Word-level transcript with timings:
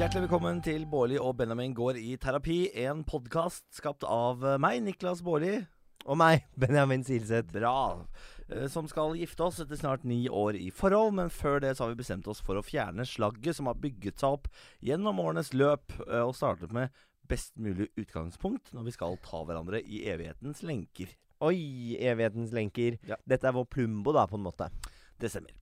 Hjertelig 0.00 0.30
velkommen 0.30 0.62
til 0.64 0.86
Bårli 0.88 1.18
og 1.20 1.34
Benjamin 1.36 1.74
går 1.76 1.98
i 2.00 2.14
terapi. 2.16 2.70
En 2.86 3.02
podkast 3.04 3.66
skapt 3.76 4.06
av 4.08 4.40
meg, 4.56 4.78
Niklas 4.80 5.20
Bårli. 5.20 5.58
Og 6.06 6.16
meg, 6.16 6.46
Benjamin 6.56 7.04
Silseth. 7.04 7.52
Bra. 7.52 8.00
Eh, 8.48 8.64
Som 8.72 8.88
skal 8.88 9.12
gifte 9.20 9.44
oss 9.44 9.60
etter 9.60 9.76
snart 9.76 10.08
ni 10.08 10.22
år 10.24 10.56
i 10.56 10.70
forhold. 10.72 11.12
Men 11.20 11.28
før 11.28 11.60
det 11.60 11.74
så 11.76 11.84
har 11.84 11.92
vi 11.92 12.00
bestemt 12.00 12.32
oss 12.32 12.40
for 12.40 12.56
å 12.56 12.64
fjerne 12.64 13.04
slagget 13.04 13.60
som 13.60 13.68
har 13.68 13.76
bygget 13.76 14.24
seg 14.24 14.40
opp 14.40 14.48
gjennom 14.80 15.20
årenes 15.20 15.52
løp, 15.52 15.92
eh, 16.08 16.24
og 16.24 16.32
startet 16.32 16.72
med 16.72 16.96
best 17.28 17.60
mulig 17.60 17.90
utgangspunkt 18.00 18.72
når 18.72 18.88
vi 18.88 18.96
skal 18.96 19.20
ta 19.20 19.44
hverandre 19.44 19.84
i 19.84 20.06
evighetens 20.08 20.64
lenker. 20.64 21.12
Oi, 21.44 21.60
evighetens 22.00 22.56
lenker. 22.56 22.96
Ja. 23.04 23.20
Dette 23.28 23.52
er 23.52 23.52
vår 23.52 23.68
Plumbo, 23.68 24.16
da, 24.16 24.24
på 24.24 24.40
en 24.40 24.48
måte. 24.48 24.72
Det 25.20 25.28
stemmer. 25.28 25.59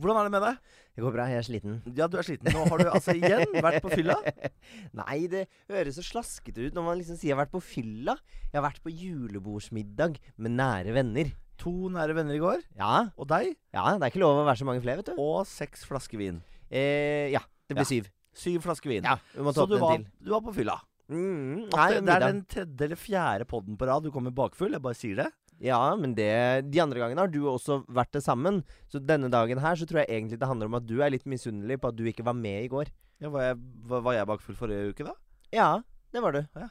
Hvordan 0.00 0.18
er 0.20 0.24
det 0.28 0.32
med 0.32 0.42
deg? 0.42 0.56
Det 0.96 1.02
går 1.04 1.12
bra, 1.14 1.24
jeg 1.28 1.38
er 1.40 1.46
sliten. 1.46 1.74
Ja, 1.96 2.06
du 2.08 2.16
er 2.20 2.22
sliten. 2.26 2.48
Nå 2.52 2.64
har 2.68 2.78
du 2.78 2.88
altså 2.90 3.14
igjen 3.16 3.52
vært 3.64 3.82
på 3.84 3.90
fylla. 3.92 4.16
Nei, 5.00 5.18
det 5.32 5.46
høres 5.70 5.96
så 5.96 6.04
slaskete 6.04 6.66
ut 6.68 6.74
når 6.76 6.84
man 6.84 6.98
liksom 7.00 7.16
sier 7.16 7.30
'jeg 7.32 7.36
har 7.36 7.44
vært 7.46 7.52
på 7.54 7.62
fylla'. 7.64 8.16
Jeg 8.52 8.56
har 8.60 8.66
vært 8.70 8.82
på 8.82 8.90
julebordsmiddag 8.92 10.18
med 10.36 10.50
nære 10.56 10.92
venner. 10.96 11.32
To 11.62 11.88
nære 11.92 12.14
venner 12.16 12.34
i 12.34 12.42
går. 12.42 12.62
Ja, 12.76 13.08
Og 13.16 13.28
deg. 13.28 13.56
ja, 13.72 13.84
det 13.98 14.02
er 14.02 14.10
ikke 14.10 14.20
lov 14.24 14.42
å 14.42 14.46
være 14.48 14.58
så 14.58 14.64
mange 14.68 14.82
flere, 14.82 14.96
vet 15.02 15.12
du. 15.12 15.14
Og 15.20 15.46
seks 15.46 15.84
flasker 15.86 16.18
vin. 16.18 16.42
Eh, 16.70 17.30
ja, 17.30 17.40
det 17.68 17.76
blir 17.76 17.84
Ja. 17.86 17.90
syv. 17.92 18.08
Syv 18.34 18.62
flasker 18.64 18.88
vin. 18.90 19.04
Ja, 19.04 19.16
vi 19.36 19.42
måtte 19.44 19.60
Så 19.60 19.68
du 19.68 19.76
åpne 19.76 19.80
var, 19.80 19.94
en 19.94 20.04
til. 20.04 20.12
du 20.24 20.30
var 20.30 20.40
på 20.40 20.54
fylla. 20.54 20.80
Mm, 21.12 21.68
nei, 21.68 21.88
det, 21.92 22.04
det 22.06 22.14
er 22.14 22.20
den 22.20 22.44
tredje 22.48 22.80
eller 22.86 22.96
fjerde 22.96 23.44
podden 23.44 23.76
på 23.76 23.86
rad 23.86 24.02
du 24.02 24.10
kommer 24.10 24.30
bakfull. 24.32 24.72
Jeg 24.72 24.80
bare 24.82 24.94
sier 24.96 25.16
det. 25.16 25.32
Ja, 25.62 25.78
men 25.94 26.16
det, 26.18 26.32
de 26.72 26.82
andre 26.82 26.98
gangene 27.04 27.22
har 27.22 27.30
du 27.30 27.44
også 27.46 27.82
vært 27.86 28.12
det 28.16 28.24
sammen. 28.24 28.62
Så 28.90 28.98
denne 28.98 29.30
dagen 29.30 29.62
her 29.62 29.78
så 29.78 29.86
tror 29.86 30.02
jeg 30.02 30.10
egentlig 30.10 30.40
det 30.42 30.50
handler 30.50 30.70
om 30.70 30.78
at 30.80 30.88
du 30.88 30.96
er 30.98 31.14
litt 31.14 31.28
misunnelig 31.30 31.78
på 31.78 31.92
at 31.92 31.98
du 31.98 32.04
ikke 32.10 32.26
var 32.26 32.34
med 32.38 32.64
i 32.64 32.70
går. 32.72 32.90
Ja, 33.22 33.30
var, 33.30 33.52
jeg, 33.52 33.60
var, 33.86 34.02
var 34.08 34.18
jeg 34.18 34.30
bakfull 34.32 34.58
forrige 34.58 34.90
uke, 34.90 35.06
da? 35.06 35.14
Ja, 35.54 35.70
det 36.10 36.22
var 36.24 36.34
du. 36.34 36.42
Ja. 36.58 36.68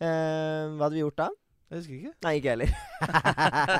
Eh, 0.00 0.72
hva 0.72 0.86
hadde 0.86 0.96
vi 0.96 1.04
gjort 1.04 1.20
da? 1.20 1.30
Jeg 1.74 1.80
husker 1.80 1.94
ikke. 1.96 2.10
Nei, 2.22 2.32
ikke 2.38 2.52
heller. 2.52 2.72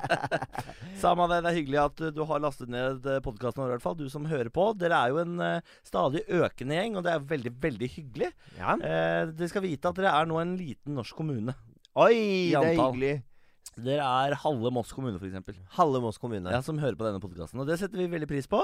Samme 1.03 1.27
det. 1.31 1.41
Det 1.45 1.51
er 1.51 1.59
hyggelig 1.59 1.81
at 1.83 2.01
uh, 2.03 2.13
du 2.17 2.23
har 2.27 2.41
lastet 2.43 2.73
ned 2.73 3.05
podkasten 3.23 3.63
vår, 3.63 3.69
i 3.69 3.75
hvert 3.77 3.85
fall. 3.85 3.97
Du 3.99 4.09
som 4.11 4.27
hører 4.29 4.51
på. 4.53 4.71
Dere 4.81 4.99
er 4.99 5.13
jo 5.13 5.21
en 5.23 5.37
uh, 5.39 5.77
stadig 5.87 6.25
økende 6.27 6.79
gjeng, 6.79 6.97
og 6.99 7.05
det 7.07 7.13
er 7.13 7.29
veldig, 7.35 7.53
veldig 7.65 7.91
hyggelig. 7.95 8.33
ja. 8.59 8.75
Eh, 8.75 9.21
dere 9.37 9.51
skal 9.53 9.65
vite 9.65 9.93
at 9.93 10.01
dere 10.01 10.15
er 10.17 10.29
nå 10.29 10.41
en 10.41 10.57
liten 10.59 10.97
norsk 10.99 11.17
kommune. 11.17 11.55
Oi, 11.95 12.51
det 12.51 12.61
er 12.61 12.75
hyggelig. 12.81 13.15
Dere 13.75 14.05
er 14.07 14.37
halve 14.39 14.71
Moss 14.75 14.93
kommune, 14.95 15.19
f.eks. 15.19 15.57
Halve 15.79 16.01
Moss 16.05 16.21
kommune. 16.23 16.53
Ja, 16.53 16.61
som 16.63 16.79
hører 16.79 16.99
på 16.99 17.07
denne 17.07 17.23
podkasten. 17.23 17.59
Og 17.63 17.67
det 17.67 17.81
setter 17.81 17.99
vi 17.99 18.07
veldig 18.13 18.29
pris 18.31 18.47
på. 18.51 18.61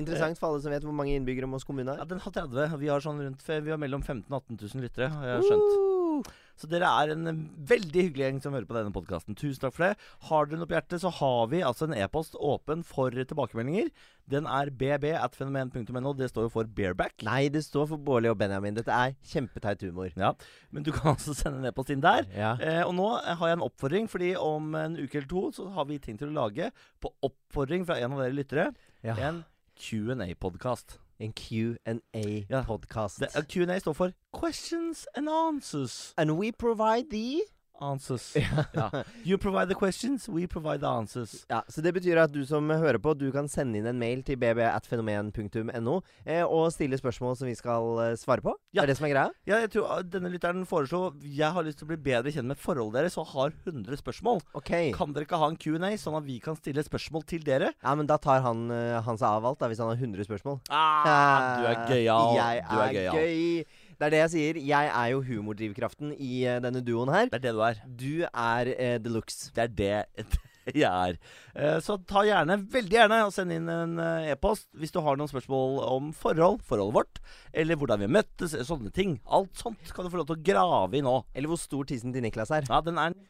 Interessant 0.00 0.40
for 0.40 0.52
alle 0.52 0.64
som 0.64 0.72
vet 0.72 0.86
hvor 0.86 0.96
mange 0.96 1.16
innbyggere 1.18 1.50
Moss 1.50 1.66
kommune 1.68 1.98
Ja. 1.98 2.06
Den 2.08 2.22
har 2.24 2.32
30. 2.32 2.78
Vi 2.80 2.88
har 2.88 3.04
sånn 3.04 3.20
rundt 3.20 3.44
Vi 3.44 3.74
har 3.74 3.80
mellom 3.80 4.02
15 4.02 4.24
000 4.30 4.38
og 4.38 4.46
18 4.56 4.62
000 4.62 4.86
lyttere, 4.86 5.10
har 5.12 5.34
jeg 5.34 5.50
skjønt. 5.50 5.74
Uh, 5.74 6.32
Så 6.60 6.68
dere 6.70 6.86
er 6.86 7.12
en 7.14 7.28
eh, 7.30 7.38
veldig 7.70 8.06
hyggelig 8.08 8.26
gjeng 8.26 8.40
som 8.44 8.54
hører 8.54 8.68
på 8.68 8.76
denne 8.76 8.94
podkasten. 8.94 9.36
Tusen 9.38 9.62
takk 9.64 9.74
for 9.76 9.88
det. 9.88 9.94
Har 10.28 10.48
dere 10.48 10.60
noe 10.60 10.70
på 10.70 10.76
hjertet, 10.76 11.02
så 11.02 11.10
har 11.18 11.48
vi 11.50 11.62
altså 11.66 11.88
en 11.88 11.96
e-post 11.98 12.38
åpen 12.38 12.84
for 12.86 13.14
tilbakemeldinger. 13.14 13.90
Den 14.30 14.46
er 14.48 14.70
bb.fenomen.no. 14.70 16.14
Det 16.16 16.30
står 16.30 16.46
jo 16.46 16.52
for 16.54 16.70
bareback. 16.78 17.18
Nei, 17.26 17.48
det 17.52 17.64
står 17.66 17.90
for 17.90 18.00
Bårli 18.00 18.30
og 18.30 18.38
Benjamin. 18.40 18.76
Dette 18.78 18.94
er 18.94 19.16
kjempeteit 19.34 19.82
humor. 19.84 20.12
Ja, 20.16 20.32
Men 20.70 20.86
du 20.86 20.92
kan 20.94 21.12
altså 21.14 21.34
sende 21.36 21.60
en 21.60 21.70
e-post 21.70 21.92
inn 21.92 22.04
der. 22.04 22.28
Ja. 22.32 22.54
Eh, 22.62 22.82
og 22.86 22.94
nå 22.96 23.10
eh, 23.18 23.34
har 23.40 23.50
jeg 23.50 23.58
en 23.58 23.68
oppfordring, 23.68 24.10
fordi 24.10 24.34
om 24.40 24.74
en 24.78 24.98
uke 25.00 25.20
eller 25.20 25.30
to 25.30 25.48
så 25.54 25.68
har 25.74 25.90
vi 25.90 26.00
ting 26.02 26.20
til 26.20 26.30
å 26.30 26.38
lage, 26.38 26.70
på 27.02 27.12
oppfordring 27.26 27.86
fra 27.88 27.98
en 28.00 28.14
av 28.14 28.24
dere 28.24 28.38
lyttere, 28.38 28.70
ja. 29.04 29.18
en 29.18 29.42
Q&A-podkast. 29.80 31.00
En 31.20 31.32
Q&A-podkast. 31.32 33.22
Q&A 33.48 33.78
står 33.80 33.92
for 33.92 34.12
Questions 34.32 35.06
and 35.14 35.28
Answers. 35.28 36.12
And 36.16 36.36
we 36.38 36.52
provide 36.52 37.10
the 37.10 37.42
Answers. 37.80 38.36
ja. 38.72 38.88
You 39.26 39.36
provide 39.38 39.68
the 39.68 39.74
questions, 39.74 40.28
we 40.28 40.46
provide 40.46 40.80
the 40.80 40.86
answers. 40.88 41.44
ja, 41.50 41.62
Så 41.68 41.82
det 41.82 41.92
betyr 41.96 42.16
at 42.22 42.30
du 42.32 42.44
som 42.46 42.68
hører 42.70 42.98
på, 43.02 43.14
du 43.18 43.30
kan 43.34 43.48
sende 43.50 43.78
inn 43.80 43.86
en 43.90 43.98
mail 43.98 44.22
til 44.22 44.36
bb.fenomen.no 44.38 45.96
eh, 46.24 46.44
og 46.44 46.68
stille 46.74 46.98
spørsmål 47.00 47.36
som 47.38 47.48
vi 47.50 47.54
skal 47.58 47.98
eh, 48.04 48.14
svare 48.20 48.44
på. 48.44 48.54
Ja. 48.72 48.82
Det 48.82 48.84
er 48.84 48.92
det 48.92 48.96
som 49.00 49.06
er 49.08 49.12
greia? 49.14 49.32
Ja, 49.50 49.58
jeg 49.64 49.72
tror 49.74 49.90
ah, 49.90 50.02
Denne 50.06 50.30
lytteren 50.32 50.64
foreslo 50.68 51.12
Jeg 51.24 51.50
har 51.54 51.66
lyst 51.66 51.78
til 51.82 51.88
å 51.88 51.92
bli 51.92 51.98
bedre 52.06 52.32
kjent 52.34 52.48
med 52.50 52.60
forholdet 52.60 53.00
deres 53.02 53.18
og 53.20 53.26
har 53.34 53.54
100 53.66 53.98
spørsmål. 54.00 54.42
Ok. 54.58 54.72
Kan 54.96 55.14
dere 55.16 55.26
ikke 55.28 55.40
ha 55.42 55.50
en 55.50 55.58
Q&A, 55.60 55.92
sånn 56.00 56.18
at 56.20 56.26
vi 56.28 56.38
kan 56.44 56.56
stille 56.58 56.84
spørsmål 56.86 57.26
til 57.30 57.42
dere? 57.46 57.72
Ja, 57.82 57.94
men 57.98 58.06
da 58.10 58.18
tar 58.22 58.42
han, 58.46 58.68
eh, 58.70 59.00
han 59.06 59.18
seg 59.20 59.28
av 59.40 59.50
alt, 59.50 59.58
da, 59.62 59.70
hvis 59.72 59.82
han 59.82 59.90
har 59.92 59.98
100 60.00 60.28
spørsmål. 60.30 60.60
Ah, 60.70 61.58
du 61.58 61.66
er 61.70 61.82
gøyal. 61.90 62.36
Jeg 62.38 62.64
Du 62.70 62.76
er 62.78 62.86
er 62.86 62.94
gøyal. 63.00 63.18
gøy. 63.18 63.82
Det 63.98 64.06
er 64.06 64.14
det 64.14 64.22
jeg 64.22 64.32
sier. 64.34 64.58
Jeg 64.70 64.90
er 64.90 65.12
jo 65.12 65.22
humordrivkraften 65.26 66.14
i 66.16 66.44
uh, 66.48 66.58
denne 66.64 66.82
duoen 66.84 67.12
her. 67.14 67.30
Det 67.30 67.40
er 67.40 67.46
det 67.46 67.54
du 67.54 67.62
er. 67.66 67.84
Du 68.02 68.12
er 68.26 68.72
uh, 68.74 68.96
the 69.02 69.12
looks. 69.12 69.48
Det 69.54 69.64
er 69.66 69.72
det 69.78 70.26
jeg 70.72 70.88
er. 70.88 71.18
Uh, 71.52 71.78
Så 71.84 71.98
ta 72.08 72.24
gjerne, 72.26 72.56
veldig 72.72 72.96
gjerne, 72.98 73.20
og 73.26 73.34
send 73.34 73.52
inn 73.52 73.68
en 73.70 73.98
eh, 74.00 74.30
e-post 74.32 74.66
hvis 74.80 74.94
du 74.94 75.00
har 75.04 75.18
noen 75.20 75.30
spørsmål 75.30 75.78
om 75.84 76.08
forhold, 76.16 76.62
forholdet 76.64 76.96
vårt, 76.96 77.20
eller 77.52 77.78
hvordan 77.80 78.04
vi 78.04 78.10
møttes, 78.16 78.56
sånne 78.68 78.92
ting. 78.94 79.18
Alt 79.26 79.54
sånt 79.60 79.92
kan 79.94 80.06
du 80.06 80.12
få 80.12 80.22
lov 80.22 80.30
til 80.30 80.38
å 80.38 80.46
grave 80.48 80.98
i 80.98 81.04
nå. 81.04 81.18
Eller 81.34 81.52
hvor 81.52 81.60
stor 81.60 81.86
tissen 81.90 82.14
til 82.14 82.24
Niklas 82.24 82.52
er. 82.54 82.66
Ja, 82.70 82.80
den 82.84 83.00
er 83.00 83.12
en 83.12 83.20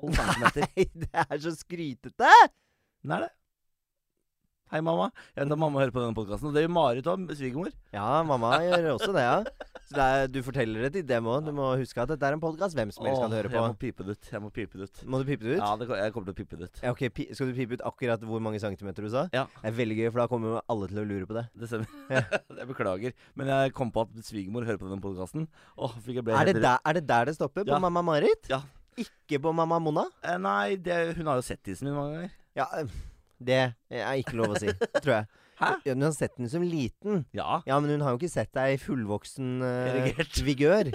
halv 0.00 0.16
centimeter. 0.16 0.70
Nei, 0.78 0.88
det 1.04 1.26
er 1.26 1.44
så 1.44 1.54
skrytete! 1.58 2.32
Den 3.00 3.16
er 3.16 3.26
det. 3.26 3.34
Hei, 4.70 4.78
mamma. 4.86 5.08
Jeg 5.34 5.42
vet 5.42 5.50
at 5.50 5.58
mamma 5.58 5.80
hører 5.80 5.90
på 5.90 5.98
denne 5.98 6.14
podkasten. 6.14 6.46
Og 6.46 6.54
det 6.54 6.62
gjør 6.62 6.70
Marit 6.70 7.06
òg, 7.10 7.24
svigermor. 7.34 7.72
Ja, 7.90 8.20
mamma 8.22 8.52
gjør 8.62 8.84
også 8.92 9.08
det, 9.16 9.24
ja. 9.24 9.40
Så 9.88 9.96
det 9.96 10.04
er, 10.06 10.28
du 10.30 10.36
forteller 10.46 10.84
det 10.86 10.90
til 10.94 11.08
dem 11.08 11.26
òg. 11.26 11.48
Du 11.48 11.50
må 11.56 11.72
huske 11.80 11.98
at 11.98 12.12
dette 12.12 12.28
er 12.28 12.36
en 12.36 12.42
podkast 12.44 12.78
hvem 12.78 12.92
som 12.94 13.08
helst 13.08 13.18
kan 13.18 13.34
høre 13.34 13.50
høre 13.50 13.58
Jeg 13.58 13.72
må 13.74 13.78
pipe 13.80 14.06
det 14.06 14.14
ut. 14.14 14.28
Jeg 14.30 14.42
må 14.44 14.52
pipe 14.54 14.78
det 14.78 14.86
ut. 14.86 15.02
Må 15.10 15.18
du 15.18 15.26
pipe 15.26 15.42
det 15.42 15.56
ut? 15.56 15.64
Ja, 15.64 15.72
det, 15.80 15.90
jeg 15.90 16.14
kommer 16.14 16.30
til 16.30 16.36
å 16.36 16.38
pipe 16.38 16.60
det 16.60 16.70
ut. 16.70 16.78
Ja, 16.86 16.94
ok, 16.94 17.02
pi 17.16 17.26
Skal 17.34 17.50
du 17.50 17.58
pipe 17.58 17.80
ut 17.80 17.84
akkurat 17.90 18.22
hvor 18.30 18.46
mange 18.46 18.62
centimeter 18.62 19.02
du 19.02 19.10
sa? 19.10 19.26
Ja. 19.34 19.48
Det 19.58 19.72
er 19.72 19.76
veldig 19.80 19.98
gøy, 20.04 20.08
for 20.12 20.22
da 20.22 20.28
kommer 20.36 20.54
jo 20.54 20.62
alle 20.76 20.92
til 20.94 21.02
å 21.02 21.06
lure 21.10 21.26
på 21.32 21.40
det. 21.40 21.46
Det 21.58 21.72
stemmer. 21.72 21.90
jeg 22.62 22.70
beklager. 22.70 23.18
Men 23.34 23.50
jeg 23.56 23.74
kom 23.82 23.90
på 23.90 24.06
at 24.06 24.14
svigermor 24.30 24.70
hører 24.70 24.78
på 24.78 24.86
denne 24.86 25.02
podkasten. 25.02 25.50
Er 25.82 26.54
er 26.54 27.00
det 27.00 27.06
der 27.10 27.32
det 27.32 27.40
stopper? 27.40 27.66
På 27.66 27.74
Ja. 27.74 27.82
mamma 27.82 28.06
Marit? 28.06 28.46
Ja. 28.54 28.62
Ikke 28.94 29.42
på 29.42 29.50
mamma 29.50 29.82
Mona? 29.82 30.06
Eh, 30.22 30.38
Nei, 30.38 30.76
det, 30.78 31.16
hun 31.18 31.26
har 31.26 31.42
jo 31.42 31.50
sett 31.50 31.64
tissen 31.66 31.90
min 31.90 31.98
mange 31.98 32.14
ganger. 32.20 32.36
Ja, 32.54 32.70
øh, 32.78 33.09
det 33.40 33.60
er 33.88 34.20
ikke 34.20 34.36
lov 34.38 34.54
å 34.54 34.60
si, 34.60 34.72
tror 35.02 35.14
jeg. 35.14 35.30
Hæ? 35.60 35.74
Ja, 35.84 35.92
hun 35.92 36.06
har 36.06 36.12
sett 36.16 36.36
den 36.38 36.48
som 36.48 36.62
liten. 36.64 37.24
Ja. 37.36 37.60
Ja, 37.68 37.76
men 37.80 37.92
hun 37.92 38.04
har 38.04 38.14
jo 38.14 38.20
ikke 38.20 38.32
sett 38.32 38.52
deg 38.56 38.76
i 38.76 38.80
fullvoksen 38.80 39.60
uh, 39.60 40.20
vigør. 40.48 40.92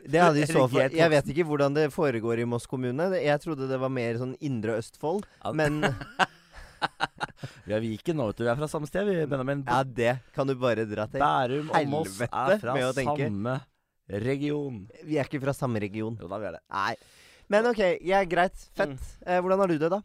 Det 0.00 0.20
hadde 0.22 0.44
i 0.44 0.46
så 0.48 0.62
fall 0.70 0.94
Jeg 0.94 1.10
vet 1.12 1.30
ikke 1.32 1.44
hvordan 1.48 1.74
det 1.76 1.88
foregår 1.92 2.40
i 2.40 2.46
Moss 2.48 2.68
kommune. 2.70 3.10
Jeg 3.18 3.42
trodde 3.42 3.66
det 3.70 3.80
var 3.82 3.90
mer 3.92 4.20
sånn 4.20 4.36
Indre 4.46 4.78
Østfold. 4.78 5.26
Ja. 5.42 5.52
Men 5.58 5.82
Vi 7.66 7.74
er 7.74 7.82
Viken 7.82 8.16
nå, 8.20 8.28
vet 8.30 8.38
du. 8.40 8.44
Vi 8.46 8.52
er 8.52 8.60
fra 8.62 8.68
samme 8.70 8.88
sted, 8.88 9.08
vi, 9.08 9.26
Benjamin. 9.28 9.64
ja, 9.66 9.82
det 9.84 10.14
kan 10.36 10.48
du 10.48 10.54
bare 10.58 10.86
dra 10.88 11.08
til. 11.10 11.20
Bærum 11.22 11.74
og 11.74 11.90
Moss 11.92 12.20
er 12.24 12.56
fra 12.62 12.78
samme 12.96 13.58
region. 14.10 14.86
Vi 15.06 15.18
er 15.18 15.28
ikke 15.28 15.42
fra 15.42 15.54
samme 15.56 15.82
region. 15.82 16.16
Jo 16.20 16.30
da, 16.30 16.40
vi 16.40 16.48
er 16.50 16.56
det. 16.58 16.62
Nei. 16.72 16.94
Men 17.50 17.66
ok, 17.66 17.82
ja, 18.06 18.22
greit. 18.30 18.56
Fett. 18.78 18.94
Mm. 18.94 19.26
Eh, 19.26 19.40
hvordan 19.42 19.62
har 19.62 19.70
du 19.70 19.76
det, 19.82 19.90
da? 19.90 20.00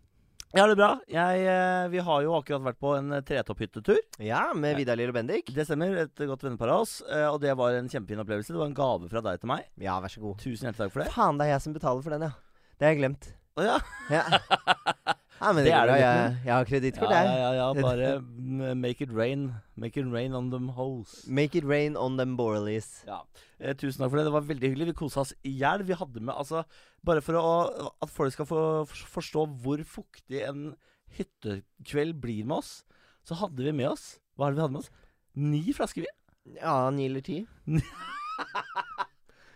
Har 0.54 0.68
det 0.72 0.76
bra. 0.80 1.00
Jeg, 1.12 1.42
eh, 1.52 1.88
vi 1.92 2.00
har 2.00 2.22
jo 2.24 2.36
akkurat 2.38 2.64
vært 2.64 2.78
på 2.80 2.94
en 2.96 3.12
eh, 3.18 3.22
tretopphyttetur. 3.28 3.98
Ja, 4.24 4.54
med 4.56 4.78
Vidar 4.78 4.96
Lille 4.96 5.12
Bendik? 5.12 5.50
Det 5.54 5.66
stemmer. 5.68 5.98
Et 6.06 6.16
godt 6.30 6.46
vennepar 6.46 6.72
av 6.72 6.86
oss. 6.86 7.02
eh, 7.12 7.26
Og 7.28 7.42
det 7.42 7.52
var 7.60 7.76
en 7.76 7.90
kjempefin 7.92 8.22
opplevelse. 8.24 8.54
Det 8.54 8.62
var 8.62 8.70
en 8.72 8.78
gave 8.78 9.10
fra 9.12 9.22
deg 9.26 9.42
til 9.42 9.52
meg. 9.52 9.66
Ja, 9.82 9.98
vær 10.00 10.08
så 10.14 10.22
god. 10.24 10.38
Tusen 10.40 10.70
hjertelig 10.70 10.86
takk 10.86 10.94
for 10.96 11.04
det. 11.04 11.12
Faen, 11.12 11.38
det 11.42 11.48
er 11.50 11.56
jeg 11.58 11.62
som 11.66 11.74
betaler 11.76 12.04
for 12.06 12.16
den, 12.16 12.22
ja. 12.30 12.32
Det 12.80 12.88
har 12.88 12.94
jeg 12.96 13.02
glemt. 13.04 13.30
Å 13.60 13.68
ja. 13.68 13.78
Ja. 14.12 14.24
Ja, 15.46 15.52
men 15.54 15.62
Det 15.62 15.70
det 15.70 15.74
er 15.78 15.86
det 15.92 15.98
Jeg, 16.02 16.38
jeg 16.48 16.54
har 16.56 16.66
kredittkort, 16.66 17.12
Ja, 17.14 17.20
jeg. 17.22 17.28
ja, 17.38 17.50
ja, 17.54 17.68
ja, 17.76 17.82
bare 17.86 18.08
mm, 18.22 18.64
make 18.82 19.06
it 19.06 19.12
rain. 19.14 19.44
Make 19.78 20.00
it 20.02 20.08
rain 20.10 20.34
on 20.34 20.50
them 20.50 20.70
hoes. 20.74 21.14
Make 21.30 21.56
it 21.60 21.68
rain 21.70 21.96
on 21.96 22.18
them 22.18 22.34
borrelies. 22.40 23.04
Ja. 23.06 23.20
Eh, 23.60 23.76
tusen 23.78 24.02
takk 24.02 24.10
for 24.10 24.18
det. 24.18 24.26
Det 24.26 24.34
var 24.34 24.48
veldig 24.50 24.72
hyggelig. 24.72 24.88
Vi 24.90 24.98
kosa 25.04 25.22
oss 25.22 25.36
i 25.46 25.54
hjel. 25.60 25.86
Vi 25.86 25.94
hadde 26.00 26.24
med 26.26 26.34
altså 26.34 26.64
Bare 27.06 27.22
for 27.22 27.38
å, 27.38 27.92
at 28.02 28.10
folk 28.10 28.34
skal 28.34 28.48
få 28.50 28.60
forstå 28.90 29.46
hvor 29.62 29.84
fuktig 29.86 30.42
en 30.48 30.72
hyttekveld 31.20 32.18
blir 32.20 32.44
med 32.50 32.58
oss, 32.64 32.80
så 33.24 33.38
hadde 33.38 33.62
vi 33.62 33.72
med 33.78 33.92
oss 33.92 34.16
Hva 34.36 34.48
er 34.50 34.56
det 34.56 34.58
vi 34.58 34.66
hadde 34.66 34.74
med 34.74 34.82
oss? 34.82 34.92
Ni 35.36 35.62
flasker 35.78 36.02
vin. 36.08 36.58
Ja, 36.58 36.90
ni 36.90 37.06
eller 37.06 37.22
ti. 37.22 37.44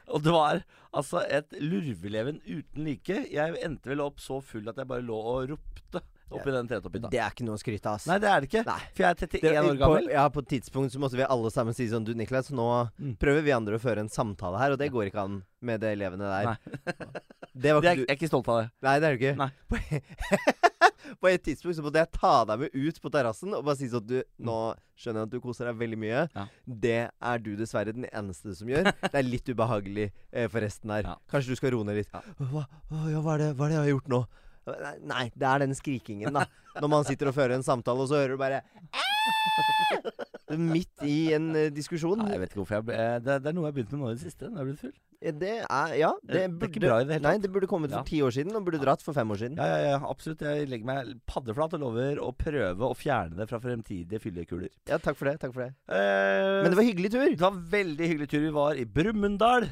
Og 0.09 0.23
det 0.25 0.33
var 0.33 0.63
altså 0.95 1.23
et 1.29 1.53
lurveleven 1.61 2.41
uten 2.47 2.87
like. 2.87 3.23
Jeg 3.31 3.59
endte 3.65 3.91
vel 3.91 4.03
opp 4.03 4.21
så 4.23 4.39
full 4.41 4.69
at 4.71 4.79
jeg 4.81 4.89
bare 4.89 5.05
lå 5.05 5.19
og 5.33 5.53
ropte 5.53 6.03
oppi 6.37 6.51
den 6.55 6.67
tretopphytta. 6.69 7.09
Det 7.13 7.19
er 7.19 7.33
ikke 7.33 7.45
noe 7.47 7.57
å 7.57 7.61
skryte 7.61 7.89
av. 7.91 8.03
Nei, 8.09 8.17
det 8.19 8.29
er 8.29 8.41
det 8.45 8.49
ikke. 8.51 8.63
Nei. 8.67 8.79
For 8.93 9.03
jeg 9.03 9.09
er 9.09 9.19
31 9.27 9.41
Det- 9.41 9.53
år 9.63 9.77
gammel. 9.79 10.07
På, 10.07 10.11
ja, 10.13 10.25
på 10.29 10.39
et 10.45 10.49
tidspunkt 10.55 10.91
så 10.93 10.99
måtte 11.01 11.17
vi 11.19 11.23
alle 11.29 11.51
sammen 11.51 11.73
si 11.75 11.87
sånn 11.87 12.05
Du, 12.05 12.13
Niklas, 12.13 12.51
nå 12.51 12.69
Mm. 12.99 13.15
prøver 13.17 13.43
vi 13.43 13.51
andre 13.51 13.77
å 13.77 13.81
føre 13.81 13.99
en 13.99 14.09
samtale 14.09 14.57
her, 14.59 14.71
og 14.71 14.77
det 14.79 14.91
går 14.91 15.09
ikke 15.11 15.23
an 15.23 15.43
med 15.61 15.81
det 15.81 15.97
elevene 15.97 16.25
der. 16.29 16.57
Det 17.59 17.73
var 17.73 17.81
Det 17.83 17.89
er, 17.89 17.95
du 17.95 18.01
jeg 18.05 18.09
er 18.09 18.15
ikke 18.15 18.27
stolt 18.29 18.47
av 18.47 18.61
det. 18.61 18.71
Nei, 18.85 18.99
det 18.99 19.07
er 19.09 19.17
du 19.17 19.23
ikke. 19.25 19.51
På, 19.67 19.77
på 21.21 21.29
et 21.31 21.43
tidspunkt 21.43 21.75
så 21.79 21.83
måtte 21.83 21.99
jeg 22.03 22.11
ta 22.15 22.33
deg 22.45 22.59
med 22.59 22.75
ut 22.75 22.99
på 23.01 23.11
terrassen 23.11 23.53
og 23.57 23.65
bare 23.65 23.79
si 23.79 23.89
sånn 23.91 24.05
Du, 24.05 24.19
nå 24.39 24.57
skjønner 24.99 25.23
jeg 25.23 25.27
at 25.29 25.33
du 25.33 25.39
koser 25.43 25.65
deg 25.69 25.79
veldig 25.79 25.97
mye. 25.99 26.21
Ja. 26.35 26.45
Det 26.67 26.97
er 27.09 27.37
du 27.43 27.55
dessverre 27.59 27.93
den 27.95 28.05
eneste 28.11 28.55
som 28.55 28.67
gjør. 28.71 28.91
Det 29.01 29.15
er 29.15 29.23
litt 29.27 29.47
ubehagelig 29.49 30.09
eh, 30.31 30.47
for 30.51 30.59
resten 30.63 30.91
her. 30.93 31.03
Ja. 31.03 31.15
Kanskje 31.31 31.55
du 31.55 31.59
skal 31.59 31.71
roe 31.75 31.87
ned 31.87 31.99
litt. 32.01 32.11
Ja. 32.13 32.21
Hva, 32.39 32.65
ja, 33.09 33.19
hva, 33.23 33.35
er 33.35 33.43
det, 33.43 33.49
hva 33.57 33.65
er 33.67 33.73
det 33.73 33.77
jeg 33.79 33.83
har 33.85 33.91
gjort 33.95 34.09
nå? 34.15 34.21
Nei, 35.09 35.25
det 35.35 35.47
er 35.49 35.59
den 35.65 35.75
skrikingen, 35.77 36.33
da. 36.35 36.45
Når 36.79 36.89
man 36.91 37.03
sitter 37.07 37.31
og 37.31 37.35
fører 37.35 37.55
en 37.57 37.65
samtale, 37.65 38.05
og 38.05 38.07
så 38.11 38.21
hører 38.21 38.35
du 38.37 38.41
bare 38.41 38.61
Midt 40.49 41.03
i 41.05 41.29
en 41.37 41.51
eh, 41.57 41.67
diskusjon. 41.73 42.17
Nei, 42.23 42.31
jeg 42.33 42.41
vet 42.41 42.49
ikke 42.53 42.59
hvorfor 42.63 42.79
jeg 42.79 42.85
ble 42.87 42.95
eh, 42.97 43.17
det, 43.21 43.35
det 43.43 43.51
er 43.51 43.53
noe 43.53 43.67
jeg 43.67 43.69
har 43.69 43.75
begynt 43.75 43.91
med 43.93 44.01
nå 44.01 44.07
i 44.09 44.15
det 44.17 44.23
siste. 44.23 44.47
Når 44.49 44.57
jeg 44.57 44.63
er 44.63 44.69
blitt 44.69 44.79
full. 44.81 44.93
Eh, 45.19 45.33
Det 45.43 45.51
er 45.61 45.91
Ja, 45.99 46.09
det 46.23 46.31
Det 46.33 46.41
er 46.47 46.53
burde 46.55 46.69
ikke 46.71 46.81
bra 46.87 46.95
i 46.97 47.05
det 47.05 47.13
hele 47.17 47.25
Nei, 47.27 47.33
tatt. 47.35 47.43
det 47.45 47.51
burde 47.53 47.69
kommet 47.69 47.93
for 47.93 48.07
ti 48.09 48.21
år 48.25 48.33
siden, 48.33 48.55
og 48.57 48.65
burde 48.65 48.79
dratt 48.81 49.03
for 49.05 49.13
fem 49.17 49.29
år 49.35 49.39
siden. 49.43 49.59
Ja, 49.61 49.67
ja, 49.69 49.91
ja, 49.93 49.99
absolutt. 50.09 50.41
Jeg 50.47 50.69
legger 50.71 50.89
meg 50.89 51.11
paddeflat 51.29 51.75
og 51.77 51.83
lover 51.83 52.21
å 52.25 52.31
prøve 52.33 52.89
å 52.89 52.97
fjerne 52.97 53.37
det 53.37 53.47
fra 53.51 53.59
fremtidige 53.61 54.21
fyllekuler. 54.23 54.71
Ja, 54.89 54.97
takk 54.97 55.19
for 55.21 55.29
det. 55.29 55.35
Takk 55.43 55.53
for 55.53 55.67
det. 55.67 55.69
Eh, 55.93 56.63
Men 56.63 56.73
det 56.73 56.79
var 56.81 56.87
hyggelig 56.89 57.11
tur. 57.13 57.27
det 57.29 57.45
var 57.45 57.61
veldig 57.77 58.09
hyggelig 58.13 58.29
tur. 58.33 58.41
Vi 58.47 58.55
var 58.57 58.73
i 58.81 58.87
Brumunddal. 58.89 59.69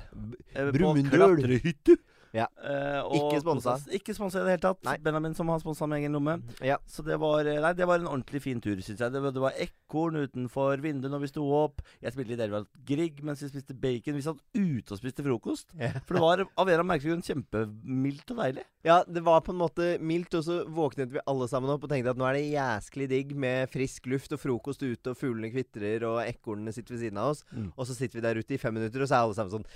Brumunddal. 0.77 1.09
På 1.09 1.41
klatrehytte. 1.41 1.97
Ja. 2.35 2.47
Uh, 2.59 3.07
Ikke 3.17 3.41
sponsa. 3.43 3.77
Ikke 3.93 4.15
sponsa 4.15 4.41
i 4.41 4.45
det 4.47 4.55
hele 4.55 4.63
tatt. 4.63 4.81
Nei. 4.87 4.97
Benjamin 5.03 5.35
som 5.37 5.49
har 5.51 5.61
sponsa 5.63 5.87
med 5.89 6.01
egen 6.01 6.15
lomme. 6.17 6.37
Ja. 6.65 6.79
Så 6.89 7.05
det 7.05 7.19
var, 7.21 7.47
eh, 7.47 7.59
nei, 7.63 7.73
det 7.77 7.87
var 7.87 8.01
en 8.01 8.09
ordentlig 8.09 8.41
fin 8.43 8.61
tur, 8.63 8.75
syns 8.83 9.03
jeg. 9.03 9.13
Det 9.13 9.21
var, 9.23 9.35
det 9.35 9.43
var 9.43 9.59
ekorn 9.63 10.19
utenfor 10.23 10.83
vinduet 10.83 11.13
når 11.13 11.25
vi 11.25 11.31
sto 11.31 11.45
opp. 11.57 11.83
Jeg 12.03 12.15
spilte 12.15 12.33
litt 12.33 12.45
Elvald 12.47 12.69
Grieg 12.87 13.21
mens 13.25 13.43
vi 13.43 13.51
spiste 13.51 13.77
bacon. 13.77 14.17
Vi 14.17 14.25
satt 14.25 14.41
ute 14.57 14.95
og 14.95 15.01
spiste 15.01 15.25
frokost. 15.25 15.71
Ja. 15.79 15.93
For 16.07 16.17
det 16.17 16.23
var 16.23 16.43
av 16.45 16.47
en 16.47 16.67
eller 16.67 16.83
annen 16.83 16.91
merkelig 16.93 17.13
grunn 17.13 17.27
kjempemildt 17.27 18.35
og 18.35 18.43
deilig. 18.43 18.67
Ja, 18.87 19.01
det 19.03 19.23
var 19.25 19.41
på 19.43 19.51
en 19.51 19.59
måte 19.59 19.87
mildt, 19.99 20.37
og 20.37 20.45
så 20.45 20.61
våknet 20.71 21.11
vi 21.11 21.23
alle 21.27 21.47
sammen 21.51 21.71
opp 21.73 21.83
og 21.83 21.91
tenkte 21.91 22.13
at 22.13 22.19
nå 22.19 22.27
er 22.27 22.37
det 22.37 22.45
jæsklig 22.53 23.09
digg 23.11 23.33
med 23.35 23.67
frisk 23.73 24.07
luft 24.07 24.31
og 24.35 24.39
frokost 24.39 24.83
ute, 24.85 25.11
og 25.11 25.17
fuglene 25.19 25.51
kvitrer, 25.51 26.05
og 26.07 26.21
ekornene 26.23 26.71
sitter 26.75 26.95
ved 26.95 27.03
siden 27.03 27.19
av 27.19 27.33
oss. 27.33 27.43
Mm. 27.51 27.71
Og 27.73 27.89
så 27.89 27.97
sitter 27.97 28.19
vi 28.19 28.23
der 28.23 28.39
ute 28.39 28.55
i 28.55 28.61
fem 28.61 28.77
minutter, 28.77 29.03
og 29.03 29.09
så 29.09 29.17
er 29.17 29.25
alle 29.25 29.37
sammen 29.37 29.57
sånn 29.57 29.67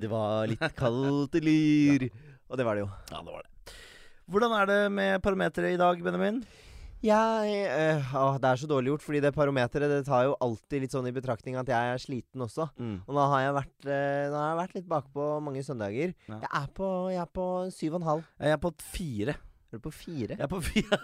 det 0.00 0.08
var 0.10 0.48
litt 0.50 0.64
kaldt 0.78 1.29
i 1.38 2.10
Ja. 2.10 2.10
Og 2.50 2.58
det 2.58 2.66
var 2.66 2.74
det 2.74 2.82
jo. 2.82 2.90
Ja, 3.12 3.20
det 3.22 3.30
var 3.30 3.42
det. 3.44 3.74
Hvordan 4.30 4.52
er 4.52 4.66
det 4.66 4.80
med 4.92 5.22
parameteret 5.22 5.74
i 5.74 5.78
dag, 5.78 6.02
Benjamin? 6.02 6.44
Jeg 7.00 7.52
øh, 7.72 8.10
å, 8.12 8.24
Det 8.36 8.44
er 8.50 8.58
så 8.60 8.66
dårlig 8.68 8.90
gjort, 8.92 9.04
fordi 9.06 9.20
det 9.24 9.30
parometeret 9.32 9.88
det 9.88 10.00
tar 10.04 10.26
jo 10.26 10.34
alltid 10.44 10.82
litt 10.82 10.92
sånn 10.92 11.08
i 11.08 11.14
betraktning 11.16 11.56
at 11.56 11.70
jeg 11.70 11.94
er 11.94 12.02
sliten 12.02 12.44
også. 12.44 12.66
Og 13.08 13.14
nå 13.16 13.28
har 13.32 13.46
jeg 13.46 13.54
vært, 13.56 13.76
øh, 13.86 14.24
nå 14.28 14.36
har 14.36 14.50
jeg 14.50 14.58
vært 14.60 14.74
litt 14.76 14.90
bakpå 14.90 15.28
mange 15.46 15.62
søndager. 15.64 16.12
Ja. 16.28 16.40
Jeg, 16.42 16.50
er 16.60 16.66
på, 16.76 16.90
jeg 17.14 17.22
er 17.22 17.30
på 17.40 17.46
syv 17.72 17.96
og 17.96 18.02
en 18.02 18.08
halv. 18.10 18.26
Jeg 18.36 18.56
er 18.58 18.60
på 18.60 18.72
fire. 18.92 19.36
Er 19.70 19.78
du 19.78 19.84
på 19.86 19.94
fire? 19.94 20.34
Jeg 20.34 20.44
er 20.44 20.50
på 20.50 20.60
fire. 20.66 20.98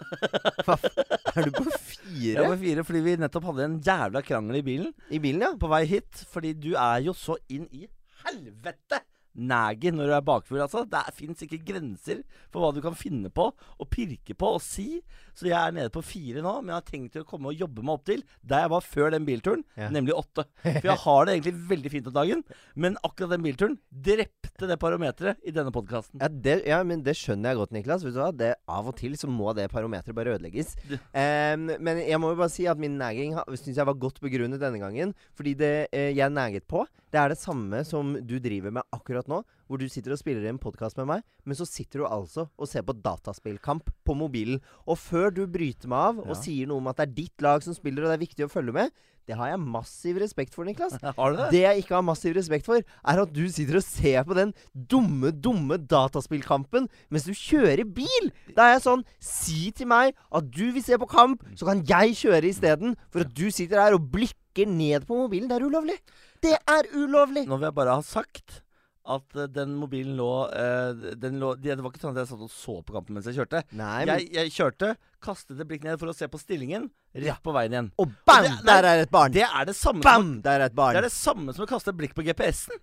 Er 1.37 1.47
du 1.47 1.51
på 1.55 1.65
Jeg 2.11 2.35
er 2.35 2.49
på 2.51 2.59
fire 2.59 2.85
fordi 2.89 3.03
vi 3.05 3.13
nettopp 3.23 3.45
hadde 3.53 3.67
en 3.69 3.77
jævla 3.85 4.23
krangel 4.27 4.59
i 4.59 4.65
bilen 4.67 4.91
I 5.15 5.21
bilen, 5.23 5.45
ja? 5.45 5.53
på 5.55 5.71
vei 5.71 5.85
hit. 5.87 6.25
Fordi 6.33 6.53
du 6.59 6.73
er 6.75 7.05
jo 7.07 7.15
så 7.17 7.39
inn 7.49 7.69
i 7.71 7.87
helvete 8.27 9.01
næger 9.37 9.95
når 9.95 10.11
du 10.11 10.15
er 10.17 10.25
bakfull, 10.27 10.63
altså. 10.65 10.85
Det 10.89 11.03
fins 11.17 11.43
ikke 11.47 11.61
grenser 11.69 12.23
for 12.51 12.63
hva 12.65 12.73
du 12.77 12.81
kan 12.85 12.97
finne 12.97 13.31
på 13.33 13.51
og 13.53 13.89
pirke 13.93 14.35
på 14.39 14.55
og 14.57 14.63
si. 14.65 15.01
Så 15.37 15.51
jeg 15.51 15.57
er 15.59 15.75
nede 15.77 15.93
på 15.93 16.01
fire 16.01 16.41
nå, 16.41 16.53
men 16.63 16.73
jeg 16.73 16.79
har 16.81 16.87
tenkt 16.89 17.13
til 17.13 17.25
å 17.25 17.29
komme 17.29 17.51
og 17.53 17.59
jobbe 17.61 17.83
meg 17.85 17.99
opp 17.99 18.07
til 18.09 18.23
der 18.41 18.63
jeg 18.65 18.73
var 18.73 18.85
før 18.87 19.11
den 19.13 19.27
bilturen, 19.29 19.65
Ja. 19.77 19.91
nemlig 19.93 20.15
åtte. 20.17 20.47
For 20.81 20.89
jeg 20.89 21.03
har 21.03 21.27
det 21.29 21.35
egentlig 21.37 21.55
veldig 21.69 21.93
fint 21.93 22.09
om 22.09 22.15
dagen, 22.17 22.45
men 22.75 22.97
akkurat 23.05 23.35
den 23.35 23.45
bilturen 23.45 23.77
drepte 23.93 24.69
det 24.71 24.79
parometeret 24.81 25.37
i 25.45 25.53
denne 25.53 25.73
podkasten. 25.75 26.23
Ja, 26.25 26.57
ja, 26.65 26.81
men 26.89 27.03
det 27.05 27.17
skjønner 27.21 27.53
jeg 27.53 27.61
godt, 27.61 27.75
Niklas. 27.77 28.05
Vet 28.07 28.17
du 28.17 28.21
hva? 28.23 28.31
Det, 28.33 28.55
av 28.73 28.89
og 28.89 28.97
til 28.97 29.17
så 29.21 29.29
må 29.29 29.53
det 29.57 29.69
parometeret 29.73 30.17
bare 30.17 30.37
ødelegges. 30.39 30.73
Um, 31.13 31.69
men 31.85 32.01
jeg 32.07 32.21
må 32.23 32.33
jo 32.33 32.41
bare 32.41 32.53
si 32.53 32.65
at 32.71 32.81
min 32.81 32.97
neging 33.01 33.37
syns 33.53 33.77
jeg 33.77 33.87
var 33.89 33.99
godt 34.01 34.23
begrunnet 34.25 34.63
denne 34.63 34.81
gangen. 34.81 35.13
Fordi 35.37 35.53
det 35.59 35.75
eh, 35.93 36.13
jeg 36.17 36.33
neget 36.33 36.65
på, 36.71 36.87
det 37.17 37.23
er 37.23 37.33
det 37.33 37.41
samme 37.41 37.81
som 37.89 38.13
du 38.29 38.37
driver 38.45 38.75
med 38.77 38.85
akkurat 38.93 39.29
nå. 39.33 39.41
Hvor 39.67 39.81
du 39.81 39.89
sitter 39.91 40.13
og 40.15 40.21
spiller 40.21 40.45
i 40.45 40.51
en 40.53 40.61
podkast 40.63 40.95
med 41.01 41.09
meg, 41.09 41.25
men 41.49 41.57
så 41.59 41.65
sitter 41.67 42.05
du 42.05 42.07
altså 42.07 42.45
og 42.55 42.69
ser 42.71 42.85
på 42.87 42.95
dataspillkamp 43.03 43.89
på 44.07 44.15
mobilen. 44.15 44.61
Og 44.87 45.01
før 45.01 45.33
du 45.35 45.41
bryter 45.51 45.89
meg 45.91 45.99
av 46.13 46.21
og 46.23 46.35
Ja. 46.37 46.39
sier 46.39 46.69
noe 46.71 46.79
om 46.79 46.87
at 46.93 47.01
det 47.01 47.09
er 47.09 47.15
ditt 47.25 47.43
lag 47.43 47.65
som 47.65 47.75
spiller, 47.75 48.05
og 48.05 48.13
det 48.13 48.19
er 48.21 48.27
viktig 48.27 48.45
å 48.47 48.53
følge 48.53 48.77
med, 48.77 48.93
det 49.27 49.35
har 49.35 49.49
jeg 49.51 49.59
massiv 49.59 50.21
respekt 50.23 50.55
for, 50.55 50.63
Niklas. 50.69 50.95
Har 51.19 51.33
du 51.33 51.37
det? 51.41 51.49
Det 51.51 51.63
jeg 51.65 51.83
ikke 51.83 51.97
har 51.97 52.05
massiv 52.07 52.37
respekt 52.37 52.65
for, 52.69 52.79
er 52.79 53.23
at 53.25 53.33
du 53.35 53.43
sitter 53.51 53.81
og 53.81 53.83
ser 53.83 54.23
på 54.23 54.37
den 54.39 54.53
dumme, 54.73 55.33
dumme 55.35 55.81
dataspillkampen 55.83 56.87
mens 57.11 57.27
du 57.27 57.33
kjører 57.35 57.83
bil. 57.97 58.31
Da 58.55 58.69
er 58.69 58.77
jeg 58.77 58.85
sånn 58.87 59.03
Si 59.19 59.73
til 59.75 59.89
meg 59.91 60.15
at 60.31 60.47
du 60.55 60.69
vil 60.77 60.85
se 60.85 60.95
på 61.03 61.09
kamp, 61.11 61.43
så 61.59 61.67
kan 61.67 61.83
jeg 61.91 62.15
kjøre 62.23 62.53
isteden. 62.53 62.95
For 63.11 63.25
at 63.27 63.35
du 63.35 63.49
sitter 63.51 63.83
her 63.83 63.99
og 63.99 64.07
blikker 64.15 64.69
ned 64.71 65.09
på 65.11 65.19
mobilen. 65.19 65.51
Det 65.51 65.59
er 65.59 65.67
ulovlig. 65.67 65.99
Det 66.43 66.57
er 66.57 66.89
ulovlig. 66.95 67.47
Nå 67.49 67.59
vil 67.61 67.69
jeg 67.71 67.77
bare 67.77 67.99
ha 67.99 68.05
sagt 68.07 68.63
at 69.07 69.37
eh, 69.39 69.47
den 69.55 69.77
mobilen 69.79 70.17
lå, 70.19 70.31
uh, 70.51 71.15
den 71.15 71.39
lå 71.43 71.53
det, 71.63 71.77
var 71.79 71.93
ikke 71.93 72.03
sånn 72.03 72.17
at 72.17 72.25
jeg 72.25 72.31
satt 72.33 72.43
og 72.47 72.51
så 72.53 72.77
på 72.83 72.97
kampen 72.97 73.17
mens 73.17 73.29
jeg 73.31 73.39
kjørte. 73.39 73.63
Nei, 73.79 74.01
men 74.09 74.25
Jeg, 74.25 74.33
jeg 74.35 74.55
kjørte, 74.57 74.93
kastet 75.23 75.63
et 75.63 75.71
blikk 75.71 75.87
ned 75.87 76.01
for 76.01 76.11
å 76.11 76.17
se 76.17 76.27
på 76.31 76.41
stillingen, 76.43 76.89
rett 77.15 77.43
på 77.45 77.55
veien 77.55 77.77
igjen. 77.77 77.93
Og 78.03 78.11
bam! 78.27 78.43
Og 78.43 78.51
det- 78.51 78.67
der 78.67 78.91
er 78.91 79.05
et 79.05 79.15
barn. 79.15 79.33
Det 79.37 79.47
er 79.47 79.65
det 79.71 79.77
samme 79.79 80.03
Bam! 80.03 80.23
som, 80.35 80.43
Der 80.43 80.61
er 80.61 80.67
et 80.67 80.75
det 80.77 80.97
er 81.03 81.09
det 81.09 81.15
samme 81.15 81.55
som 81.55 81.65
å 81.65 81.71
kaste 81.71 81.95
et 81.95 81.99
blikk 81.99 82.15
på 82.19 82.27
GPS-en. 82.27 82.83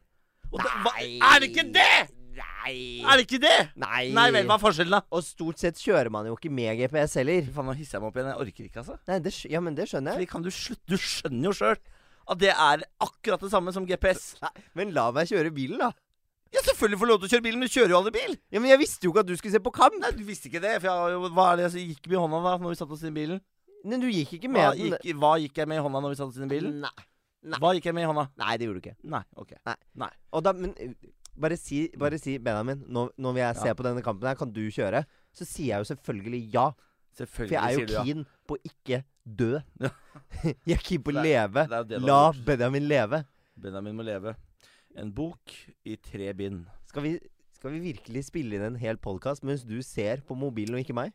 Nei. 0.53 1.19
er 1.19 1.39
det 1.44 1.51
ikke 1.51 1.71
det?! 1.73 1.95
Nei. 2.33 3.03
Er 3.05 3.19
det 3.19 3.27
ikke 3.27 3.41
det? 3.44 3.57
Nei. 3.77 4.07
Nei 4.15 4.29
vel, 4.33 4.47
hva 4.50 4.55
er 4.55 4.61
forskjellen, 4.63 4.95
da? 4.95 5.01
Og 5.13 5.22
stort 5.22 5.60
sett 5.62 5.77
kjører 5.77 6.10
man 6.10 6.25
jo 6.25 6.33
ikke 6.38 6.50
med 6.50 6.79
GPS 6.79 7.19
heller. 7.19 7.45
Faen, 7.53 7.67
nå 7.69 7.75
hisser 7.77 8.00
jeg 8.00 8.01
meg 8.01 8.10
opp 8.10 8.17
igjen. 8.17 8.29
Jeg 8.31 8.45
orker 8.48 8.69
ikke, 8.69 8.79
altså. 8.81 8.95
Nei, 9.10 9.17
det, 9.22 9.33
ja, 9.51 9.62
men 9.62 9.75
det 9.77 9.86
skjønner 9.91 10.17
jeg. 10.17 10.29
kan 10.31 10.41
du 10.45 10.50
slutte 10.50 10.88
Du 10.89 10.98
skjønner 10.98 11.51
jo 11.51 11.53
sjøl 11.60 11.77
at 12.27 12.39
det 12.39 12.51
er 12.53 12.84
akkurat 13.03 13.42
det 13.44 13.51
samme 13.51 13.74
som 13.75 13.86
GPS. 13.89 14.34
Nei, 14.42 14.51
men 14.80 14.94
la 14.96 15.10
meg 15.15 15.27
kjøre 15.32 15.51
bilen, 15.53 15.80
da. 15.82 15.92
Ja, 16.53 16.62
selvfølgelig 16.68 17.00
får 17.01 17.08
du 17.08 17.12
lov 17.12 17.20
til 17.24 17.27
å 17.27 17.34
kjøre 17.34 17.44
bilen. 17.48 17.60
men 17.60 17.68
du 17.68 17.74
kjører 17.74 17.89
jo 17.96 17.98
aldri 17.98 18.12
bil. 18.13 18.36
Ja, 18.53 18.60
Men 18.62 18.70
jeg 18.70 18.80
visste 18.84 19.08
jo 19.08 19.12
ikke 19.13 19.24
at 19.24 19.30
du 19.32 19.36
skulle 19.39 19.56
se 19.56 19.62
på 19.65 19.72
kamp. 19.74 19.96
Nei, 20.00 20.12
du 20.13 20.22
visste 20.27 20.51
ikke 20.51 20.62
det. 20.62 20.75
For 20.84 20.89
jeg, 20.92 21.32
hva 21.34 21.46
er 21.51 21.58
det 21.58 21.65
jeg 21.74 21.88
gikk 21.96 22.08
med 22.12 22.18
i 22.20 22.22
hånda 22.22 22.42
da 22.46 22.51
Når 22.62 22.75
vi 22.75 22.77
satte 22.77 22.94
oss 22.94 23.01
inn 23.03 23.10
i 23.10 23.18
bilen? 23.18 23.42
Nei, 23.84 23.98
du 24.00 24.06
gikk 24.08 24.36
ikke 24.38 24.51
Hva 24.51 24.53
med 24.53 24.77
den. 24.77 24.94
gikk, 24.94 25.18
hva 25.20 25.32
gikk 25.42 25.58
jeg 25.63 25.68
med 25.72 25.82
i 25.82 25.84
hånda 25.88 26.01
når 26.06 26.13
vi 26.13 26.20
satte 26.22 26.30
oss 26.30 26.38
inn 26.38 26.46
i 26.46 26.51
bilen? 26.53 26.77
Nei. 26.86 26.94
Nei. 27.44 27.60
Hva 27.60 27.74
gikk 27.75 27.89
jeg 27.89 27.98
med 27.98 28.06
i 28.06 28.12
hånda? 28.12 28.27
Nei, 28.39 28.53
det 28.62 28.68
gjorde 28.70 28.80
du 28.80 28.86
ikke. 28.86 28.96
Nei, 29.15 29.24
ok. 29.36 29.51
Og 30.32 30.46
da, 30.46 30.53
men 30.56 30.72
uh, 30.77 31.10
bare 31.44 31.58
si, 31.60 31.82
bare 32.00 32.20
si 32.22 32.38
Benjamin, 32.38 32.86
når, 32.88 33.10
når 33.18 33.42
jeg 33.42 33.58
ser 33.63 33.74
Ja. 33.74 33.77
på 33.82 33.84
denne 33.89 34.06
kampen 34.06 34.30
her, 34.30 34.38
kan 34.39 34.53
du 34.53 34.62
kjøre? 34.72 35.03
Så 35.36 35.50
sier 35.50 35.74
jeg 35.74 35.84
jo 35.84 35.89
selvfølgelig 35.96 36.44
ja. 36.53 36.70
For 37.13 37.50
jeg 37.51 37.60
er 37.60 37.75
jo 37.77 37.86
du 37.86 37.93
ja. 37.93 38.03
keen 38.05 38.24
på 38.50 38.58
ikke 38.65 39.03
dø. 39.24 39.60
Jeg 40.67 40.75
er 40.75 40.82
keen 40.84 41.03
på 41.05 41.13
å 41.13 41.22
leve. 41.22 41.63
det 41.70 41.77
er 41.77 41.86
det 41.88 42.00
du 42.01 42.08
La 42.08 42.17
har 42.25 42.34
gjort. 42.34 42.46
Benjamin 42.48 42.88
leve. 42.89 43.24
Benjamin 43.63 43.96
må 43.96 44.05
leve. 44.05 44.34
En 45.00 45.12
bok 45.13 45.53
i 45.88 45.96
tre 45.96 46.34
bind. 46.38 46.65
Skal 46.89 47.05
vi, 47.05 47.12
skal 47.55 47.75
vi 47.75 47.82
virkelig 47.91 48.25
spille 48.27 48.58
inn 48.58 48.65
en 48.65 48.79
hel 48.82 49.00
podkast 49.01 49.46
mens 49.48 49.63
du 49.65 49.77
ser 49.86 50.25
på 50.27 50.38
mobilen 50.38 50.77
og 50.77 50.84
ikke 50.84 50.98
meg? 50.98 51.13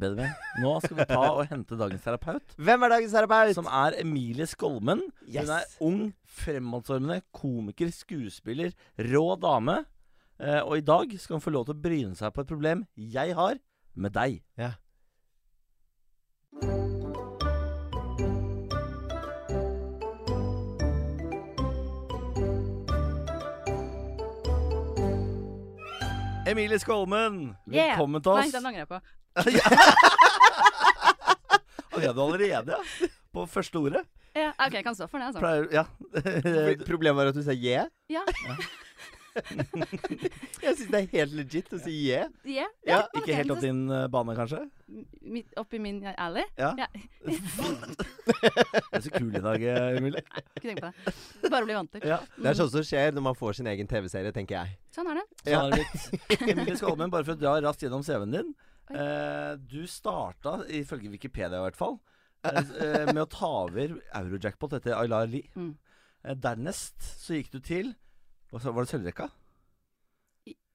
Benjamin, 0.00 0.32
nå 0.62 0.72
skal 0.80 0.96
vi 1.02 1.06
ta 1.10 1.22
og 1.36 1.42
hente 1.50 1.76
dagens 1.76 2.04
terapeut. 2.04 2.54
Hvem 2.56 2.86
er 2.86 2.94
dagens 2.94 3.16
terapeut? 3.16 3.54
Som 3.58 3.68
er 3.68 3.98
Emilie 4.00 4.46
Skolmen. 4.48 5.02
Yes. 5.26 5.48
Hun 5.48 5.56
er 5.56 5.74
ung, 5.88 5.98
fremadstormende 6.42 7.20
komiker, 7.36 7.92
skuespiller, 7.92 8.72
rå 9.12 9.26
dame. 9.40 9.82
Eh, 10.40 10.62
og 10.62 10.78
i 10.80 10.86
dag 10.86 11.12
skal 11.20 11.36
hun 11.36 11.44
få 11.44 11.52
lov 11.54 11.68
til 11.68 11.76
å 11.76 11.82
bryne 11.84 12.16
seg 12.18 12.32
på 12.34 12.44
et 12.44 12.48
problem 12.48 12.86
jeg 12.96 13.36
har 13.36 13.60
med 13.94 14.16
deg. 14.16 14.40
Ja. 14.58 14.72
Emilie 26.52 26.78
Skolmen, 26.78 27.56
Yeah. 27.66 27.96
velkommen 27.96 28.22
til 28.22 28.32
Nei, 28.36 28.50
den 28.52 28.66
angrer 28.68 28.82
jeg 28.82 28.88
på. 28.90 28.98
Og 31.92 32.00
du 32.02 32.20
allerede, 32.20 32.76
ja. 32.76 33.08
På 33.32 33.46
første 33.48 33.76
ordet. 33.80 34.02
Ja, 34.36 34.50
OK, 34.60 34.74
jeg 34.74 34.84
kan 34.84 34.94
stå 34.96 35.06
for 35.08 35.18
det, 35.18 35.26
altså. 35.30 35.40
Pleier, 35.40 35.64
ja. 35.72 35.84
Problemet 36.84 37.16
var 37.16 37.26
at 37.32 37.36
du 37.36 37.42
sa 37.44 37.52
yeah? 37.56 37.88
Ja. 38.12 38.20
Jeg 39.32 40.76
syns 40.76 40.90
det 40.92 40.98
er 40.98 41.06
helt 41.14 41.32
legit 41.38 41.72
å 41.72 41.78
si 41.80 41.92
yeah. 42.10 42.28
Yeah. 42.44 42.68
Ja, 42.84 43.00
Ikke 43.16 43.32
helt 43.38 43.54
opp 43.54 43.62
din 43.64 43.86
eh, 43.88 44.04
bane, 44.12 44.36
kanskje? 44.36 44.60
Midt 45.32 45.54
oppi 45.56 45.78
min 45.80 46.02
alley? 46.20 46.44
Ja. 46.60 46.74
Ja. 46.76 46.86
Du 46.92 47.30
er 48.92 49.00
så 49.04 49.12
kul 49.14 49.30
i 49.34 49.40
dag, 49.42 49.62
eh, 49.64 49.96
Emilie. 49.98 50.22
Ikke 50.58 50.66
tenk 50.66 50.80
på 50.82 50.90
det. 50.92 51.50
Bare 51.52 51.64
bli 51.68 51.76
vant 51.76 51.92
til. 51.94 52.04
Ja. 52.08 52.18
Det 52.36 52.50
er 52.52 52.58
sånn 52.58 52.70
som 52.74 52.84
skjer 52.86 53.14
når 53.16 53.24
man 53.30 53.38
får 53.38 53.56
sin 53.58 53.70
egen 53.72 53.88
TV-serie, 53.90 54.32
tenker 54.36 54.58
jeg. 54.58 54.76
Sånn 54.94 55.08
er 55.12 55.20
det. 55.22 55.24
Sånn 55.44 55.52
Ja. 55.54 55.62
er 55.64 55.70
det. 55.78 55.86
Emilie 56.52 56.76
Skolmen, 56.80 57.12
bare 57.14 57.24
for 57.24 57.34
å 57.36 57.40
dra 57.40 57.54
raskt 57.64 57.84
gjennom 57.86 58.04
CV-en 58.04 58.34
din. 58.36 58.50
Eh, 58.92 59.54
du 59.72 59.80
starta, 59.88 60.58
ifølge 60.68 61.08
Wikipedia 61.14 61.60
i 61.62 61.64
hvert 61.64 61.78
fall, 61.80 61.96
eh, 62.44 62.58
eh, 62.58 63.06
med 63.12 63.22
å 63.24 63.28
ta 63.32 63.48
over 63.64 63.96
Eurojackpot 64.20 64.76
etter 64.80 64.98
Aylar 64.98 65.30
Lie. 65.32 65.48
Mm. 65.56 65.72
Eh, 66.26 66.34
dernest 66.34 67.00
så 67.24 67.38
gikk 67.38 67.50
du 67.56 67.60
til 67.64 67.94
Var 68.52 68.60
det 68.84 68.90
sølvrekka? 68.92 69.30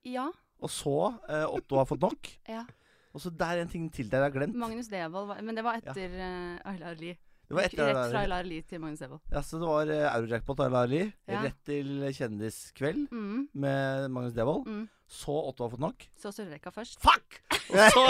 Ja. 0.07 0.31
Og 0.63 0.71
så 0.73 0.95
eh, 1.29 1.45
Otto 1.45 1.77
har 1.77 1.85
fått 1.85 2.01
nok. 2.01 2.31
ja. 2.49 2.65
Og 3.13 3.21
så 3.23 3.29
der 3.33 3.57
er 3.57 3.61
en 3.65 3.71
ting 3.71 3.87
til 3.93 4.09
der 4.11 4.23
jeg 4.25 4.31
har 4.31 4.35
glemt. 4.39 4.55
Magnus 4.59 4.87
Devold 4.91 5.27
var 5.31 5.41
Men 5.41 5.55
det 5.57 5.63
var 5.65 5.79
etter 5.79 6.17
uh, 6.17 6.71
Aylar 6.73 6.95
Lie. 6.99 7.15
Det 7.47 7.55
var 7.55 7.63
etter 7.63 7.85
Rett 7.87 7.95
fra 7.95 8.01
Aylar 8.03 8.11
Lie. 8.11 8.19
Aylar 8.25 8.43
Lie 8.49 8.61
til 8.67 8.81
Magnus 8.83 8.99
Devold. 8.99 9.21
Ja, 9.31 9.41
så 9.41 9.57
det 9.61 9.67
var 9.69 9.87
eh, 9.95 10.03
Eurojackpot 10.17 10.59
Aylar 10.65 10.89
Lie. 10.91 11.07
Ja. 11.31 11.41
Rett 11.45 11.59
til 11.65 11.93
Kjendiskveld 12.13 13.07
Mm. 13.15 13.47
med 13.53 14.09
Magnus 14.11 14.33
Devold. 14.35 14.67
Mm. 14.67 14.85
Så 15.07 15.31
Otto 15.47 15.63
har 15.63 15.71
fått 15.71 15.79
nok. 15.85 16.03
Så 16.19 16.33
Sørreka 16.35 16.69
først. 16.75 16.99
Fuck! 16.99 17.37
Og 17.71 17.77
så 17.95 18.03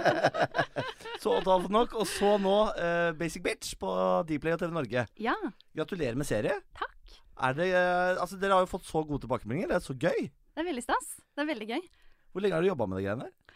Så 1.20 1.34
Otto 1.36 1.50
har 1.52 1.60
fått 1.66 1.74
nok. 1.74 1.94
Og 2.00 2.06
så 2.08 2.30
nå 2.40 2.54
eh, 2.80 3.10
Basic 3.20 3.44
Bitch 3.44 3.74
på 3.80 3.90
Dplay 4.28 4.56
og 4.56 4.62
TV 4.62 4.72
Norge. 4.74 5.04
Ja. 5.20 5.34
Gratulerer 5.76 6.16
med 6.16 6.28
serie. 6.28 6.56
Takk. 6.78 6.96
Er 7.40 7.56
det, 7.56 7.68
eh, 7.76 8.16
altså 8.20 8.40
Dere 8.40 8.56
har 8.56 8.64
jo 8.64 8.70
fått 8.72 8.88
så 8.88 9.04
gode 9.04 9.20
tilbakemeldinger. 9.26 9.68
Det 9.74 9.76
er 9.80 9.84
så 9.84 9.96
gøy. 9.96 10.30
Det 10.30 10.64
er 10.64 10.68
veldig 10.72 10.84
stas. 10.84 11.12
Det 11.36 11.44
er 11.44 11.50
veldig 11.52 11.68
gøy. 11.74 11.84
Hvor 12.32 12.44
lenge 12.44 12.56
har 12.56 12.64
du 12.64 12.70
jobba 12.70 12.86
med 12.88 13.00
de 13.00 13.04
greiene 13.06 13.28
der? 13.28 13.49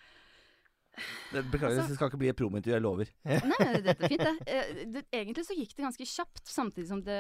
Det- 1.32 1.44
Beklager, 1.50 1.74
Altså- 1.80 1.88
det 1.90 1.96
skal 1.96 2.08
ikke 2.10 2.18
bli 2.20 2.28
et 2.30 2.36
promointervju. 2.36 2.74
Jeg 2.74 2.82
lover. 2.82 3.08
Nei, 3.24 3.80
dette 3.82 4.04
er 4.04 4.08
fint, 4.08 4.20
det. 4.22 4.34
Eh, 4.54 4.84
det. 4.94 5.02
Egentlig 5.12 5.44
så 5.46 5.56
gikk 5.58 5.74
det 5.76 5.84
ganske 5.86 6.06
kjapt, 6.06 6.44
samtidig 6.46 6.86
som 6.88 7.02
det 7.02 7.18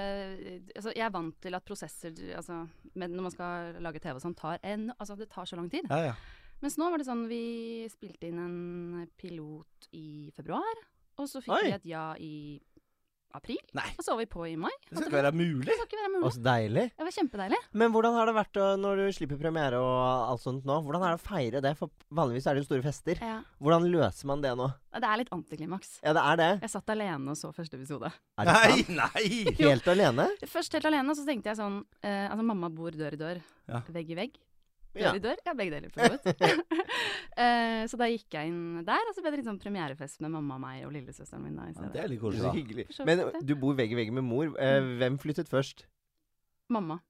Altså, 0.76 0.92
jeg 0.94 1.04
er 1.06 1.10
vant 1.10 1.34
til 1.42 1.54
at 1.54 1.64
prosesser 1.64 2.12
altså, 2.36 2.68
når 2.94 3.20
man 3.22 3.30
skal 3.34 3.74
lage 3.82 4.00
TV 4.00 4.14
og 4.14 4.22
sånn, 4.22 4.36
tar 4.38 4.58
en 4.62 4.90
Altså, 4.98 5.16
det 5.18 5.28
tar 5.30 5.44
så 5.50 5.56
lang 5.56 5.70
tid. 5.70 5.88
Ja, 5.90 6.12
ja. 6.12 6.14
Mens 6.62 6.76
nå 6.78 6.86
var 6.90 6.98
det 6.98 7.06
sånn 7.08 7.26
Vi 7.28 7.88
spilte 7.90 8.28
inn 8.30 8.38
en 8.38 9.08
pilot 9.18 9.88
i 9.92 10.30
februar, 10.36 10.78
og 11.18 11.26
så 11.28 11.42
fikk 11.42 11.52
Oi. 11.58 11.62
vi 11.66 11.74
et 11.76 11.84
ja 11.90 12.14
i 12.18 12.60
april. 13.34 13.58
Nei. 13.76 13.86
Og 13.98 14.04
så 14.06 14.14
var 14.14 14.20
vi 14.22 14.26
på 14.30 14.44
i 14.48 14.54
mai. 14.60 14.70
Det 14.88 14.96
skal 14.98 15.08
ikke 15.08 15.18
være 15.20 15.32
mulig. 15.34 15.66
Det 15.66 15.74
skal 15.78 15.88
ikke 15.88 16.00
være 16.00 16.12
mulig. 16.14 16.32
så 16.36 16.44
deilig. 16.46 16.84
Det 16.94 17.06
var 17.08 17.14
kjempedeilig. 17.18 17.58
Men 17.82 17.94
hvordan 17.94 18.14
har 18.18 18.30
det 18.30 18.34
vært 18.38 18.60
når 18.84 19.02
du 19.02 19.04
slipper 19.18 19.40
premiere 19.40 19.80
og 19.82 20.30
alt 20.30 20.44
sånt 20.44 20.64
nå? 20.68 20.78
Hvordan 20.86 21.04
er 21.08 21.16
det 21.16 21.20
å 21.20 21.24
feire 21.26 21.62
det? 21.64 21.74
For 21.80 21.90
vanligvis 22.14 22.46
er 22.50 22.54
det 22.58 22.64
jo 22.64 22.68
store 22.70 22.86
fester. 22.86 23.20
Ja. 23.24 23.40
Hvordan 23.58 23.88
løser 23.90 24.30
man 24.30 24.44
det 24.44 24.54
nå? 24.60 24.70
Det 24.94 25.10
er 25.10 25.20
litt 25.24 25.32
antiklimaks. 25.34 25.96
Ja, 26.06 26.14
det 26.14 26.22
er 26.22 26.40
det. 26.40 26.50
Jeg 26.68 26.74
satt 26.76 26.94
alene 26.94 27.34
og 27.34 27.38
så 27.40 27.50
første 27.56 27.76
episode. 27.80 28.12
Er 28.38 28.46
det 28.46 28.54
Nei, 28.54 28.80
sant? 28.84 28.96
nei! 29.02 29.26
Helt 29.58 29.88
alene? 29.90 30.28
Først 30.46 30.78
helt 30.78 30.86
alene, 30.90 31.10
og 31.10 31.18
så 31.18 31.26
tenkte 31.26 31.50
jeg 31.50 31.58
sånn 31.58 31.80
eh, 32.06 32.28
Altså, 32.30 32.44
mamma 32.46 32.70
bor 32.70 32.94
dør 32.94 33.16
i 33.16 33.20
dør. 33.20 33.40
Ja. 33.70 33.82
Vegg 33.90 34.10
i 34.14 34.18
vegg. 34.18 34.38
Dør 34.94 35.02
Ja. 35.02 35.12
i 35.14 35.18
dør? 35.24 35.36
Ja, 35.46 35.52
begge 35.58 35.70
deler, 35.74 35.90
for 35.90 36.00
så 36.00 36.18
vidt. 36.24 36.60
Eh, 37.36 37.82
så 37.90 37.98
da 37.98 38.06
gikk 38.06 38.30
jeg 38.30 38.46
inn 38.46 38.84
der, 38.86 39.08
og 39.10 39.14
så 39.16 39.20
ble 39.20 39.32
det 39.32 39.40
litt 39.40 39.48
sånn 39.48 39.58
premierefest 39.58 40.20
med 40.22 40.30
mamma, 40.30 40.54
meg 40.62 40.84
og 40.86 40.92
lillesøsteren 40.94 41.42
min. 41.42 41.56
da 41.58 41.64
i 41.66 41.72
Ja, 41.74 41.88
det 41.90 42.02
er 42.04 42.08
litt 42.12 42.20
koselig. 42.22 42.52
hyggelig. 42.54 42.84
Men 43.04 43.24
du 43.42 43.56
bor 43.58 43.74
vegg 43.74 43.90
i 43.90 43.96
vegg 43.98 44.12
med 44.14 44.22
mor. 44.22 44.52
Eh, 44.56 44.78
Mm. 44.80 44.92
hvem 45.00 45.18
flyttet 45.18 45.48
først? 45.50 45.82
Mamma. 46.70 47.00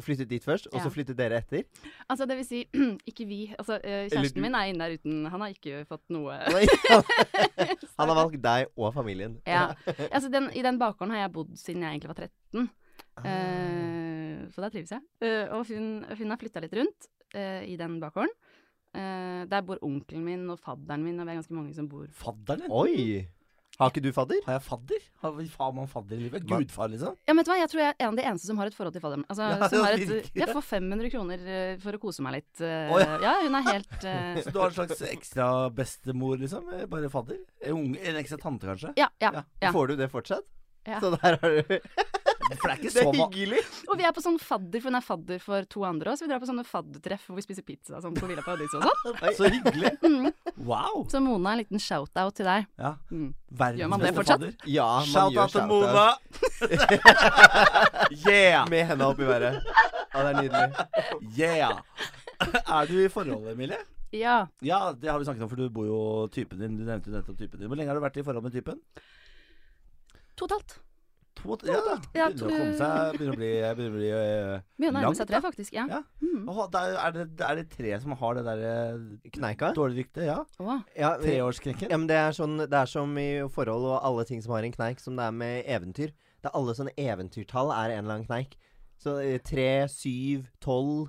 Flyttet 0.00 0.28
dit 0.32 0.42
først, 0.42 0.66
og 0.72 0.78
Ja. 0.80 0.84
så 0.86 0.90
flyttet 0.90 1.16
dere 1.18 1.36
etter? 1.42 1.64
Altså, 2.08 2.24
det 2.26 2.36
vil 2.38 2.44
si, 2.48 2.64
ikke 3.10 3.26
vi. 3.28 3.54
Altså, 3.58 3.76
eh, 3.84 4.08
kjæresten 4.08 4.34
du. 4.36 4.40
min 4.40 4.54
er 4.54 4.64
inne 4.72 4.78
der 4.80 4.96
uten 4.96 5.26
Han 5.28 5.40
har 5.44 5.48
ikke 5.52 5.84
fått 5.86 6.08
noe 6.08 6.32
Han 8.00 8.08
har 8.08 8.16
valgt 8.16 8.40
deg 8.42 8.66
og 8.78 8.94
familien. 8.94 9.42
Ja. 9.46 9.74
Altså, 10.10 10.30
den, 10.32 10.48
I 10.56 10.62
den 10.62 10.78
bakgården 10.80 11.10
har 11.12 11.26
jeg 11.28 11.32
bodd 11.36 11.52
siden 11.58 11.82
jeg 11.84 12.00
egentlig 12.00 12.08
var 12.16 12.20
13. 12.24 12.70
Ah. 13.18 13.26
Eh, 13.26 14.09
så 14.52 14.64
der 14.64 14.72
trives 14.74 14.94
jeg. 14.94 15.04
Eh, 15.24 15.50
og 15.54 15.66
hun, 15.70 15.90
hun 16.08 16.32
har 16.32 16.40
flytta 16.40 16.62
litt 16.64 16.78
rundt 16.78 17.10
eh, 17.34 17.66
i 17.68 17.76
den 17.80 17.98
bakgården. 18.02 18.32
Eh, 18.90 19.42
der 19.50 19.66
bor 19.66 19.82
onkelen 19.86 20.24
min 20.26 20.48
og 20.50 20.58
fadderen 20.62 21.04
min, 21.06 21.20
og 21.20 21.28
vi 21.28 21.34
er 21.34 21.42
ganske 21.42 21.58
mange 21.58 21.76
som 21.76 21.90
bor 21.90 22.08
Fadderen 22.16 22.66
din? 22.66 22.72
Oi! 22.74 23.28
Har 23.80 23.88
ikke 23.88 24.02
du 24.04 24.10
fadder? 24.12 24.40
Har 24.44 24.58
jeg 24.58 24.64
fadder? 24.66 25.04
Har 25.22 25.30
vi 25.38 25.44
faen 25.48 25.76
man 25.78 25.86
fadder 25.88 26.18
i 26.18 26.24
livet? 26.26 26.42
Gudfar, 26.44 26.90
liksom? 26.92 27.14
Ja, 27.24 27.32
men 27.32 27.40
vet 27.40 27.48
du 27.48 27.52
hva, 27.52 27.58
jeg 27.62 27.70
tror 27.72 27.80
jeg 27.80 27.94
er 27.94 28.02
en 28.02 28.10
av 28.10 28.18
de 28.18 28.26
eneste 28.28 28.50
som 28.50 28.60
har 28.60 28.68
et 28.68 28.76
forhold 28.76 28.92
til 28.92 29.04
fadderen. 29.04 29.24
Altså, 29.32 29.46
Ja, 29.46 29.68
som 29.72 29.86
har 29.86 29.96
et, 29.96 30.28
jeg 30.36 30.48
får 30.50 30.66
500 30.68 31.12
kroner 31.14 31.46
for 31.80 31.96
å 31.96 32.00
kose 32.02 32.26
meg 32.26 32.36
litt. 32.36 32.60
Oh, 32.60 32.98
ja. 33.00 33.16
ja, 33.24 33.32
hun 33.46 33.56
er 33.56 33.66
helt 33.70 33.96
uh... 34.04 34.40
Så 34.44 34.52
du 34.52 34.60
har 34.60 34.74
en 34.74 34.76
slags 34.82 35.00
ekstra 35.08 35.48
bestemor, 35.72 36.36
liksom? 36.42 36.68
Bare 36.92 37.08
fadder? 37.14 37.40
En, 37.62 37.78
unge, 37.78 38.04
en 38.04 38.20
ekstra 38.20 38.42
tante, 38.42 38.68
kanskje? 38.68 38.92
Ja, 39.00 39.08
ja. 39.22 39.32
Ja. 39.38 39.46
ja. 39.64 39.72
Får 39.72 39.94
du 39.94 39.96
det 40.02 40.10
fortsatt? 40.12 40.44
Ja. 40.84 41.00
Så 41.00 41.14
der 41.16 41.40
har 41.40 41.56
du 41.56 41.78
For 42.58 42.66
det 42.66 42.72
er 42.72 42.78
ikke 42.80 42.92
Det 42.94 43.02
er 43.02 43.18
hyggelig! 43.18 43.60
Og 43.86 43.98
vi 44.00 44.06
er 44.08 44.14
på 44.16 44.22
sånn 44.24 44.38
fadder, 44.42 44.80
for 44.82 44.90
hun 44.90 44.98
er 44.98 45.04
fadder 45.06 45.42
for 45.42 45.68
to 45.70 45.84
andre 45.86 46.12
òg, 46.12 46.18
så 46.18 46.26
vi 46.26 46.30
drar 46.32 46.40
på 46.42 46.48
sånne 46.50 46.64
faddertreff 46.66 47.26
hvor 47.28 47.38
vi 47.38 47.44
spiser 47.44 47.66
pizza 47.66 48.00
sånn 48.02 48.16
på 48.16 48.28
Villa 48.30 48.44
Paradiso 48.46 48.80
og 48.80 48.86
sånn. 48.86 49.18
Så 49.38 49.50
hyggelig. 49.52 49.92
Mm. 50.02 50.30
Wow. 50.66 51.04
Så 51.12 51.20
Mona, 51.22 51.54
en 51.54 51.62
liten 51.62 51.82
shout-out 51.82 52.34
til 52.38 52.48
deg. 52.48 52.66
Ja. 52.80 52.94
Mm. 53.12 53.30
Gjør 53.80 53.92
man 53.92 54.02
det 54.02 54.14
fortsatt? 54.16 54.42
fadder. 54.42 54.56
Ja, 54.70 54.88
man 54.98 55.12
Shout 55.12 55.36
gjør 55.36 55.42
out 55.44 55.50
til 55.54 55.60
shout-out. 55.60 55.70
Mona! 55.70 56.06
yeah! 58.26 58.66
Med 58.70 58.90
henda 58.90 59.12
opp 59.12 59.22
i 59.22 59.30
været. 59.30 59.62
Ja, 60.10 60.26
det 60.26 60.28
er 60.30 60.36
nydelig. 60.42 60.68
Yeah! 61.38 61.80
Er 62.40 62.90
du 62.90 62.96
i 63.04 63.08
forhold, 63.12 63.48
Emilie? 63.52 63.78
Ja. 64.10 64.48
Ja, 64.64 64.92
det 64.92 65.10
har 65.10 65.18
vi 65.18 65.24
snakket 65.28 65.46
om, 65.46 65.50
for 65.52 65.60
du 65.60 65.68
bor 65.70 65.86
jo 65.86 66.02
typen 66.34 66.58
din. 66.58 66.76
Du 66.78 66.84
nevnte 66.86 67.10
jo 67.10 67.16
nettopp 67.16 67.38
typen 67.38 67.60
din. 67.60 67.70
Hvor 67.70 67.78
lenge 67.78 67.92
har 67.92 67.98
du 67.98 68.02
vært 68.02 68.18
i 68.18 68.24
forhold 68.26 68.46
med 68.46 68.54
typen? 68.56 68.80
To 70.40 70.46
og 70.46 70.50
et 70.50 70.56
halvt. 70.56 70.80
To, 71.42 71.56
ja, 71.66 71.78
da. 71.86 71.94
Ja, 72.14 72.26
Begynner 72.28 72.34
å 72.34 72.38
to- 72.38 72.48
komme 72.50 72.74
seg 72.78 73.14
Begynner 73.16 73.32
å 73.32 73.38
bli, 73.40 73.50
begynner 73.78 73.90
å 73.90 73.96
bli 73.96 74.10
øh, 74.10 74.60
Begynner 74.76 74.90
å 74.90 74.96
nærme 74.96 75.04
Langt, 75.06 75.16
seg 75.20 75.28
tre, 75.30 75.40
faktisk. 75.44 75.72
Ja. 75.76 75.84
Ja. 75.90 76.00
Mm. 76.22 76.48
Åh, 76.52 76.60
det 76.70 76.80
er, 76.80 76.96
er, 77.06 77.12
det, 77.16 77.26
er 77.48 77.54
det 77.60 77.64
tre 77.72 78.00
som 78.02 78.12
har 78.20 78.34
det 78.38 78.44
derre 78.48 78.74
Kneika? 79.38 79.70
dårlige 79.76 80.02
ryktet? 80.04 80.24
Ja. 80.28 80.38
Åh. 80.60 80.82
Ja, 80.98 81.12
vi- 81.18 81.30
Treårskrekken? 81.30 81.90
Ja, 81.90 81.96
men 81.96 82.06
det 82.10 82.16
er, 82.20 82.32
sånn, 82.36 82.58
det 82.66 82.72
er 82.82 82.86
som 82.92 83.16
i 83.18 83.28
forhold 83.48 83.84
og 83.94 84.00
alle 84.04 84.24
ting 84.28 84.42
som 84.44 84.52
har 84.52 84.62
en 84.68 84.72
kneik, 84.76 85.00
som 85.00 85.16
det 85.16 85.24
er 85.24 85.32
med 85.32 85.64
eventyr. 85.66 86.12
Det 86.40 86.48
er 86.50 86.56
Alle 86.56 86.72
sånne 86.76 86.92
eventyrtall 86.96 87.72
er 87.72 87.96
en 87.96 88.04
eller 88.04 88.14
annen 88.20 88.26
kneik. 88.28 88.54
Så 89.00 89.16
tre, 89.48 89.88
3, 89.88 89.88
7, 89.88 90.44
12, 90.60 91.08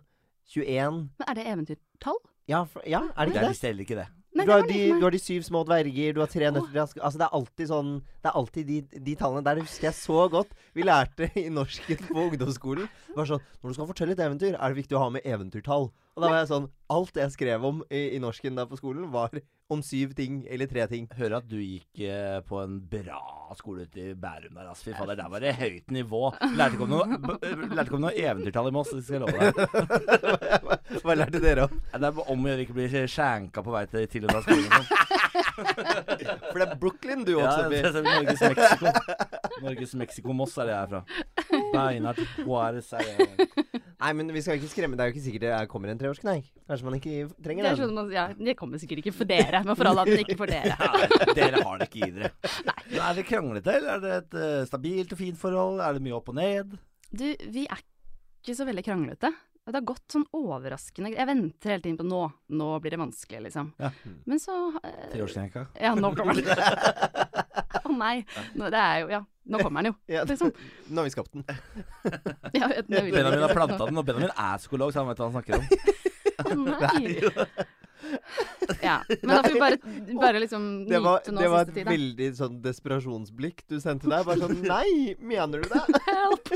21 0.55 1.09
Men 1.19 1.27
er 1.27 1.33
det 1.35 1.45
eventyrtall? 1.47 2.17
Ja, 2.47 2.63
for, 2.65 2.81
ja 2.87 3.03
er 3.15 3.25
det 3.25 3.33
Det 3.33 3.35
ikke 3.35 3.39
er 3.39 3.47
det? 3.47 3.51
visst 3.55 3.67
heller 3.67 3.83
ikke 3.85 3.99
det. 4.01 4.07
Nei, 4.31 4.45
Du 4.47 4.51
har, 4.53 4.63
de, 4.63 4.79
du 4.95 5.03
har 5.03 5.11
de 5.11 5.19
syv 5.19 5.43
små 5.43 5.63
dverger, 5.67 6.13
du 6.15 6.21
har 6.23 6.29
tre 6.31 6.47
nøtter 6.53 6.77
oh. 6.79 6.93
Altså, 7.03 7.19
det 7.19 7.25
er 7.25 7.33
alltid 7.35 7.67
sånn 7.71 7.89
Det 7.99 8.29
er 8.29 8.37
alltid 8.39 8.69
de, 8.69 8.77
de 9.07 9.15
tallene 9.19 9.43
der. 9.43 9.59
Det 9.59 9.65
husker 9.67 9.89
jeg 9.89 9.97
så 9.97 10.27
godt. 10.31 10.53
Vi 10.77 10.85
lærte 10.87 11.27
i 11.41 11.47
norsken 11.51 12.05
på 12.07 12.27
ungdomsskolen. 12.29 12.87
Det 13.09 13.17
var 13.17 13.27
sånn 13.33 13.43
Når 13.59 13.73
du 13.73 13.77
skal 13.79 13.89
fortelle 13.91 14.15
et 14.15 14.23
eventyr, 14.23 14.55
er 14.55 14.71
det 14.71 14.79
viktig 14.79 14.97
å 14.97 15.03
ha 15.03 15.09
med 15.17 15.27
eventyrtall. 15.27 15.89
Og 15.91 16.23
da 16.23 16.31
var 16.31 16.41
jeg 16.41 16.51
sånn 16.53 16.69
Alt 16.91 17.19
jeg 17.19 17.35
skrev 17.35 17.67
om 17.67 17.83
i, 17.89 18.05
i 18.15 18.21
norsken 18.23 18.55
der 18.59 18.69
på 18.71 18.79
skolen, 18.79 19.09
var 19.11 19.35
om 19.71 19.83
syv 19.85 20.15
ting 20.17 20.41
eller 20.51 20.69
tre 20.71 20.87
ting. 20.91 21.07
Hører 21.17 21.39
at 21.39 21.47
du 21.49 21.57
gikk 21.59 22.03
eh, 22.05 22.39
på 22.47 22.59
en 22.61 22.79
bra 22.91 23.21
skole 23.57 23.85
ute 23.87 24.11
i 24.11 24.13
Bærum 24.15 24.55
der, 24.55 24.69
altså. 24.71 24.89
Fy 24.89 24.95
fader, 24.97 25.17
der 25.19 25.31
var 25.31 25.43
det 25.43 25.55
høyt 25.59 25.91
nivå. 25.91 26.23
Lærte 26.55 26.77
ikke 26.77 26.87
om 26.87 26.93
noe, 26.93 27.19
lærte 27.75 27.87
ikke 27.89 27.99
om 27.99 28.05
noe 28.05 28.13
eventyrtall 28.15 28.69
i 28.71 28.75
Moss, 28.75 28.93
det 28.95 29.03
skal 29.05 29.19
jeg 29.19 29.23
love 29.25 29.37
deg. 29.39 31.01
Hva 31.05 31.17
lærte 31.17 31.43
dere 31.43 31.67
om? 31.67 31.81
Det 31.91 32.11
er 32.11 32.21
om 32.21 32.45
å 32.45 32.53
gjøre 32.53 32.65
ikke 32.67 32.77
bli 32.77 33.05
skjenka 33.11 33.65
på 33.65 33.75
vei 33.75 33.85
til, 33.91 34.07
til 34.11 34.27
og 34.27 34.37
fra 34.37 34.45
skolen. 34.47 35.20
For 35.31 36.57
det 36.59 36.65
er 36.67 36.75
Brooklyn 36.81 37.23
du 37.27 37.33
Ja, 37.39 37.51
blir. 37.69 37.85
Ja, 37.85 37.91
det 37.95 38.03
Norges 38.05 38.41
Mexico. 38.41 38.91
Norges 39.61 39.93
Mexico-Moss 40.01 40.57
er 40.61 40.69
det 40.69 40.73
jeg 40.75 40.81
er 40.81 40.91
fra. 40.91 41.01
Beinhardt 41.73 42.21
Juarez 42.45 42.91
er 42.97 43.05
det. 43.05 43.49
Nei, 44.01 44.11
men 44.17 44.31
vi 44.33 44.41
skal 44.41 44.57
ikke 44.57 44.69
skremme. 44.71 44.97
Det 44.97 45.03
er 45.05 45.11
jo 45.11 45.15
ikke 45.15 45.25
sikkert 45.27 45.43
det 45.45 45.51
er- 45.53 45.67
kommer 45.69 45.91
en 45.93 45.99
treårskneik. 46.01 46.47
Kanskje 46.67 46.87
man 46.87 46.95
ikke 46.97 47.15
trenger 47.43 47.67
Det, 47.67 47.73
sånn, 47.77 47.93
man- 47.93 48.11
ja, 48.11 48.27
det 48.33 48.55
kommer 48.57 48.81
sikkert 48.81 49.03
ikke 49.03 49.13
for 49.13 49.25
dere, 49.29 49.63
men 49.63 49.75
for 49.77 49.85
alle 49.91 50.01
andre 50.07 50.23
ikke 50.23 50.37
for 50.39 50.47
dere. 50.49 50.73
Ja, 50.73 51.33
dere 51.37 51.61
har 51.63 51.77
det 51.77 51.89
ikke 51.91 52.07
i 52.07 52.11
dere. 52.15 52.31
Men 52.89 52.99
Er 53.01 53.13
det 53.19 53.25
kranglete, 53.29 53.75
eller 53.77 53.93
er 53.95 53.99
det 54.01 54.13
et 54.23 54.33
eh, 54.41 54.65
stabilt 54.65 55.11
og 55.13 55.17
fint 55.21 55.37
forhold? 55.37 55.79
Er 55.85 55.93
det 55.93 56.01
mye 56.01 56.17
opp 56.17 56.29
og 56.33 56.35
ned? 56.35 56.77
Du, 57.13 57.25
vi 57.51 57.67
er 57.69 57.77
ikke 58.41 58.55
så 58.57 58.65
veldig 58.65 58.83
kranglete. 58.87 59.29
Det 59.69 59.77
har 59.77 59.83
gått 59.85 60.09
sånn 60.09 60.23
overraskende 60.33 61.11
Jeg 61.13 61.27
venter 61.29 61.75
hele 61.75 61.83
tiden 61.83 61.97
på 61.99 62.05
nå. 62.07 62.21
Nå 62.57 62.69
blir 62.81 62.95
det 62.95 62.99
vanskelig, 63.01 63.43
liksom. 63.45 63.69
Ja. 63.77 63.91
Men 64.25 64.41
så 64.41 64.55
eh, 64.81 65.03
Treårskrenka? 65.11 65.67
Ja, 65.79 65.93
nå 65.95 66.09
kommer 66.17 66.33
den. 66.33 66.49
Å 67.85 67.93
nei. 67.93 68.23
Nå, 68.57 68.71
det 68.73 68.81
er 68.81 69.03
jo 69.03 69.11
Ja, 69.13 69.19
nå 69.53 69.61
kommer 69.61 69.83
den 69.85 69.91
jo. 69.91 69.97
Ja, 70.15 70.23
Liksom. 70.27 70.49
Nå 70.89 71.03
har 71.03 71.05
vi 71.09 71.13
skapt 71.13 71.37
den. 71.37 71.45
Ja, 72.57 72.71
Benjamin 72.89 73.45
har 73.45 73.53
planta 73.53 73.85
den, 73.85 74.01
og 74.01 74.07
Benjamin 74.07 74.33
er 74.33 74.57
psykolog, 74.63 74.95
så 74.95 75.03
han 75.03 75.11
vet 75.11 75.21
hva 75.21 75.29
han 75.29 75.37
snakker 75.37 75.53
om. 75.61 75.63
Å 76.41 76.53
nei. 76.81 77.21
Ja. 78.81 78.97
Men 79.21 79.29
da 79.29 79.39
får 79.45 79.53
vi 79.53 79.59
bare, 79.61 79.77
bare 80.17 80.41
liksom 80.41 80.65
Det 80.89 80.99
nå 80.99 81.13
siste 81.21 81.29
tid, 81.29 81.37
det 81.37 81.51
var 81.53 81.67
et 81.67 81.73
tid, 81.75 81.85
veldig 81.87 82.29
sånn 82.41 82.57
desperasjonsblikk 82.65 83.63
du 83.69 83.77
sendte 83.83 84.09
der. 84.09 84.25
Bare 84.25 84.41
sånn 84.41 84.65
Nei, 84.65 85.13
mener 85.21 85.61
du 85.61 85.69
det? 85.69 85.85
Help! 86.09 86.49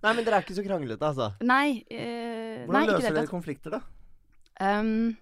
Nei, 0.00 0.12
men 0.16 0.24
dere 0.24 0.38
er 0.40 0.46
ikke 0.46 0.56
så 0.56 0.64
kranglete, 0.64 1.10
altså. 1.10 1.30
Nei. 1.44 1.82
Eh, 1.92 2.64
Hvordan 2.64 2.76
nei, 2.76 2.86
løser 2.88 3.02
det 3.02 3.10
dere 3.10 3.22
hele 3.22 3.30
konflikter, 3.30 3.76
da? 3.76 3.80
Um, 4.60 5.16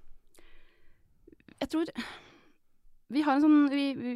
jeg 1.59 1.71
tror 1.71 1.91
Vi 3.15 3.23
har 3.23 3.37
en 3.37 3.45
sånn 3.45 3.59
vi, 3.71 3.85
vi, 3.95 4.15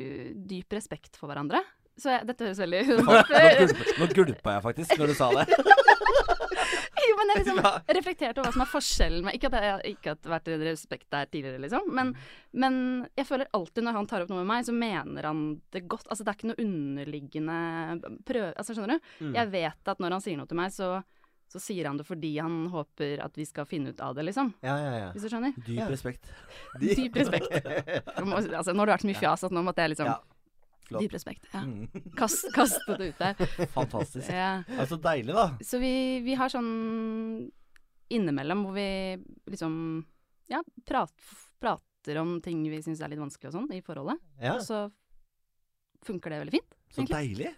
dyp 0.51 0.75
respekt 0.75 1.19
for 1.19 1.31
hverandre. 1.31 1.63
Så 1.99 2.15
jeg, 2.15 2.27
dette 2.31 2.47
høres 2.47 2.63
veldig 2.63 2.81
nå 4.01 4.09
gulpa 4.17 4.57
jeg 4.57 4.65
faktisk 4.65 4.95
når 4.99 5.13
du 5.13 5.19
sa 5.19 5.29
det. 5.37 5.47
Jo, 7.09 7.17
men 7.19 7.33
jeg 7.33 7.43
liksom 7.43 7.61
reflekterte 7.99 8.41
over 8.41 8.49
hva 8.49 8.55
som 8.55 8.65
er 8.65 8.71
forskjellen 8.73 9.25
med 9.27 9.37
Ikke 9.39 9.49
at 9.51 9.57
jeg 9.67 9.97
ikke 9.97 10.13
har 10.15 10.33
vært 10.37 10.51
respekt 10.63 11.09
der 11.13 11.31
tidligere, 11.31 11.63
liksom, 11.65 11.89
men, 11.95 12.13
men 12.55 12.77
jeg 13.19 13.29
føler 13.29 13.51
alltid 13.57 13.87
når 13.87 13.99
han 13.99 14.11
tar 14.11 14.25
opp 14.25 14.33
noe 14.33 14.43
med 14.43 14.51
meg, 14.53 14.67
så 14.69 14.75
mener 14.77 15.29
han 15.29 15.43
det 15.75 15.85
godt. 15.91 16.07
Altså, 16.09 16.25
det 16.25 16.33
er 16.33 16.39
ikke 16.39 16.53
noe 16.53 16.63
underliggende 16.67 17.57
prøve 18.29 18.53
Altså, 18.53 18.77
skjønner 18.77 18.99
du? 18.99 19.11
Mm. 19.27 19.35
Jeg 19.41 19.53
vet 19.57 19.93
at 19.95 20.03
når 20.03 20.17
han 20.17 20.25
sier 20.25 20.39
noe 20.41 20.51
til 20.51 20.59
meg, 20.61 20.75
så, 20.75 20.91
så 21.53 21.63
sier 21.63 21.89
han 21.91 21.99
det 22.01 22.07
fordi 22.09 22.35
han 22.39 22.61
håper 22.73 23.23
at 23.25 23.37
vi 23.39 23.47
skal 23.49 23.69
finne 23.69 23.93
ut 23.93 24.03
av 24.05 24.15
det, 24.19 24.27
liksom. 24.31 24.53
Ja, 24.65 24.77
ja, 24.81 24.93
ja. 25.07 25.09
Hvis 25.15 25.27
du 25.27 25.33
skjønner? 25.33 25.57
Dyp 25.67 25.91
respekt. 25.93 26.31
Dyp 26.81 27.19
respekt. 27.23 27.59
Altså, 28.23 28.73
nå 28.73 28.85
har 28.85 28.93
det 28.93 28.95
vært 28.97 29.05
så 29.07 29.11
mye 29.11 29.21
fjas 29.21 29.49
at 29.49 29.55
nå 29.55 29.65
måtte 29.67 29.85
jeg 29.85 29.95
liksom 29.97 30.13
Ja. 30.13 30.21
Flott. 30.93 31.05
Dyp 31.07 31.17
respekt. 31.17 31.49
Ja. 31.53 31.65
Mm. 31.67 31.89
Kast, 32.21 32.47
kaste 32.55 32.97
det 33.01 33.11
ut 33.13 33.21
der. 33.25 33.67
Fantastisk. 33.75 34.31
Ja. 34.31 34.63
så 34.89 35.01
deilig, 35.03 35.35
da. 35.37 35.49
Så 35.67 35.81
vi, 35.83 35.95
vi 36.25 36.37
har 36.39 36.53
sånn 36.53 36.71
innimellom 38.13 38.67
hvor 38.67 38.77
vi 38.77 38.89
liksom 39.51 39.75
ja, 40.53 40.61
prat, 40.89 41.15
prater 41.63 42.19
om 42.21 42.37
ting 42.45 42.61
vi 42.69 42.83
syns 42.85 43.01
er 43.01 43.13
litt 43.13 43.23
vanskelig 43.23 43.53
og 43.53 43.57
sånn 43.61 43.73
i 43.73 43.81
forholdet. 43.85 44.21
ja. 44.43 44.59
Og 44.59 44.67
så 44.67 44.87
funker 46.03 46.33
det 46.35 46.39
veldig 46.43 46.57
fint. 46.57 46.73
Så 46.91 47.01
Egentlig. 47.01 47.17
deilig. 47.17 47.53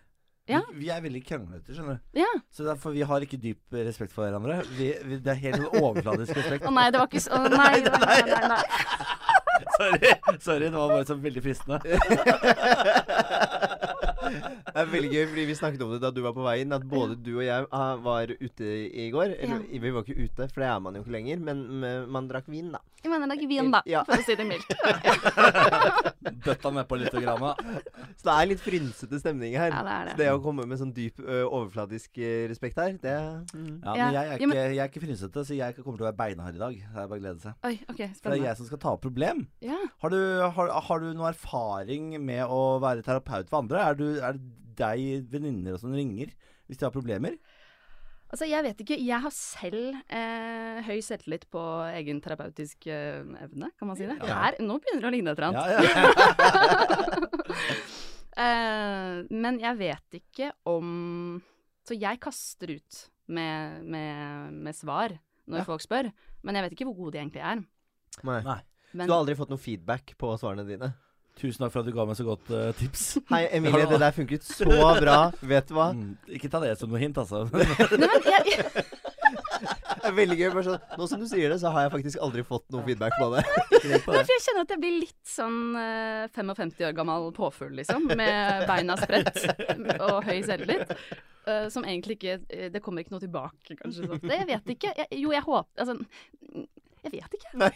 Ja. 0.47 0.61
Vi, 0.69 0.83
vi 0.83 0.89
er 0.93 1.01
veldig 1.01 1.23
kranglete, 1.25 1.73
skjønner 1.73 1.97
du. 1.97 2.19
Ja. 2.21 2.29
Så 2.53 2.67
derfor 2.67 2.93
vi 2.93 3.05
har 3.09 3.25
ikke 3.25 3.39
dyp 3.41 3.77
respekt 3.79 4.13
for 4.13 4.27
hverandre. 4.27 4.59
Vi, 4.77 4.91
vi, 5.09 5.19
det 5.25 5.33
er 5.33 5.41
helt 5.41 5.79
overfladisk 5.81 6.37
respekt. 6.37 6.67
Å 6.69 6.73
nei, 6.75 6.91
det 6.93 7.01
var 7.01 7.09
ikke 7.09 7.23
så 7.25 7.39
Å 7.39 7.49
nei, 7.49 7.79
nei, 7.87 7.95
nei, 8.05 8.19
nei, 8.29 8.51
nei. 8.53 9.15
Sorry, 9.75 10.15
sorry, 10.41 10.65
det 10.65 10.77
var 10.77 10.89
bare 10.89 11.05
så 11.05 11.15
veldig 11.15 11.43
fristende. 11.43 11.81
Det 14.35 14.75
er 14.83 14.89
veldig 14.91 15.11
gøy, 15.13 15.25
fordi 15.31 15.45
vi 15.49 15.55
snakket 15.59 15.83
om 15.87 15.93
det 15.95 16.01
da 16.03 16.11
du 16.15 16.21
var 16.25 16.35
på 16.37 16.45
vei 16.47 16.57
inn, 16.65 16.73
at 16.75 16.85
både 16.91 17.17
du 17.23 17.33
og 17.39 17.45
jeg 17.47 17.67
ah, 17.71 17.95
var 18.03 18.33
ute 18.35 18.71
i 18.91 19.09
går. 19.15 19.35
Eller 19.39 19.63
Ja. 19.65 19.81
vi 19.85 19.91
var 19.95 20.03
ikke 20.07 20.19
ute, 20.25 20.49
for 20.53 20.65
det 20.65 20.69
er 20.71 20.81
man 20.85 20.95
jo 20.99 21.05
ikke 21.05 21.15
lenger, 21.17 21.39
men 21.47 22.09
man 22.11 22.29
drakk 22.31 22.49
vin, 22.51 22.73
da. 22.75 22.81
Man 23.05 23.21
mener 23.21 23.35
det 23.37 23.43
ikke 23.43 23.51
vin, 23.53 23.71
da, 23.75 23.83
Ja. 23.87 24.03
for 24.09 24.17
å 24.17 24.25
si 24.25 24.35
det 24.35 24.47
mildt. 24.49 24.71
Bøtta 26.45 26.71
nedpå 26.75 26.97
litt. 27.01 27.13
Grann, 27.15 27.41
da. 27.41 27.53
Så 28.19 28.27
det 28.27 28.35
er 28.35 28.49
litt 28.51 28.63
frynsete 28.65 29.19
stemning 29.21 29.55
her. 29.59 29.71
Ja, 29.71 29.83
det 29.87 29.93
er 29.95 30.09
Så 30.11 30.17
det. 30.17 30.25
det 30.25 30.31
å 30.35 30.41
komme 30.43 30.65
med 30.67 30.81
sånn 30.81 30.93
dyp 30.97 31.21
ø, 31.23 31.43
overfladisk 31.47 32.19
respekt 32.51 32.81
her, 32.81 32.97
det 33.01 33.15
mm. 33.55 33.85
Ja, 33.85 33.95
Ja. 33.95 34.07
men 34.09 34.15
jeg 34.17 34.25
er, 34.25 34.39
ikke, 34.39 34.57
jeg 34.75 34.79
er 34.83 34.89
ikke 34.91 35.03
frynsete, 35.05 35.45
så 35.47 35.57
jeg 35.57 35.77
kommer 35.79 36.01
til 36.01 36.07
å 36.07 36.09
være 36.11 36.19
beinhard 36.19 36.57
i 36.59 36.63
dag. 36.63 36.75
Det 36.81 37.03
er 37.05 37.09
bare 37.13 37.21
å 37.21 37.23
glede 37.23 37.41
seg. 37.45 37.55
Oi, 37.69 37.75
OK, 37.93 38.01
For 38.21 38.31
det 38.35 38.41
er 38.41 38.47
jeg 38.49 38.57
som 38.61 38.67
skal 38.71 38.81
ta 38.83 38.95
opp 38.97 39.05
problem. 39.05 39.45
Ja. 39.65 39.79
Har 40.03 40.11
du, 40.15 40.19
har, 40.59 40.73
har 40.89 41.05
du 41.05 41.13
noe 41.15 41.31
erfaring 41.31 42.11
med 42.25 42.45
å 42.49 42.61
være 42.83 43.05
terapeut 43.07 43.49
for 43.53 43.63
andre? 43.63 43.85
Er, 43.85 43.95
du, 44.01 44.07
er 44.29 44.39
det 44.39 44.49
deg 44.79 45.29
venninner 45.31 45.77
og 45.77 45.81
sånn 45.85 45.95
ringer 45.95 46.33
hvis 46.67 46.81
de 46.81 46.87
har 46.89 46.95
problemer? 46.95 47.37
Altså, 48.35 48.49
jeg 48.51 48.65
vet 48.67 48.81
ikke. 48.83 48.97
Jeg 48.99 49.21
har 49.23 49.31
selv 49.37 49.95
eh, 50.11 50.79
høy 50.89 50.97
selvtillit 51.07 51.45
på 51.55 51.61
egen 51.95 52.19
terapeutisk 52.25 52.89
eh, 52.91 53.21
evne, 53.45 53.69
kan 53.79 53.87
man 53.87 53.99
si 54.01 54.09
det. 54.09 54.17
Ja. 54.27 54.41
Her, 54.49 54.57
nå 54.65 54.81
begynner 54.83 55.05
det 55.05 55.11
å 55.11 55.15
ligne 55.15 55.31
et 55.31 55.39
eller 55.39 55.49
annet. 55.53 55.67
Ja, 55.71 55.79
ja. 55.85 57.05
Eh, 58.35 59.19
men 59.31 59.61
jeg 59.63 59.77
vet 59.79 60.17
ikke 60.19 60.49
om 60.67 60.89
Så 61.87 61.95
jeg 61.95 62.19
kaster 62.19 62.73
ut 62.75 62.97
med, 63.31 63.85
med, 63.87 64.51
med 64.67 64.75
svar 64.75 65.15
når 65.47 65.61
Ja. 65.61 65.65
folk 65.69 65.85
spør. 65.85 66.09
Men 66.43 66.57
jeg 66.59 66.65
vet 66.65 66.73
ikke 66.75 66.87
hvor 66.89 66.97
gode 66.99 67.13
de 67.15 67.21
egentlig 67.23 67.45
er. 67.47 67.61
Nei. 68.27 68.41
Nei. 68.43 68.57
Men 68.91 69.07
Du 69.07 69.13
har 69.15 69.21
aldri 69.23 69.37
fått 69.39 69.53
noe 69.53 69.63
feedback 69.63 70.17
på 70.19 70.33
svarene 70.41 70.65
dine? 70.67 70.91
Tusen 71.35 71.65
takk 71.65 71.73
for 71.75 71.83
at 71.83 71.89
du 71.89 71.95
ga 71.97 72.05
meg 72.07 72.19
så 72.19 72.27
godt 72.27 72.51
uh, 72.55 72.69
tips. 72.79 73.05
Hei, 73.33 73.43
Emilie, 73.57 73.89
det 73.91 73.99
der 73.99 74.15
funket 74.15 74.47
så 74.47 74.69
bra. 75.01 75.19
Vet 75.43 75.67
du 75.71 75.75
hva? 75.75 75.89
Mm, 75.97 76.15
ikke 76.39 76.51
ta 76.53 76.61
det 76.63 76.77
som 76.79 76.93
noe 76.93 77.01
hint, 77.03 77.19
altså. 77.19 77.43
Nei, 77.51 77.67
men 77.99 78.29
jeg, 78.33 78.69
Det 78.71 80.11
er 80.11 80.15
veldig 80.15 80.39
gøy. 80.39 80.47
Bare 80.55 80.65
sånn, 80.69 80.87
nå 81.01 81.09
som 81.11 81.23
du 81.23 81.27
sier 81.27 81.51
det, 81.51 81.59
så 81.63 81.73
har 81.75 81.89
jeg 81.89 81.95
faktisk 81.97 82.23
aldri 82.23 82.47
fått 82.47 82.67
noe 82.75 82.87
feedback 82.87 83.19
på 83.19 83.31
det. 83.35 83.43
Nei, 83.91 84.01
for 84.07 84.21
jeg 84.21 84.45
kjenner 84.47 84.63
at 84.63 84.75
jeg 84.77 84.83
blir 84.87 84.97
litt 85.03 85.21
sånn 85.27 85.61
eh, 85.81 86.25
55 86.39 86.75
år 86.87 86.97
gammel 87.01 87.31
påfugl, 87.35 87.75
liksom. 87.83 88.07
Med 88.15 88.69
beina 88.71 88.99
spredt 89.01 89.43
og 89.99 90.21
høy 90.29 90.39
selvtillit. 90.47 90.95
Eh, 91.45 91.67
som 91.69 91.85
egentlig 91.85 92.15
ikke 92.17 92.39
eh, 92.49 92.71
Det 92.73 92.81
kommer 92.81 93.05
ikke 93.05 93.13
noe 93.17 93.25
tilbake, 93.25 93.77
kanskje. 93.77 94.07
Sånn. 94.07 94.23
Det, 94.23 94.39
jeg 94.39 94.49
vet 94.49 94.71
ikke. 94.77 94.95
Jeg, 95.03 95.11
jo, 95.21 95.35
jeg 95.35 95.45
håper 95.45 95.83
Altså, 95.83 95.99
jeg 97.05 97.13
vet 97.15 97.35
ikke. 97.39 97.71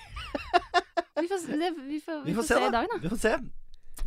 Vi 1.19 1.27
får, 1.29 1.47
det, 1.59 1.71
vi 1.89 1.99
får, 2.05 2.21
Vi 2.25 2.35
får 2.37 2.47
se, 2.47 2.59
i 2.59 2.69
da. 2.69 2.71
dag, 2.79 2.89
da. 2.93 2.99
Vi 3.03 3.11
får 3.13 3.21
se. 3.25 3.35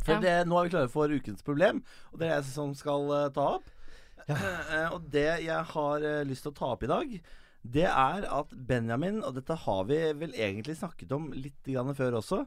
For 0.01 0.15
Ja. 0.15 0.19
det, 0.23 0.33
nå 0.47 0.57
er 0.57 0.65
vi 0.65 0.71
klare 0.73 0.89
for 0.89 1.11
ukens 1.11 1.43
problem, 1.45 1.83
og 2.11 2.21
det 2.21 2.29
er 2.29 2.37
jeg 2.39 2.45
som 2.53 2.71
skal 2.77 3.03
uh, 3.11 3.27
ta 3.35 3.47
opp. 3.57 3.67
Eh, 4.31 4.87
og 4.93 5.09
det 5.11 5.25
jeg 5.43 5.65
har 5.73 6.05
uh, 6.05 6.21
lyst 6.29 6.45
til 6.45 6.53
å 6.53 6.57
ta 6.57 6.69
opp 6.73 6.85
i 6.85 6.89
dag, 6.91 7.13
det 7.61 7.85
er 7.89 8.25
at 8.25 8.53
Benjamin 8.69 9.19
Og 9.25 9.35
dette 9.35 9.53
har 9.65 9.81
vi 9.89 9.97
vel 10.17 10.31
egentlig 10.33 10.77
snakket 10.79 11.11
om 11.13 11.27
litt 11.35 11.59
grann 11.67 11.93
før 11.97 12.17
også, 12.21 12.39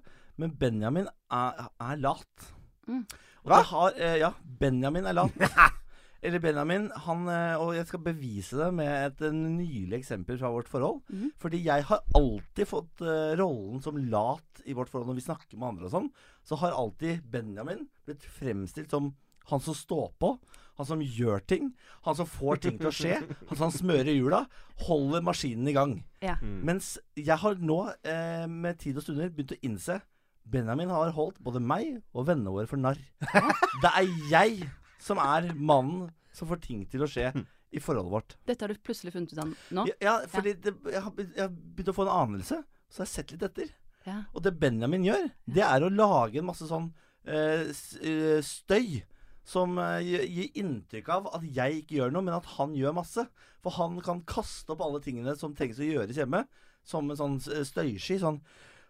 men 0.43 0.55
Benjamin 0.59 1.07
er, 1.31 1.69
er 1.79 2.01
lat. 2.03 2.49
Mm. 2.89 3.05
Og 3.45 3.53
det 3.53 3.63
har 3.71 4.01
Ja, 4.25 4.33
Benjamin 4.43 5.07
er 5.07 5.19
lat. 5.21 5.37
Eller 6.25 6.41
Benjamin, 6.41 6.89
han 7.05 7.27
eh, 7.29 7.61
Og 7.61 7.75
jeg 7.77 7.89
skal 7.89 8.01
bevise 8.07 8.57
det 8.57 8.71
med 8.73 8.91
et 8.91 9.25
nylig 9.35 9.99
eksempel 9.99 10.39
fra 10.41 10.53
vårt 10.55 10.71
forhold. 10.73 11.03
Mm. 11.13 11.31
Fordi 11.41 11.61
jeg 11.67 11.85
har 11.91 12.01
alltid 12.17 12.71
fått 12.71 13.05
uh, 13.05 13.35
rollen 13.39 13.83
som 13.85 13.99
lat 13.99 14.65
i 14.65 14.77
vårt 14.77 14.89
forhold 14.89 15.11
når 15.11 15.19
vi 15.21 15.27
snakker 15.27 15.59
med 15.59 15.75
andre 15.75 15.91
og 15.91 15.93
sånn. 15.93 16.11
Så 16.47 16.57
har 16.63 16.77
alltid 16.77 17.27
Benjamin 17.31 17.85
blitt 18.09 18.25
fremstilt 18.25 18.95
som 18.95 19.13
han 19.51 19.61
som 19.61 19.77
står 19.77 20.15
på. 20.21 20.33
Han 20.81 20.89
som 20.89 21.03
gjør 21.05 21.45
ting. 21.45 21.69
Han 22.09 22.17
som 22.17 22.27
får 22.27 22.63
ting 22.65 22.81
til 22.81 22.89
å 22.89 22.95
skje. 22.95 23.19
Han 23.51 23.61
som 23.61 23.75
smører 23.75 24.11
hjula. 24.11 24.41
Holder 24.89 25.23
maskinen 25.23 25.69
i 25.71 25.75
gang. 25.77 25.93
Ja. 26.25 26.39
Mens 26.43 26.97
jeg 27.15 27.37
har 27.39 27.61
nå, 27.61 27.79
eh, 28.03 28.49
med 28.51 28.81
tid 28.81 28.99
og 28.99 29.05
stunder, 29.05 29.31
begynt 29.31 29.55
å 29.55 29.61
innse 29.69 30.01
Benjamin 30.45 30.91
har 30.93 31.13
holdt 31.17 31.39
både 31.45 31.61
meg 31.65 32.03
og 32.13 32.27
vennene 32.29 32.53
våre 32.53 32.69
for 32.69 32.81
narr. 32.81 32.99
Det 33.83 33.93
er 33.93 34.11
jeg 34.33 34.67
som 35.05 35.21
er 35.23 35.51
mannen 35.55 36.09
som 36.35 36.49
får 36.51 36.62
ting 36.64 36.83
til 36.90 37.05
å 37.05 37.09
skje 37.11 37.29
i 37.75 37.81
forholdet 37.83 38.12
vårt. 38.14 38.37
Dette 38.49 38.64
har 38.64 38.73
du 38.73 38.81
plutselig 38.83 39.12
funnet 39.14 39.33
ut 39.35 39.40
av 39.43 39.53
nå? 39.77 39.85
Ja, 39.93 39.97
ja 40.03 40.14
fordi 40.31 40.55
det, 40.64 40.73
jeg, 40.90 41.03
har, 41.05 41.17
jeg 41.25 41.43
har 41.45 41.51
begynt 41.55 41.90
å 41.93 41.97
få 41.97 42.07
en 42.07 42.14
anelse, 42.17 42.61
så 42.88 43.03
jeg 43.03 43.07
har 43.07 43.12
sett 43.12 43.35
litt 43.35 43.47
etter. 43.49 43.73
Ja. 44.05 44.21
Og 44.37 44.45
det 44.45 44.55
Benjamin 44.61 45.07
gjør, 45.07 45.27
det 45.49 45.64
er 45.67 45.85
å 45.87 45.90
lage 45.93 46.40
en 46.40 46.49
masse 46.51 46.69
sånn 46.71 46.90
øh, 47.27 47.69
eh, 47.71 48.38
støy. 48.45 49.03
Som 49.45 49.75
eh, 49.77 50.01
gir- 50.25 50.55
inntrykk 50.57 51.09
av 51.12 51.27
at 51.37 51.43
jeg 51.45 51.83
ikke 51.83 51.99
gjør 51.99 52.14
noe, 52.14 52.25
men 52.25 52.33
at 52.38 52.47
han 52.55 52.73
gjør 52.79 52.95
masse. 52.97 53.27
For 53.61 53.75
han 53.77 53.99
kan 54.05 54.23
kaste 54.25 54.73
opp 54.73 54.81
alle 54.87 55.03
tingene 55.05 55.35
som 55.37 55.53
trengs 55.57 55.83
å 55.83 55.85
gjøres 55.85 56.17
hjemme, 56.17 56.47
som 56.85 57.11
en 57.12 57.19
sånn 57.19 57.35
støysky. 57.45 58.17
Sånn 58.23 58.38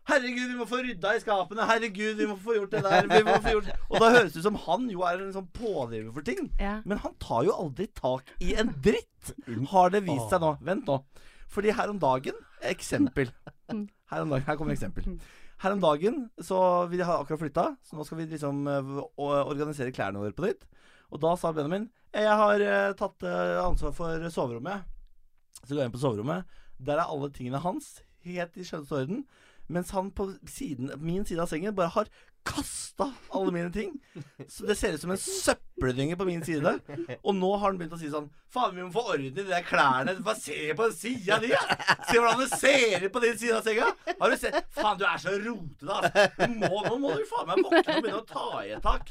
Herregud, 0.05 0.49
vi 0.51 0.57
må 0.59 0.67
få 0.69 0.83
rydda 0.85 1.15
i 1.17 1.21
skapene. 1.23 1.65
Herregud, 1.69 2.19
vi 2.19 2.27
må 2.29 2.37
få 2.41 2.59
gjort 2.59 2.75
det 2.75 2.83
der. 2.85 3.07
Vi 3.09 3.23
må 3.25 3.37
få 3.41 3.55
gjort 3.55 3.71
Og 3.89 4.03
da 4.03 4.11
høres 4.13 4.35
det 4.35 4.43
ut 4.43 4.49
som 4.49 4.59
han 4.67 4.89
jo 4.93 5.05
er 5.09 5.23
en 5.23 5.33
sånn 5.33 5.47
pådriver 5.57 6.11
for 6.13 6.27
ting. 6.27 6.51
Ja. 6.61 6.75
Men 6.85 7.01
han 7.05 7.15
tar 7.23 7.47
jo 7.49 7.55
aldri 7.57 7.89
tak 7.97 8.29
i 8.45 8.53
en 8.61 8.75
dritt, 8.85 9.33
har 9.73 9.95
det 9.95 10.05
vist 10.05 10.29
seg 10.33 10.45
nå. 10.45 10.55
Vent 10.65 10.91
nå. 10.91 10.99
Fordi 11.55 11.73
her 11.77 11.93
om 11.93 12.01
dagen 12.03 12.37
Eksempel. 12.65 13.29
Her, 13.69 14.23
om 14.23 14.31
dagen, 14.31 14.45
her 14.47 14.57
kommer 14.57 14.73
eksempel. 14.73 15.05
Her 15.61 15.75
om 15.75 15.81
dagen 15.83 16.31
så 16.43 16.59
Vi 16.89 17.01
har 17.01 17.21
akkurat 17.23 17.41
flytta, 17.41 17.65
så 17.85 17.97
nå 17.97 18.05
skal 18.05 18.21
vi 18.21 18.27
liksom 18.33 18.65
eh, 18.69 18.95
organisere 19.17 19.93
klærne 19.95 20.21
våre 20.21 20.37
på 20.37 20.47
nytt. 20.47 20.65
Og 21.13 21.21
da 21.23 21.35
sa 21.39 21.53
Benjamin 21.53 21.89
Jeg 22.15 22.37
har 22.41 22.61
eh, 22.65 22.93
tatt 22.99 23.25
eh, 23.25 23.61
ansvar 23.65 23.95
for 23.97 24.29
soverommet. 24.33 24.85
Så 25.65 25.73
går 25.73 25.85
jeg 25.85 25.91
inn 25.91 25.97
på 25.97 26.03
soverommet. 26.05 26.45
Der 26.77 27.01
er 27.01 27.09
alle 27.09 27.31
tingene 27.33 27.63
hans 27.65 27.99
helt 28.25 28.57
i 28.57 28.65
skjønneste 28.67 29.01
orden. 29.03 29.25
Mens 29.73 29.91
han 29.97 30.11
på 30.13 30.29
siden, 30.51 30.91
min 31.01 31.25
side 31.25 31.41
av 31.41 31.49
sengen 31.49 31.75
bare 31.75 31.89
har 31.95 32.09
kasta 32.45 33.07
alle 33.33 33.53
mine 33.55 33.71
ting. 33.73 33.95
Så 34.53 34.67
det 34.69 34.75
ser 34.77 34.93
ut 34.93 35.01
som 35.01 35.15
en 35.15 35.21
søppeldynge 35.21 36.19
på 36.21 36.27
min 36.29 36.43
side. 36.45 36.75
Og 37.23 37.33
nå 37.39 37.53
har 37.57 37.71
han 37.71 37.79
begynt 37.81 37.95
å 37.97 38.01
si 38.01 38.11
sånn 38.13 38.27
Faen, 38.55 38.77
vi 38.77 38.85
må 38.85 38.93
få 38.95 39.03
orden 39.15 39.25
i 39.27 39.31
de 39.35 39.47
der 39.49 39.65
klærne. 39.67 40.13
Bare 40.23 40.37
se 40.39 40.59
på 40.77 40.85
den 40.91 40.93
sida 40.99 41.39
di! 41.43 41.49
ja. 41.55 41.63
Se 42.11 42.21
hvordan 42.21 42.43
det 42.45 42.51
ser 42.61 43.07
ut 43.09 43.15
på 43.17 43.23
din 43.25 43.39
side 43.41 43.57
av 43.57 43.65
senga! 43.67 43.89
Har 44.21 44.31
du 44.31 44.37
sett 44.39 44.61
Faen, 44.77 45.01
du 45.01 45.07
er 45.09 45.19
så 45.25 45.33
rotete, 45.43 45.97
altså. 45.97 46.51
Må, 46.61 46.85
nå 46.85 46.99
må 47.03 47.15
du 47.19 47.25
faen 47.33 47.49
meg 47.51 47.65
våkne 47.65 47.81
og 47.97 48.05
begynne 48.05 48.21
å 48.21 48.29
ta 48.29 48.47
i 48.63 48.75
et 48.77 48.85
tak. 48.85 49.11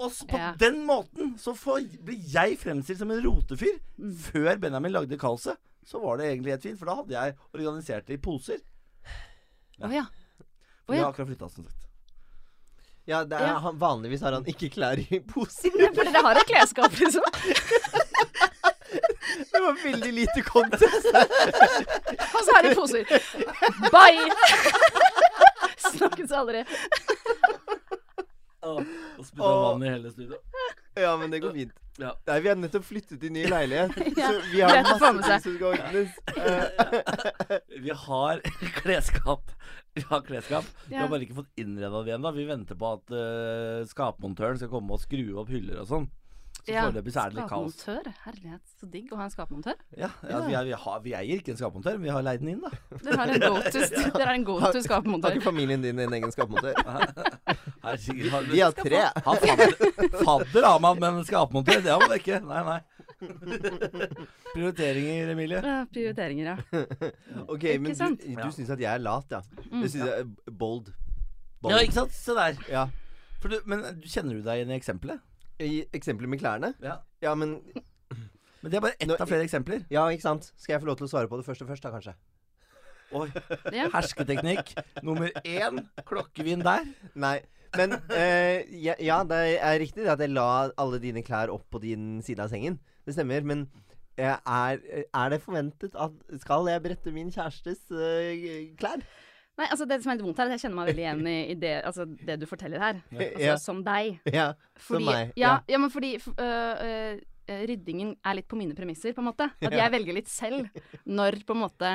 Og 0.00 0.12
på 0.28 0.36
Ja. 0.42 0.50
den 0.60 0.82
måten 0.88 1.34
så 1.40 1.54
får, 1.56 1.86
blir 2.04 2.20
jeg 2.34 2.58
fremstilt 2.60 2.98
som 3.00 3.10
en 3.14 3.22
rotefyr. 3.24 3.78
Før 4.26 4.58
Benjamin 4.60 4.92
lagde 4.98 5.18
kaoset, 5.20 5.56
så 5.86 6.02
var 6.02 6.18
det 6.20 6.28
egentlig 6.34 6.54
helt 6.56 6.66
fint, 6.66 6.78
for 6.82 6.88
da 6.90 6.98
hadde 7.00 7.16
jeg 7.16 7.38
organisert 7.54 8.06
det 8.10 8.18
i 8.18 8.22
poser. 8.26 8.60
Å 9.80 9.90
ja. 9.94 10.04
Å, 10.86 10.92
Vi 10.92 10.98
har 10.98 11.08
akkurat 11.10 11.28
flytta, 11.30 11.48
som 11.48 11.64
sagt. 11.64 11.86
Ja, 13.08 13.24
det 13.24 13.36
er, 13.38 13.46
Ja. 13.46 13.58
han, 13.64 13.78
Vanligvis 13.80 14.20
har 14.22 14.32
han 14.36 14.44
ikke 14.46 14.68
klær 14.74 15.00
i 15.00 15.20
poser. 15.26 15.72
Ja, 15.80 15.88
For 15.94 16.04
dere 16.04 16.22
har 16.26 16.36
et 16.40 16.46
klesskap, 16.50 16.92
liksom? 17.00 17.24
Det 19.50 19.60
var 19.62 19.76
veldig 19.84 20.10
lite 20.14 20.42
kontest 20.42 21.06
Og 22.34 22.40
så 22.42 22.54
har 22.56 22.62
de 22.66 22.72
poser. 22.74 23.04
Bye! 23.92 24.30
Snakkes 25.90 26.32
aldri. 26.34 26.64
Og 28.66 28.82
spytta 29.24 29.52
vann 29.64 29.84
i 29.86 29.90
hele 29.92 30.10
studio. 30.12 30.38
Ja, 31.00 31.14
men 31.20 31.32
det 31.32 31.40
går 31.44 31.54
fint. 31.56 31.76
Ja. 32.00 32.14
Nei, 32.30 32.36
Vi 32.40 32.48
har 32.48 32.56
nettopp 32.56 32.86
flyttet 32.88 33.24
i 33.26 33.30
ny 33.32 33.42
leilighet, 33.50 33.96
Ja, 34.20 34.30
så 34.30 34.40
vi 34.52 34.62
har 34.64 34.78
masse 34.86 35.10
ting 35.10 35.42
som 35.44 35.56
skal 35.56 35.74
ordnes. 35.74 36.14
Vi 37.84 37.96
har 38.06 38.40
klesskap. 38.78 39.52
Vi 39.96 40.04
har 40.08 40.22
klesskap. 40.24 40.68
Vi 40.86 40.96
har 40.96 41.10
bare 41.10 41.26
ikke 41.26 41.40
fått 41.42 41.60
innreda 41.60 42.02
det 42.06 42.14
ennå. 42.16 42.32
Vi 42.36 42.46
venter 42.48 42.78
på 42.78 42.94
at 42.94 43.12
uh, 43.12 43.82
skapmontøren 43.90 44.60
skal 44.60 44.72
komme 44.72 44.96
og 44.96 45.02
skru 45.02 45.34
opp 45.42 45.50
hyller 45.52 45.82
og 45.82 45.90
sånn. 45.90 46.08
Så 46.60 46.74
Ja, 46.74 46.82
foreløpig 46.84 47.12
så 47.14 47.22
er 47.22 47.30
det 47.30 47.38
litt 47.38 47.48
kaos. 47.48 47.76
Skapmontør. 47.80 48.16
Herlighet, 48.26 48.72
så 48.80 48.88
digg 48.92 49.12
å 49.14 49.16
ha 49.16 49.24
en 49.26 49.32
skapmontør. 49.32 49.78
Ja, 49.96 50.10
ja, 50.28 50.40
vi, 50.44 50.54
er, 50.58 50.66
vi, 50.68 50.74
har, 50.82 50.98
vi 51.06 51.14
eier 51.16 51.40
ikke 51.40 51.54
en 51.54 51.60
skapmontør, 51.60 51.96
men 51.96 52.04
vi 52.04 52.12
har 52.12 52.26
leid 52.26 52.42
den 52.44 52.50
inn, 52.52 52.60
da. 52.60 52.70
Dere 53.00 53.16
har 53.16 53.32
en 53.32 53.40
go-to 53.48 53.80
har 54.20 54.42
go-to 54.44 54.82
Har 55.24 55.38
ikke 55.38 55.46
familien 55.46 55.82
din 55.82 55.98
en 56.04 56.16
egen 56.18 56.34
skapmontør? 56.34 56.76
Vi 57.80 58.60
har 58.60 58.74
tre. 58.76 58.98
Ha 59.24 59.34
fadder, 59.40 59.72
fadder 60.20 60.66
har 60.68 60.80
man, 60.84 61.00
men 61.00 61.22
skapmontør, 61.24 61.80
det 61.80 61.94
har 61.94 62.04
man 62.04 62.12
ikke. 62.18 62.42
Nei, 62.44 62.60
nei. 62.66 62.80
Prioriteringer, 64.54 65.32
Emilie. 65.32 65.62
Ja, 65.64 65.78
prioriteringer, 65.92 66.52
ja. 66.52 66.82
Ok, 67.46 67.64
Ikke 67.64 67.78
men 67.80 67.92
du, 67.92 67.96
sant? 67.98 68.24
du 68.24 68.52
syns 68.52 68.72
at 68.76 68.84
jeg 68.84 68.90
er 68.92 69.02
lat, 69.02 69.32
ja. 69.32 69.40
Mm. 69.70 69.80
Du 69.80 69.88
synes 69.88 70.04
jeg 70.04 70.12
er 70.12 70.52
bold. 70.52 70.92
bold. 71.60 71.72
Ja, 71.72 71.80
ikke 71.84 71.98
sant? 72.02 72.14
Se 72.16 72.36
der. 72.36 72.60
Ja. 72.68 72.86
For 73.40 73.52
du, 73.52 73.60
men 73.68 73.84
kjenner 74.04 74.36
du 74.36 74.44
deg 74.44 74.60
igjen 74.60 74.72
i 74.74 74.78
eksempelet? 74.78 75.24
I 75.60 75.84
eksempelet 75.96 76.30
med 76.32 76.40
klærne? 76.42 76.74
Ja. 76.82 76.98
Ja, 77.22 77.34
men 77.36 77.58
Men 78.62 78.72
det 78.72 78.76
er 78.76 78.82
bare 78.84 78.96
ett 79.00 79.08
Nå- 79.08 79.16
av 79.20 79.28
flere 79.30 79.44
eksempler. 79.46 79.86
Ja, 79.92 80.02
ikke 80.12 80.24
sant? 80.26 80.50
Skal 80.60 80.74
jeg 80.74 80.82
få 80.82 80.90
lov 80.90 80.98
til 81.00 81.06
å 81.06 81.10
svare 81.12 81.28
på 81.30 81.38
det 81.40 81.46
første 81.46 81.64
først, 81.68 81.84
da, 81.86 81.92
kanskje? 81.94 82.12
Oi. 83.16 83.26
ja. 83.78 83.86
Hersketeknikk 83.94 84.74
nummer 85.06 85.32
én. 85.48 85.80
Klokkevin 86.06 86.60
der. 86.66 86.84
Nei. 87.14 87.38
Men 87.78 87.94
eh, 88.12 88.66
ja, 88.82 88.96
ja, 89.00 89.20
det 89.30 89.38
er 89.62 89.78
riktig 89.80 90.04
det 90.04 90.12
at 90.12 90.20
jeg 90.20 90.32
la 90.34 90.44
alle 90.80 90.98
dine 91.02 91.22
klær 91.24 91.52
opp 91.54 91.64
på 91.72 91.80
din 91.82 92.18
side 92.26 92.42
av 92.44 92.52
sengen. 92.52 92.76
Det 93.06 93.14
stemmer. 93.16 93.46
Men 93.46 93.64
eh, 94.20 94.34
er, 94.36 94.84
er 95.08 95.32
det 95.32 95.40
forventet 95.44 95.96
at 95.96 96.16
Skal 96.44 96.68
jeg 96.68 96.82
brette 96.84 97.14
min 97.16 97.30
kjærestes 97.32 97.86
eh, 97.94 98.74
klær? 98.80 99.02
Nei, 99.60 99.66
altså 99.68 99.86
Det 99.90 99.98
som 100.02 100.10
er 100.12 100.16
litt 100.18 100.24
vondt 100.26 100.40
her, 100.40 100.48
er 100.48 100.54
at 100.54 100.56
jeg 100.58 100.64
kjenner 100.66 100.78
meg 100.80 100.88
veldig 100.90 101.04
igjen 101.04 101.26
i, 101.28 101.36
i 101.52 101.56
det, 101.60 101.74
altså, 101.84 102.06
det 102.08 102.38
du 102.40 102.46
forteller 102.48 102.80
her. 102.80 103.02
Altså, 103.12 103.42
Ja. 103.44 103.56
Som 103.60 103.82
deg. 103.84 104.20
Ja. 104.32 104.46
Fordi, 104.88 105.04
meg, 105.10 105.34
Ja, 105.36 105.42
ja. 105.46 105.58
ja, 105.74 105.78
men 105.84 105.92
fordi 105.92 106.14
f- 106.16 106.32
øh, 106.38 107.20
ryddingen 107.68 108.14
er 108.24 108.34
litt 108.38 108.48
på 108.48 108.56
mine 108.56 108.74
premisser, 108.78 109.12
på 109.12 109.20
en 109.24 109.28
måte. 109.32 109.50
At 109.60 109.74
jeg 109.74 109.92
velger 109.92 110.14
litt 110.16 110.28
selv 110.32 110.68
når 111.04 111.42
på 111.44 111.56
en 111.56 111.64
måte 111.66 111.94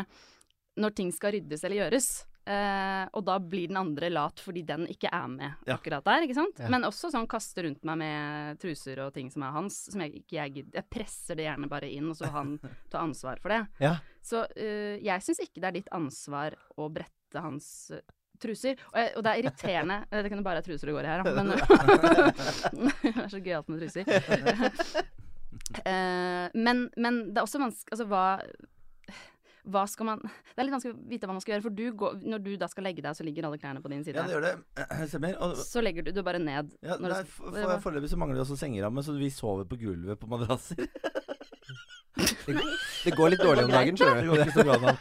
Når 0.78 0.92
ting 0.92 1.12
skal 1.16 1.32
ryddes 1.38 1.64
eller 1.64 1.86
gjøres. 1.86 2.08
Uh, 2.46 3.08
og 3.18 3.24
da 3.26 3.40
blir 3.42 3.72
den 3.72 3.78
andre 3.80 4.06
lat 4.12 4.38
fordi 4.44 4.62
den 4.68 4.84
ikke 4.92 5.10
er 5.10 5.24
med 5.32 5.54
Ja. 5.66 5.78
akkurat 5.80 6.04
der. 6.06 6.26
ikke 6.28 6.36
sant? 6.36 6.60
Ja. 6.60 6.68
Men 6.70 6.84
også 6.86 7.10
sånn 7.10 7.26
kaste 7.32 7.64
rundt 7.66 7.82
meg 7.88 7.98
med 7.98 8.60
truser 8.62 9.00
og 9.08 9.14
ting 9.16 9.32
som 9.34 9.42
er 9.48 9.52
hans. 9.56 9.80
Som 9.90 10.02
jeg 10.04 10.20
ikke 10.20 10.36
jeg 10.38 10.54
gidder. 10.54 10.76
Jeg 10.84 10.90
presser 10.92 11.36
det 11.40 11.48
gjerne 11.48 11.70
bare 11.72 11.90
inn, 11.90 12.12
og 12.12 12.16
så 12.20 12.30
han 12.30 12.60
tar 12.92 13.02
ansvar 13.08 13.40
for 13.42 13.50
det. 13.50 13.62
Ja. 13.82 13.96
Så 14.22 14.44
uh, 14.46 14.96
jeg 15.02 15.24
syns 15.26 15.40
ikke 15.48 15.62
det 15.64 15.72
er 15.72 15.78
ditt 15.80 15.90
ansvar 15.96 16.54
å 16.78 16.86
brette 16.94 17.15
hans 17.44 17.92
øh, 17.96 18.02
truser. 18.42 18.76
Og, 18.94 19.00
jeg, 19.00 19.12
og 19.16 19.24
det 19.26 19.32
er 19.32 19.42
irriterende 19.44 19.98
eh, 20.12 20.22
Det 20.24 20.30
kan 20.32 20.40
jo 20.40 20.46
bare 20.46 20.60
være 20.60 20.68
truser 20.70 20.88
det 20.88 20.96
går 20.96 21.04
i 21.04 21.12
her, 21.12 21.24
da. 21.24 21.34
Men 21.36 21.48
det 23.04 23.14
er 23.16 23.30
så 23.32 23.40
gøyalt 23.44 23.70
med 23.70 23.84
truser. 23.84 24.04
Eh, 25.88 26.48
men, 26.54 26.82
men 27.00 27.16
det 27.32 27.40
er 27.40 27.46
også 27.46 27.58
vanskelig 27.62 27.94
Altså, 27.96 28.06
hva 28.12 28.24
hva 29.72 29.86
skal 29.90 30.06
man 30.10 30.20
Det 30.22 30.60
er 30.60 30.68
litt 30.68 30.76
vanskelig 30.76 30.94
å 30.94 31.00
vite 31.10 31.28
hva 31.28 31.34
man 31.36 31.42
skal 31.44 31.56
gjøre, 31.56 31.64
for 31.66 31.74
du 31.74 31.86
går, 31.98 32.20
når 32.22 32.44
du 32.46 32.52
da 32.62 32.68
skal 32.70 32.86
legge 32.86 33.02
deg, 33.02 33.18
så 33.18 33.26
ligger 33.26 33.48
alle 33.48 33.58
klærne 33.62 33.82
på 33.82 33.90
din 33.90 34.04
side. 34.06 34.20
Ja, 34.20 34.28
det 34.28 34.36
gjør 34.36 34.46
det. 34.46 34.86
Stemmer. 35.12 35.38
Og, 35.42 35.56
Så 35.58 35.82
legger 35.82 36.06
du 36.06 36.12
det 36.14 36.24
bare 36.28 36.42
ned. 36.44 36.76
ja, 36.86 37.00
når 37.02 37.16
nei, 37.16 37.22
du- 37.24 37.32
for, 37.34 37.56
for, 37.56 37.74
Foreløpig 37.88 38.12
så 38.14 38.20
mangler 38.22 38.38
det 38.38 38.46
også 38.46 38.60
sengeramme, 38.62 39.04
så 39.06 39.16
vi 39.18 39.32
sover 39.34 39.66
på 39.70 39.80
gulvet 39.82 40.22
på 40.22 40.30
madrasser. 40.32 40.86
Det, 42.16 42.54
det 43.04 43.12
går 43.18 43.34
litt 43.34 43.42
dårlig 43.44 43.66
om 43.66 43.72
dagen, 43.74 43.98
Det 43.98 44.06
går 44.30 44.44
ikke 44.46 44.54
så 44.56 44.64
bra 44.64 44.78
nå. 44.80 44.94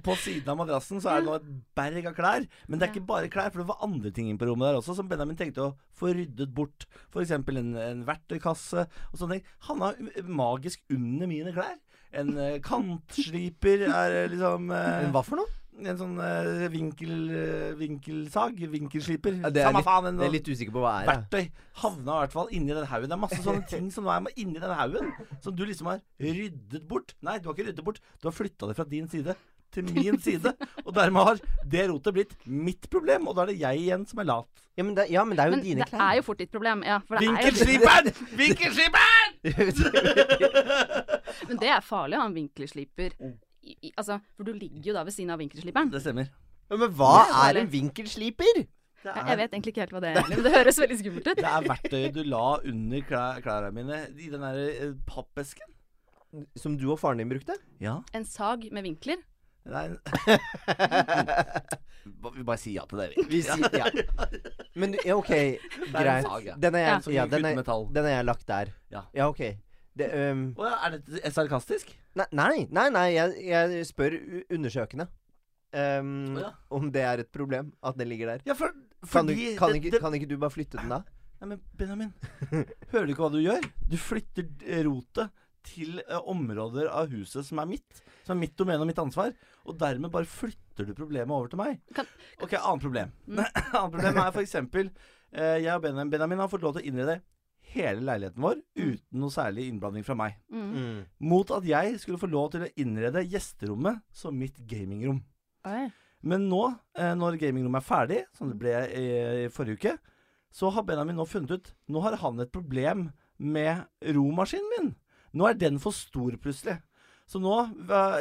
Og 0.00 0.04
på 0.08 0.16
siden 0.16 0.48
av 0.48 0.56
madrassen 0.62 1.00
så 1.04 1.12
er 1.12 1.20
det 1.20 1.28
nå 1.28 1.34
et 1.36 1.50
berg 1.76 2.06
av 2.08 2.14
klær. 2.16 2.46
Men 2.66 2.80
det 2.80 2.88
er 2.88 2.92
ikke 2.94 3.06
bare 3.12 3.28
klær, 3.32 3.52
for 3.52 3.60
det 3.62 3.68
var 3.68 3.84
andre 3.84 4.10
ting 4.16 4.30
inn 4.32 4.38
på 4.40 4.48
rommet 4.48 4.70
der 4.70 4.80
også 4.80 4.96
som 4.96 5.08
Benjamin 5.10 5.36
tenkte 5.36 5.66
å 5.68 5.74
få 6.00 6.14
ryddet 6.16 6.50
bort. 6.56 6.88
F.eks. 7.12 7.36
En, 7.36 7.76
en 7.76 8.02
verktøykasse 8.08 8.86
og 9.12 9.20
sånne 9.20 9.38
ting. 9.38 9.46
Han 9.68 9.84
har 9.84 10.00
magisk 10.24 10.80
under 10.96 11.28
mine 11.30 11.52
klær. 11.52 11.76
En 12.16 12.32
eh, 12.40 12.56
kantsliper 12.66 13.84
er 13.86 14.16
eh, 14.24 14.28
liksom 14.32 14.70
eh, 14.74 15.08
hva 15.14 15.20
for 15.26 15.38
noe? 15.42 15.56
En 15.80 15.96
sånn 15.96 16.16
eh, 16.20 16.64
vinkel, 16.72 17.12
eh, 17.32 17.68
vinkelsag. 17.78 18.58
Vinkelsliper. 18.72 19.38
Ja, 19.44 19.52
det 19.54 19.62
er 19.62 19.68
Samme 19.70 19.80
litt- 19.80 19.86
faen. 19.86 20.08
En, 20.10 20.18
Jeg 20.20 20.28
er 20.28 20.34
litt 20.34 20.50
usikker 20.50 20.74
på 20.74 20.82
hva 20.82 20.94
er. 21.04 21.06
verktøy 21.08 21.46
havna 21.84 22.16
i 22.18 22.24
hvert 22.24 22.34
fall 22.34 22.50
inni 22.56 22.74
den 22.76 22.88
haugen. 22.90 23.08
Det 23.08 23.16
er 23.16 23.22
masse 23.22 23.38
sånne 23.46 23.68
ting 23.70 23.86
som 23.94 24.04
nå 24.04 24.12
er 24.16 24.34
inni 24.42 24.60
den 24.60 24.74
haugen, 24.76 25.12
som 25.40 25.54
du 25.56 25.62
liksom 25.64 25.88
har 25.92 26.02
ryddet 26.20 26.84
bort. 26.90 27.14
Nei, 27.24 27.38
du 27.38 27.48
har 27.48 27.56
ikke 27.56 27.70
ryddet 27.70 27.86
bort. 27.86 28.02
Du 28.20 28.28
har 28.28 28.36
flytta 28.36 28.68
det 28.68 28.76
fra 28.76 28.84
din 28.90 29.08
side 29.08 29.36
til 29.74 29.84
min 29.94 30.18
side. 30.22 30.50
Og 30.84 30.92
dermed 30.96 31.22
har 31.28 31.36
det 31.70 31.84
rotet 31.90 32.14
blitt 32.16 32.32
mitt 32.46 32.88
problem, 32.90 33.28
og 33.30 33.36
da 33.38 33.42
er 33.44 33.48
det 33.52 33.58
jeg 33.60 33.74
igjen 33.84 34.06
som 34.10 34.22
er 34.22 34.26
lat. 34.30 34.48
Ja, 34.78 34.82
men 34.86 34.94
det, 34.96 35.04
ja, 35.12 35.22
men 35.28 35.36
det 35.36 35.42
er 35.44 35.48
jo 35.50 35.56
Men 35.58 35.64
dine 35.66 35.80
det 35.84 35.90
klær. 35.92 36.02
er 36.08 36.14
jo 36.20 36.24
fort 36.26 36.40
ditt 36.40 36.52
problem, 36.54 36.78
ja. 36.86 36.98
Det 37.10 37.16
er 37.16 37.20
Vinkelsliperen! 37.26 38.06
Vinkelsliperen! 38.40 39.30
men 41.48 41.60
det 41.60 41.70
er 41.70 41.80
farlig 41.84 42.18
å 42.18 42.24
ha 42.24 42.28
en 42.30 42.36
vinkelsliper. 42.36 43.14
I, 43.60 43.74
i, 43.88 43.92
altså, 44.00 44.18
for 44.36 44.48
du 44.48 44.52
ligger 44.56 44.90
jo 44.90 44.96
da 44.96 45.04
ved 45.06 45.14
siden 45.16 45.32
av 45.34 45.40
vinkelsliperen. 45.42 45.90
Det 45.92 46.02
stemmer. 46.04 46.30
Ja, 46.70 46.78
men 46.78 46.92
hva 46.96 47.14
Det 47.26 47.34
er 47.34 47.56
er 47.56 47.60
en 47.64 47.72
vinkelsliper? 47.72 48.62
Er, 49.00 49.16
Jeg 49.30 49.38
vet 49.40 49.54
egentlig 49.56 49.72
ikke 49.72 49.82
helt 49.86 49.94
hva 49.96 50.00
det 50.04 50.10
er, 50.12 50.26
men 50.28 50.42
det 50.44 50.50
høres 50.52 50.76
veldig 50.80 50.96
skummelt 51.00 51.28
ut. 51.30 51.38
det 51.40 51.48
er 51.48 51.64
verktøyet 51.64 52.16
du 52.18 52.22
la 52.28 52.42
under 52.68 53.04
klær, 53.08 53.38
klærne 53.44 53.70
mine 53.72 54.00
i 54.20 54.28
den 54.28 54.42
der 54.44 54.58
eh, 54.68 54.90
pappesken. 55.08 55.68
Som 56.60 56.76
du 56.78 56.84
og 56.92 57.00
faren 57.00 57.18
din 57.18 57.30
brukte? 57.32 57.56
Ja. 57.82 57.96
En 58.14 58.26
sag 58.28 58.68
med 58.70 58.84
vinkler. 58.86 59.18
Nei 59.70 59.86
Vi 62.36 62.44
bare 62.44 62.58
sier 62.60 62.80
ja 62.80 62.84
til 62.90 63.00
det, 63.00 63.08
vi. 63.12 63.24
Vi 63.30 63.40
sier 63.46 63.74
ja. 63.76 63.86
Men 64.80 64.96
ja, 65.04 65.14
OK, 65.16 65.30
greit. 65.92 66.26
Den 66.60 66.76
er 66.78 66.86
jeg, 66.86 67.14
ja, 67.14 67.26
den 67.30 67.44
er, 67.46 67.60
den 67.62 68.04
er 68.06 68.14
jeg 68.14 68.26
lagt 68.26 68.46
der. 68.48 68.70
Ja. 68.92 69.02
Ja, 69.14 69.28
OK. 69.28 69.42
Det, 69.98 70.08
um... 70.30 70.44
Er 70.58 70.96
det 70.96 71.32
sarkastisk? 71.34 71.90
nei, 72.18 72.26
nei, 72.32 72.66
nei, 72.70 72.86
nei 72.94 73.06
jeg, 73.14 73.34
jeg 73.50 73.86
spør 73.88 74.16
undersøkende. 74.56 75.06
Um. 75.70 76.38
Om 76.72 76.90
det 76.94 77.02
er 77.06 77.24
et 77.24 77.30
problem 77.34 77.72
at 77.86 77.98
den 77.98 78.10
ligger 78.10 78.34
der. 78.34 78.46
Ja, 78.48 78.56
for, 78.58 78.72
Kan, 79.10 79.26
du, 79.26 79.34
kan, 79.58 79.74
ikke, 79.76 79.98
kan 80.00 80.14
ikke 80.16 80.28
du 80.28 80.36
bare 80.40 80.52
flytte 80.52 80.80
den 80.80 80.92
da? 80.92 81.02
Nei, 81.40 81.54
men 81.54 81.60
Benjamin, 81.78 82.10
hører 82.92 83.06
du 83.06 83.14
ikke 83.14 83.22
hva 83.24 83.30
du 83.32 83.38
gjør? 83.40 83.64
Du 83.88 83.96
flytter 83.96 84.44
rotet 84.84 85.30
til 85.66 85.98
eh, 86.02 86.20
områder 86.30 86.88
av 86.90 87.10
huset 87.12 87.46
som 87.46 87.58
er 87.62 87.68
mitt. 87.70 88.02
Som 88.26 88.36
er 88.36 88.40
mitt 88.46 88.56
domene 88.58 88.80
og 88.84 88.88
mitt 88.90 89.00
ansvar. 89.02 89.32
Og 89.66 89.76
dermed 89.80 90.10
bare 90.12 90.28
flytter 90.28 90.86
du 90.88 90.94
problemet 90.96 91.30
over 91.34 91.48
til 91.52 91.60
meg. 91.60 91.80
Kan- 91.94 92.08
Ok, 92.42 92.54
annet 92.56 92.82
problem. 92.84 93.12
Mm. 93.28 93.42
annet 93.80 93.92
problem 93.96 94.20
er 94.22 94.40
eksempel 94.40 94.88
eh, 95.32 95.58
Jeg 95.62 95.74
og 95.74 95.82
Benjamin, 95.84 96.10
Benjamin 96.10 96.38
har 96.42 96.48
fått 96.52 96.62
lov 96.64 96.76
til 96.78 96.82
å 96.84 96.90
innrede 96.92 97.20
hele 97.70 98.00
leiligheten 98.02 98.42
vår 98.42 98.56
Mm. 98.74 98.94
uten 98.96 99.20
noe 99.20 99.30
særlig 99.30 99.68
innblanding 99.70 100.02
fra 100.06 100.16
meg. 100.18 100.38
Mm. 100.50 101.04
Mot 101.30 101.50
at 101.54 101.66
jeg 101.68 101.98
skulle 102.02 102.18
få 102.18 102.26
lov 102.32 102.48
til 102.54 102.64
å 102.66 102.70
innrede 102.80 103.22
gjesterommet 103.30 104.00
som 104.16 104.34
mitt 104.40 104.56
gamingrom. 104.66 105.20
Oi. 105.68 105.90
Men 106.26 106.48
nå, 106.50 106.62
eh, 106.98 107.12
når 107.16 107.38
gamingrommet 107.40 107.80
er 107.84 107.86
ferdig, 107.86 108.18
som 108.36 108.50
det 108.50 108.58
ble 108.60 108.72
i, 108.90 109.04
i 109.44 109.48
forrige 109.52 109.78
uke, 109.78 109.92
så 110.52 110.68
har 110.74 110.82
Benjamin 110.88 111.14
nå 111.20 111.24
funnet 111.30 111.52
ut 111.54 111.68
Nå 111.94 112.00
har 112.02 112.16
han 112.24 112.40
et 112.42 112.50
problem 112.50 113.10
med 113.38 113.84
romaskinen 114.16 114.72
min. 114.74 114.88
Nå 115.36 115.46
er 115.48 115.58
den 115.58 115.78
for 115.82 115.94
stor, 115.94 116.34
plutselig. 116.42 116.78
Så 117.30 117.38
nå, 117.38 117.54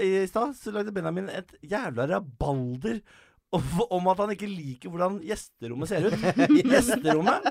i 0.05 0.27
stad, 0.29 0.53
så 0.57 0.73
lagde 0.73 0.93
Benjamin 0.93 1.31
et 1.33 1.55
jævla 1.65 2.05
rabalder 2.11 2.99
om, 3.51 4.07
at 4.11 4.19
han 4.21 4.35
ikke 4.35 4.49
liker 4.49 4.91
hvordan 4.93 5.17
gjesterommet 5.25 5.89
ser 5.89 6.05
ut. 6.05 6.27
Gjesterommet 6.69 7.47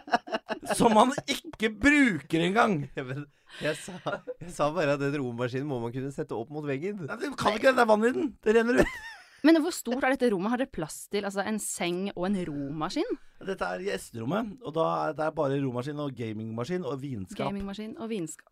som 0.78 0.94
han 0.98 1.12
ikke 1.26 1.70
bruker 1.74 2.44
engang. 2.46 2.80
Jeg, 2.94 3.74
sa, 3.80 3.94
jeg 4.38 4.52
sa 4.54 4.68
bare 4.74 4.94
at 4.94 5.02
den 5.02 5.16
romaskinen 5.18 5.68
må 5.68 5.80
man 5.82 5.94
kunne 5.94 6.12
sette 6.14 6.36
opp 6.36 6.50
mot 6.54 6.66
veggen. 6.68 7.06
Nei, 7.08 7.16
Det 7.20 7.30
kan 7.40 7.56
ikke 7.56 7.70
det, 7.70 7.78
det 7.78 7.84
er 7.84 7.90
vann 7.90 8.06
i 8.06 8.12
den. 8.14 8.28
Det 8.44 8.54
renner 8.54 8.82
ut. 8.82 8.98
Men 9.46 9.60
hvor 9.62 9.74
stort 9.74 10.02
er 10.02 10.16
dette 10.16 10.30
rommet? 10.32 10.50
Har 10.50 10.60
dere 10.60 10.70
plass 10.74 11.04
til 11.12 11.26
altså, 11.26 11.44
en 11.46 11.60
seng 11.62 12.08
og 12.16 12.24
en 12.26 12.38
romaskin? 12.48 13.18
Dette 13.46 13.66
er 13.70 13.84
gjesterommet, 13.86 14.56
og 14.66 14.74
da 14.74 14.86
er 15.06 15.18
det 15.18 15.28
bare 15.36 15.60
romaskin 15.62 16.02
og 16.02 16.14
gamingmaskin 16.18 16.86
og 16.86 16.98
vinskap. 17.02 17.46
Gamingmaskin 17.46 17.94
og 18.02 18.10
vinskap. 18.10 18.50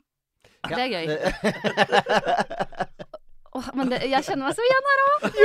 Ja. 0.66 0.76
Det 0.76 0.82
er 0.82 0.90
gøy. 0.94 1.06
oh, 3.56 3.66
men 3.78 3.90
det, 3.92 4.00
jeg 4.10 4.24
kjenner 4.26 4.48
meg 4.48 4.56
så 4.56 4.62
igjen 4.66 4.88
her 4.90 5.00
òg. 5.06 5.20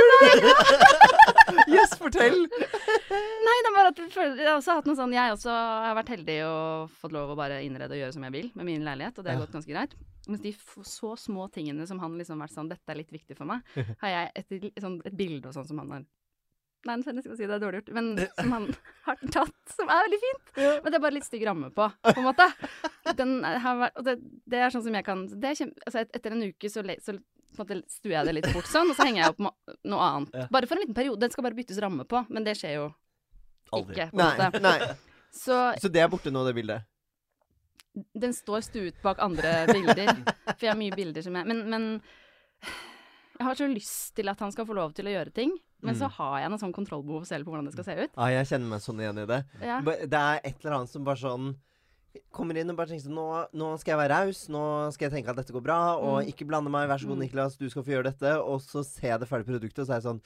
Yes, 1.72 1.92
fortell! 2.00 2.38
Nei, 2.48 3.56
det 3.62 3.68
er 3.68 3.74
bare 3.76 3.90
at 3.92 3.98
jeg, 4.00 4.08
føler, 4.12 4.38
jeg 4.40 4.48
har 4.48 4.56
også 4.58 4.74
hatt 4.78 4.86
noe 4.88 4.96
sånn 4.98 5.12
Jeg 5.14 5.34
også 5.34 5.52
har 5.52 5.94
vært 5.98 6.10
heldig 6.14 6.36
og 6.48 6.94
fått 7.02 7.12
lov 7.14 7.32
å 7.34 7.36
bare 7.38 7.58
innrede 7.64 7.92
og 7.94 8.00
gjøre 8.00 8.14
som 8.16 8.24
jeg 8.26 8.34
vil 8.34 8.48
med 8.56 8.66
min 8.68 8.84
leilighet, 8.86 9.18
og 9.20 9.24
det 9.26 9.32
har 9.34 9.38
Ja. 9.38 9.44
gått 9.44 9.54
ganske 9.58 9.72
greit. 9.74 9.94
Mens 10.28 10.42
de 10.42 10.52
så 10.86 11.12
små 11.18 11.46
tingene 11.52 11.86
som 11.88 11.98
han 12.02 12.16
liksom 12.18 12.40
vært 12.42 12.54
sånn 12.54 12.70
Dette 12.70 12.88
er 12.94 12.98
litt 13.02 13.12
viktig 13.12 13.36
for 13.38 13.48
meg, 13.50 13.60
har 14.02 14.14
jeg 14.16 14.32
et, 14.42 14.80
sånn, 14.82 15.00
et 15.06 15.16
bilde 15.18 15.50
og 15.50 15.56
sånn 15.58 15.68
som 15.68 15.78
han 15.82 15.90
har 15.96 16.04
Nei, 16.88 16.96
jeg 16.98 17.22
skal 17.22 17.36
si 17.38 17.46
det 17.46 17.54
er 17.54 17.62
dårlig 17.62 17.80
gjort, 17.82 17.92
men 17.94 18.08
som 18.34 18.54
han 18.56 18.64
har 19.06 19.20
tatt, 19.34 19.74
som 19.76 19.90
er 19.92 20.06
veldig 20.08 20.20
fint. 20.22 20.48
Men 20.58 20.88
det 20.88 20.98
er 20.98 21.04
bare 21.04 21.16
litt 21.18 21.28
stygg 21.28 21.44
ramme 21.46 21.68
på, 21.74 21.86
på 22.08 22.14
en 22.16 22.26
måte. 22.26 22.48
Den 23.18 23.36
har 23.44 23.78
vært, 23.84 24.00
det, 24.08 24.16
det 24.50 24.62
er 24.62 24.74
sånn 24.74 24.84
som 24.88 24.96
jeg 24.98 25.06
kan 25.06 25.22
det 25.44 25.54
kjempe, 25.60 25.86
altså 25.86 26.02
et, 26.02 26.10
Etter 26.18 26.34
en 26.34 26.42
uke 26.48 26.70
så, 26.72 26.82
le, 26.86 26.96
så 27.04 27.14
stuer 27.54 28.16
jeg 28.16 28.28
det 28.28 28.34
litt 28.38 28.50
bort 28.54 28.70
sånn, 28.70 28.90
og 28.90 28.98
så 28.98 29.06
henger 29.06 29.22
jeg 29.22 29.34
opp 29.34 29.42
noe 29.92 30.08
annet. 30.08 30.34
Ja. 30.42 30.48
Bare 30.54 30.66
for 30.70 30.78
en 30.78 30.86
liten 30.86 30.96
periode. 30.98 31.20
Den 31.22 31.34
skal 31.34 31.46
bare 31.46 31.58
byttes 31.58 31.78
ramme 31.84 32.06
på, 32.08 32.24
men 32.32 32.46
det 32.48 32.56
skjer 32.58 32.78
jo 32.80 32.88
Aldri. 33.72 33.94
ikke. 33.94 34.08
Nei, 34.18 34.50
nei. 34.64 34.78
Så 35.32 35.60
Så 35.80 35.88
det 35.92 36.02
er 36.02 36.10
borte 36.12 36.32
nå, 36.34 36.42
det 36.48 36.56
bildet? 36.58 36.88
den 38.16 38.32
står 38.34 38.60
stuet 38.64 39.02
bak 39.02 39.20
andre 39.20 39.66
bilder. 39.68 40.14
For 40.46 40.64
jeg 40.64 40.72
har 40.72 40.78
mye 40.80 40.96
bilder 40.96 41.24
som 41.24 41.36
jeg 41.36 41.48
Men, 41.48 41.58
men 41.70 41.86
jeg 43.38 43.46
har 43.48 43.58
så 43.58 43.68
lyst 43.68 44.14
til 44.16 44.30
at 44.32 44.40
han 44.40 44.52
skal 44.54 44.68
få 44.68 44.76
lov 44.76 44.94
til 44.96 45.08
å 45.08 45.12
gjøre 45.12 45.34
ting. 45.34 45.52
Men 45.82 45.94
så 45.96 46.06
Mm. 46.06 46.10
har 46.12 46.38
jeg 46.40 46.50
noe 46.50 46.58
sånn 46.58 46.72
kontrollbehov 46.72 47.26
selv 47.26 47.44
på 47.44 47.50
hvordan 47.50 47.64
det 47.64 47.72
skal 47.72 47.84
se 47.84 47.94
ut. 48.04 48.10
Ja, 48.16 48.26
jeg 48.26 48.46
kjenner 48.46 48.68
meg 48.68 48.80
sånn 48.80 49.00
igjen 49.02 49.18
i 49.18 49.26
det. 49.26 49.44
Ja. 49.60 49.80
Det 49.80 50.12
er 50.14 50.40
et 50.44 50.64
eller 50.64 50.76
annet 50.78 50.88
som 50.88 51.04
bare 51.04 51.16
sånn 51.16 51.56
Kommer 52.30 52.54
inn 52.60 52.68
og 52.68 52.76
bare 52.76 52.88
tenker 52.88 53.08
sånn 53.08 53.14
nå, 53.16 53.48
nå 53.54 53.78
skal 53.80 53.96
jeg 53.98 54.08
være 54.10 54.26
raus, 54.26 54.46
nå 54.52 54.92
skal 54.92 55.08
jeg 55.08 55.24
tenke 55.24 55.30
at 55.30 55.36
dette 55.36 55.50
går 55.50 55.62
bra, 55.62 55.96
og 55.96 56.20
Mm. 56.22 56.28
ikke 56.28 56.46
blande 56.46 56.68
meg. 56.70 56.86
Vær 56.86 56.98
så 57.00 57.06
god, 57.08 57.16
Mm. 57.16 57.22
Niklas, 57.30 57.56
du 57.56 57.70
skal 57.70 57.82
få 57.82 57.88
gjøre 57.88 58.04
dette. 58.12 58.36
Og 58.44 58.60
så 58.60 58.84
ser 58.84 59.08
jeg 59.16 59.20
det 59.20 59.28
ferdige 59.30 59.48
produktet, 59.48 59.78
og 59.78 59.86
så 59.86 59.90
er 59.96 60.00
jeg 60.00 60.04
sånn 60.04 60.20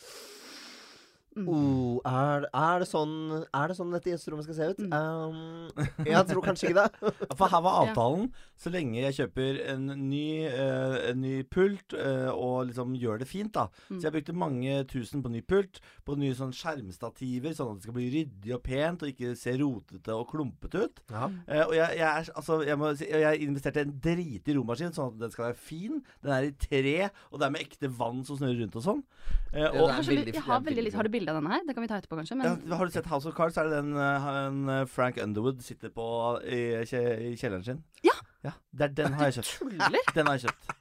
Mm. 1.36 1.48
oh, 1.52 2.00
er, 2.08 2.46
er, 2.48 2.80
det 2.80 2.88
sånn, 2.88 3.14
er 3.44 3.68
det 3.68 3.76
sånn 3.76 3.92
dette 3.92 4.08
gjesterommet 4.08 4.46
skal 4.46 4.56
se 4.56 4.68
ut? 4.72 4.78
Mm. 4.80 4.94
Um, 4.96 6.06
jeg 6.06 6.22
tror 6.30 6.44
kanskje 6.46 6.70
ikke 6.70 6.84
det. 6.86 7.12
For 7.38 7.52
her 7.52 7.64
var 7.66 7.80
avtalen. 7.82 8.30
Så 8.56 8.72
lenge 8.72 9.02
jeg 9.02 9.16
kjøper 9.18 9.60
en 9.74 9.90
ny, 10.06 10.28
uh, 10.48 10.96
en 11.10 11.20
ny 11.20 11.34
pult 11.52 11.92
uh, 11.98 12.30
og 12.32 12.70
liksom 12.70 12.94
gjør 12.96 13.20
det 13.20 13.28
fint, 13.28 13.52
da. 13.56 13.66
Mm. 13.90 13.98
Så 13.98 14.08
jeg 14.08 14.14
brukte 14.16 14.36
mange 14.44 14.78
tusen 14.88 15.24
på 15.24 15.32
ny 15.34 15.42
pult, 15.44 15.82
på 16.08 16.16
nye 16.16 16.36
sånn 16.38 16.54
skjermstativer, 16.56 17.52
sånn 17.56 17.74
at 17.74 17.82
det 17.82 17.88
skal 17.88 17.98
bli 17.98 18.08
ryddig 18.14 18.56
og 18.56 18.64
pent 18.64 19.04
og 19.04 19.12
ikke 19.12 19.34
se 19.36 19.56
rotete 19.60 20.16
og 20.16 20.28
klumpete 20.32 20.86
ut. 20.86 21.04
Ja. 21.12 21.28
Eh, 21.46 21.64
og 21.66 21.76
jeg, 21.76 22.00
jeg, 22.00 22.06
er, 22.08 22.32
altså, 22.32 22.60
jeg, 22.64 22.80
må 22.80 22.94
si, 22.96 23.10
jeg 23.12 23.44
investerte 23.44 23.84
en 23.84 23.94
dritig 24.02 24.56
romaskin, 24.56 24.94
sånn 24.96 25.12
at 25.12 25.20
den 25.26 25.36
skal 25.36 25.50
være 25.50 25.60
fin. 25.68 26.00
Den 26.24 26.36
er 26.36 26.48
i 26.48 26.56
tre, 26.64 26.96
og 27.28 27.40
det 27.42 27.48
er 27.50 27.56
med 27.58 27.66
ekte 27.66 27.92
vann 28.00 28.24
som 28.24 28.40
snurrer 28.40 28.64
rundt 28.64 28.80
og 28.80 28.86
sånn. 28.88 29.04
Eh, 29.52 29.68
og, 29.68 29.86
Jeg 29.86 29.98
har, 29.98 30.08
veldig- 30.08 30.44
har 30.46 30.64
det 30.64 30.96
har 30.96 31.08
bilde 31.26 31.34
av 31.34 31.42
denne 31.42 31.54
her? 31.54 31.66
Det 31.66 31.74
kan 31.74 31.82
vi 31.82 31.88
ta 31.90 31.98
etterpå, 31.98 32.18
kanskje. 32.20 32.38
Men 32.38 32.62
ja, 32.68 32.76
har 32.78 32.86
du 32.86 32.94
sett 32.94 33.06
House 33.10 33.28
of 33.28 33.34
Cards? 33.34 33.56
Er 33.58 33.68
det 33.68 33.76
den 33.80 33.92
han, 33.96 34.36
en, 34.46 34.68
eh, 34.68 34.86
Frank 34.86 35.18
Underwood 35.22 35.62
sitter 35.62 35.90
på 35.90 36.06
i, 36.46 36.62
i 36.82 37.36
kjelleren 37.36 37.64
sin? 37.64 37.84
Ja. 38.04 38.14
ja. 38.44 38.52
Det 38.72 38.90
er 38.90 38.96
den 39.04 39.18
har 39.18 39.30
jeg 39.30 39.40
kjøpt. 39.40 39.56
tuller! 39.58 40.12
Den 40.14 40.26
har 40.26 40.38
jeg 40.38 40.48
kjøpt. 40.48 40.76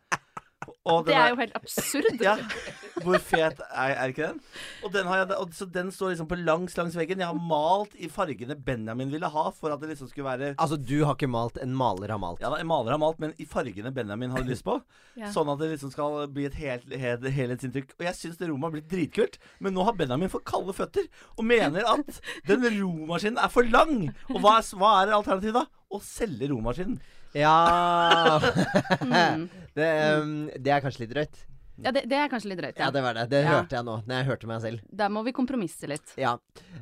Og 0.86 1.06
Det 1.08 1.16
er 1.18 1.32
jo 1.32 1.38
helt 1.40 1.56
absurd. 1.58 2.22
Ja. 2.22 2.36
Hvor 3.04 3.18
fet 3.20 3.62
er, 3.66 3.94
er 3.94 4.12
ikke 4.12 4.30
den? 4.30 4.40
Og 4.86 4.94
den 4.94 5.08
har 5.10 5.22
jeg, 5.22 5.38
og, 5.38 5.54
så 5.56 5.68
den 5.70 5.92
står 5.94 6.14
liksom 6.14 6.30
på 6.32 6.38
langs 6.40 6.78
langs 6.78 6.96
veggen. 6.98 7.22
Jeg 7.22 7.30
har 7.30 7.48
malt 7.50 7.96
i 7.98 8.10
fargene 8.12 8.58
Benjamin 8.68 9.12
ville 9.14 9.30
ha, 9.32 9.46
for 9.56 9.74
at 9.74 9.82
det 9.82 9.92
liksom 9.94 10.10
skulle 10.12 10.28
være 10.30 10.54
Altså, 10.54 10.78
du 10.78 11.04
har 11.04 11.18
ikke 11.18 11.30
malt, 11.32 11.60
en 11.62 11.76
maler 11.76 12.14
har 12.14 12.22
malt. 12.22 12.44
Ja 12.44 12.52
da, 12.54 12.60
en 12.62 12.70
maler 12.70 12.96
har 12.96 13.02
malt, 13.02 13.20
men 13.24 13.34
i 13.42 13.48
fargene 13.50 13.94
Benjamin 13.96 14.34
hadde 14.36 14.50
lyst 14.52 14.66
på. 14.68 14.80
Ja. 15.16 15.30
Sånn 15.32 15.48
at 15.48 15.62
det 15.62 15.70
liksom 15.72 15.94
skal 15.94 16.26
bli 16.28 16.44
et 16.44 16.58
helt, 16.60 16.90
helt, 17.00 17.24
helhetsinntrykk. 17.32 17.94
Og 17.96 18.04
jeg 18.04 18.18
syns 18.18 18.36
det 18.36 18.50
rommet 18.50 18.68
har 18.68 18.74
blitt 18.74 18.90
dritkult, 18.92 19.38
men 19.64 19.72
nå 19.72 19.86
har 19.88 19.96
Benjamin 19.96 20.28
for 20.34 20.44
kalde 20.44 20.76
føtter 20.76 21.06
og 21.38 21.48
mener 21.48 21.88
at 21.88 22.18
den 22.50 22.66
romaskinen 22.68 23.40
er 23.40 23.54
for 23.54 23.64
lang. 23.64 24.10
Og 24.34 24.42
hva 24.44 24.58
er, 24.60 24.68
hva 24.76 24.90
er 25.06 25.14
alternativet 25.16 25.56
da? 25.62 25.64
Å 25.96 26.02
selge 26.04 26.50
romaskinen. 26.52 27.00
Ja 27.36 28.40
Mm. 29.02 29.50
det, 29.78 29.90
um, 30.22 30.38
det 30.56 30.72
er 30.72 30.82
kanskje 30.84 31.04
litt 31.06 31.14
drøyt. 31.14 31.42
Ja, 31.84 31.92
det, 31.92 32.06
det 32.08 32.16
er 32.16 32.30
kanskje 32.32 32.48
litt 32.54 32.60
drøyt. 32.62 32.78
Ja, 32.80 32.86
Ja. 32.88 32.92
det 32.96 33.02
var 33.04 33.14
det. 33.18 33.26
Det 33.34 33.42
Ja. 33.44 33.50
hørte 33.58 33.76
jeg 33.76 33.84
nå, 33.84 33.96
når 34.08 34.16
jeg 34.16 34.26
hørte 34.30 34.48
meg 34.48 34.62
selv. 34.64 34.80
Der 34.96 35.10
må 35.12 35.24
vi 35.26 35.34
kompromisse 35.36 35.90
litt. 35.92 36.14
Ja. 36.18 36.38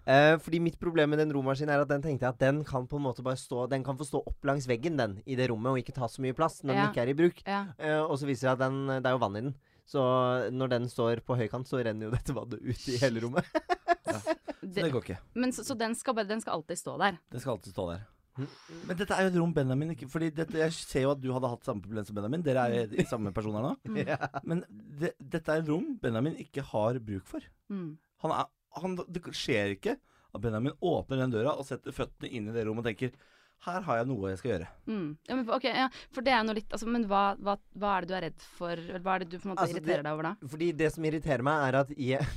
Uh, 0.06 0.38
fordi 0.38 0.60
mitt 0.62 0.78
problem 0.80 1.10
med 1.10 1.20
den 1.24 1.34
romaskinen 1.34 1.74
er 1.74 1.82
at 1.82 1.90
den 1.90 2.04
tenkte 2.06 2.28
jeg 2.28 2.30
at 2.36 2.38
den 2.44 2.62
kan 2.64 2.86
på 2.88 3.00
en 3.00 3.06
måte 3.08 3.24
bare 3.26 3.40
stå 3.42 3.66
Den 3.72 3.84
kan 3.84 3.98
få 3.98 4.06
stå 4.06 4.22
opp 4.22 4.46
langs 4.46 4.68
veggen, 4.70 4.96
den, 4.98 5.18
i 5.26 5.34
det 5.40 5.50
rommet, 5.50 5.72
og 5.74 5.82
ikke 5.82 5.96
ta 5.98 6.06
så 6.06 6.22
mye 6.22 6.34
plass 6.38 6.62
når 6.62 6.76
Ja. 6.76 6.82
den 6.86 6.92
ikke 6.94 7.02
er 7.02 7.10
i 7.10 7.18
bruk. 7.18 7.42
Ja. 7.48 7.66
Eh, 7.80 8.02
og 8.04 8.14
så 8.22 8.26
viser 8.30 8.46
det 8.54 8.54
seg 8.54 8.54
at 8.54 8.60
den, 8.68 8.88
det 9.02 9.06
er 9.10 9.18
jo 9.18 9.24
vann 9.26 9.36
i 9.38 9.42
den. 9.48 9.56
Så 9.90 10.00
når 10.54 10.70
den 10.70 10.86
står 10.88 11.20
på 11.26 11.36
høykant, 11.42 11.68
så 11.68 11.82
renner 11.84 12.06
jo 12.08 12.12
dette 12.14 12.32
vannet 12.38 12.62
ut 12.62 12.88
i 12.94 12.98
hele 13.02 13.20
rommet. 13.26 13.46
Så 14.04 14.20
det 14.62 14.84
Det, 14.84 14.92
går 14.94 15.02
ikke. 15.04 15.18
men 15.36 15.52
så, 15.52 15.64
så 15.64 15.76
den, 15.78 15.96
skal 15.96 16.14
bare, 16.14 16.28
den 16.28 16.40
skal 16.42 16.54
alltid 16.60 16.78
stå 16.78 16.98
der. 17.00 17.18
Den 17.32 17.40
skal 17.42 17.54
alltid 17.58 17.74
stå 17.74 17.90
der. 17.92 18.02
Men 18.38 18.98
dette 18.98 19.14
er 19.14 19.28
jo 19.28 19.32
et 19.32 19.38
rom 19.38 19.52
Benjamin 19.54 19.92
ikke 19.94 20.08
Fordi 20.10 20.32
dette, 20.34 20.58
jeg 20.58 20.74
ser 20.74 21.04
jo 21.06 21.12
at 21.14 21.22
du 21.22 21.28
hadde 21.36 21.52
hatt 21.52 21.68
samme 21.68 21.84
problem 21.84 22.06
som 22.08 22.18
Benjamin. 22.18 22.46
Dere 22.46 22.64
er 22.70 22.96
i 22.98 23.06
samme 23.10 23.34
personer 23.36 23.66
nå. 23.66 23.74
ja. 24.10 24.18
Men 24.48 24.64
det, 24.72 25.14
dette 25.20 25.54
er 25.54 25.62
et 25.62 25.70
rom 25.70 25.94
Benjamin 26.02 26.40
ikke 26.42 26.66
har 26.72 26.98
bruk 27.04 27.28
for. 27.30 27.46
Mm. 27.70 27.92
Han 28.26 28.34
er, 28.34 28.50
han, 28.82 28.98
det 29.14 29.22
skjer 29.38 29.76
ikke 29.78 29.98
at 30.34 30.42
Benjamin 30.42 30.74
åpner 30.82 31.22
den 31.22 31.36
døra 31.36 31.54
og 31.60 31.68
setter 31.68 31.94
føttene 31.94 32.32
inn 32.34 32.50
i 32.50 32.56
det 32.56 32.66
rommet 32.66 32.86
og 32.86 32.90
tenker 32.90 33.14
her 33.64 33.86
har 33.86 34.02
jeg 34.02 34.08
noe 34.10 34.32
jeg 34.34 34.40
skal 34.42 34.52
gjøre. 34.52 34.66
Mm. 34.90 35.06
Ja, 35.30 35.36
men, 35.38 35.46
okay, 35.56 35.76
ja, 35.86 35.86
for 36.12 36.26
det 36.26 36.34
er 36.36 36.44
noe 36.44 36.58
litt 36.58 36.74
altså, 36.76 36.90
Men 36.92 37.06
hva, 37.08 37.22
hva, 37.40 37.56
hva 37.80 37.94
er 37.96 38.04
det 38.04 38.10
du 38.10 38.16
er 38.18 38.26
redd 38.26 38.46
for? 38.58 38.82
Hva 38.98 39.14
er 39.16 39.24
det 39.24 39.30
du 39.32 39.38
på 39.38 39.46
en 39.48 39.54
måte 39.54 39.64
Altså, 39.64 39.78
det- 39.78 39.84
irriterer 39.86 40.04
deg 40.04 40.18
over 40.18 40.28
da? 40.28 40.34
Fordi 40.54 40.70
det 40.82 40.90
som 40.96 41.08
irriterer 41.08 41.46
meg, 41.48 41.68
er 41.70 41.80
at 41.84 41.94
jeg 41.96 42.28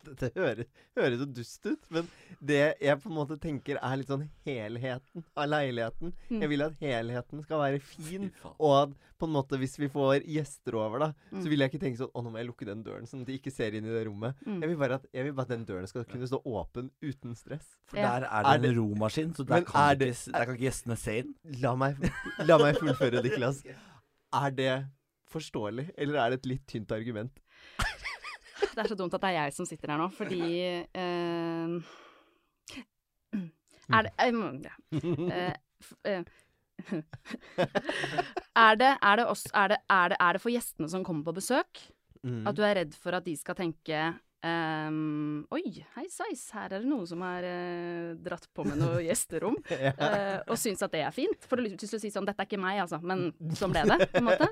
Dette 0.04 0.30
høres, 0.34 0.66
høres 0.96 1.18
så 1.20 1.26
dust 1.34 1.66
ut, 1.66 1.86
men 1.90 2.08
det 2.40 2.60
jeg 2.80 2.98
på 3.02 3.08
en 3.10 3.16
måte 3.16 3.36
tenker 3.40 3.78
er 3.82 3.96
litt 3.96 4.08
sånn 4.08 4.28
helheten 4.46 5.24
av 5.36 5.48
leiligheten. 5.48 6.12
Mm. 6.30 6.40
Jeg 6.42 6.48
vil 6.52 6.62
at 6.66 6.76
helheten 6.80 7.42
skal 7.44 7.58
være 7.62 7.80
fin, 7.80 8.30
og 8.58 8.74
at 8.82 8.94
på 9.22 9.28
en 9.28 9.34
måte 9.36 9.58
hvis 9.60 9.76
vi 9.78 9.86
får 9.88 10.24
gjester 10.26 10.74
over, 10.74 10.98
da, 10.98 11.08
Mm. 11.32 11.42
så 11.42 11.48
vil 11.48 11.58
jeg 11.60 11.70
ikke 11.70 11.80
tenke 11.84 11.98
sånn 12.00 12.10
Å, 12.12 12.22
nå 12.24 12.30
må 12.32 12.38
jeg 12.40 12.46
lukke 12.48 12.66
den 12.66 12.82
døren, 12.82 13.06
sånn 13.06 13.20
at 13.22 13.26
de 13.30 13.36
ikke 13.38 13.52
ser 13.54 13.72
inn 13.78 13.84
i 13.86 13.92
det 13.94 14.06
rommet. 14.08 14.34
Mm. 14.46 14.60
Jeg, 14.62 14.68
vil 14.72 14.76
bare 14.80 14.94
at, 14.98 15.06
jeg 15.14 15.24
vil 15.24 15.32
bare 15.32 15.46
at 15.46 15.52
den 15.54 15.64
døren 15.68 15.86
skal 15.88 16.04
kunne 16.04 16.26
stå 16.26 16.42
åpen 16.44 16.90
uten 17.02 17.34
stress. 17.38 17.76
For 17.86 17.96
Ja. 17.98 18.18
der 18.20 18.26
er 18.26 18.42
Er 18.42 18.58
det 18.58 18.62
det- 18.62 18.70
en 18.76 18.80
romaskin, 18.82 19.32
så 19.34 19.46
der 19.46 19.62
kan, 19.64 19.96
det, 19.98 20.08
ikke, 20.16 20.32
der 20.32 20.44
kan 20.44 20.54
ikke 20.56 20.66
gjestene 20.66 20.96
se 20.98 21.18
inn. 21.22 21.34
La 21.62 21.74
meg, 21.76 21.96
la 22.44 22.58
meg 22.58 22.76
fullføre, 22.76 23.22
Niklas. 23.22 23.62
Er 24.32 24.50
det 24.50 24.86
forståelig, 25.32 25.90
eller 25.96 26.18
er 26.18 26.30
det 26.30 26.38
et 26.40 26.46
litt 26.46 26.66
tynt 26.66 26.92
argument? 26.92 27.30
Det 28.62 28.78
er 28.84 28.88
så 28.92 28.96
dumt 28.98 29.14
at 29.16 29.20
det 29.24 29.30
er 29.32 29.38
jeg 29.40 29.54
som 29.56 29.66
sitter 29.68 29.92
her 29.92 30.00
nå, 30.00 30.08
fordi 30.14 30.42
uh, 30.96 31.76
Er 33.92 34.06
det 34.06 34.12
eh, 34.22 34.32
ja. 34.62 34.74
F- 35.82 35.98
eh, 36.06 36.22
er, 38.56 38.76
det, 38.78 38.92
er, 39.02 39.16
det 39.18 39.26
også, 39.26 39.50
er, 39.54 39.68
det, 39.74 39.80
er, 39.90 40.12
det, 40.14 40.18
er 40.20 40.32
det 40.38 40.42
for 40.44 40.54
gjestene 40.54 40.88
som 40.92 41.04
kommer 41.06 41.24
på 41.30 41.38
besøk, 41.42 41.88
Mm. 42.22 42.44
at 42.46 42.54
du 42.54 42.60
er 42.62 42.76
redd 42.78 42.92
for 42.94 43.16
at 43.18 43.24
de 43.26 43.32
skal 43.34 43.56
tenke 43.58 43.98
Um, 44.42 45.44
Oi, 45.54 45.60
hei 45.94 46.04
sveis, 46.10 46.40
her 46.50 46.64
er 46.74 46.80
det 46.82 46.88
noe 46.90 47.02
som 47.06 47.20
er 47.22 47.44
uh, 47.46 48.08
dratt 48.18 48.48
på 48.54 48.64
med 48.66 48.78
noe 48.80 48.98
gjesterom. 49.06 49.54
ja. 49.70 49.92
uh, 49.94 50.40
og 50.50 50.58
syns 50.58 50.82
at 50.82 50.90
det 50.96 51.02
er 51.06 51.14
fint. 51.14 51.46
For 51.46 51.54
du 51.58 51.62
har 51.62 51.68
lyst 51.70 51.82
til 51.84 51.94
å 51.94 52.00
si 52.02 52.10
sånn 52.10 52.26
Dette 52.26 52.42
er 52.42 52.48
ikke 52.50 52.58
meg, 52.62 52.80
altså. 52.82 52.98
Men 53.06 53.28
sånn 53.54 53.70
ble 53.74 53.84
det, 53.86 54.08
på 54.10 54.18
en 54.18 54.26
måte. 54.26 54.48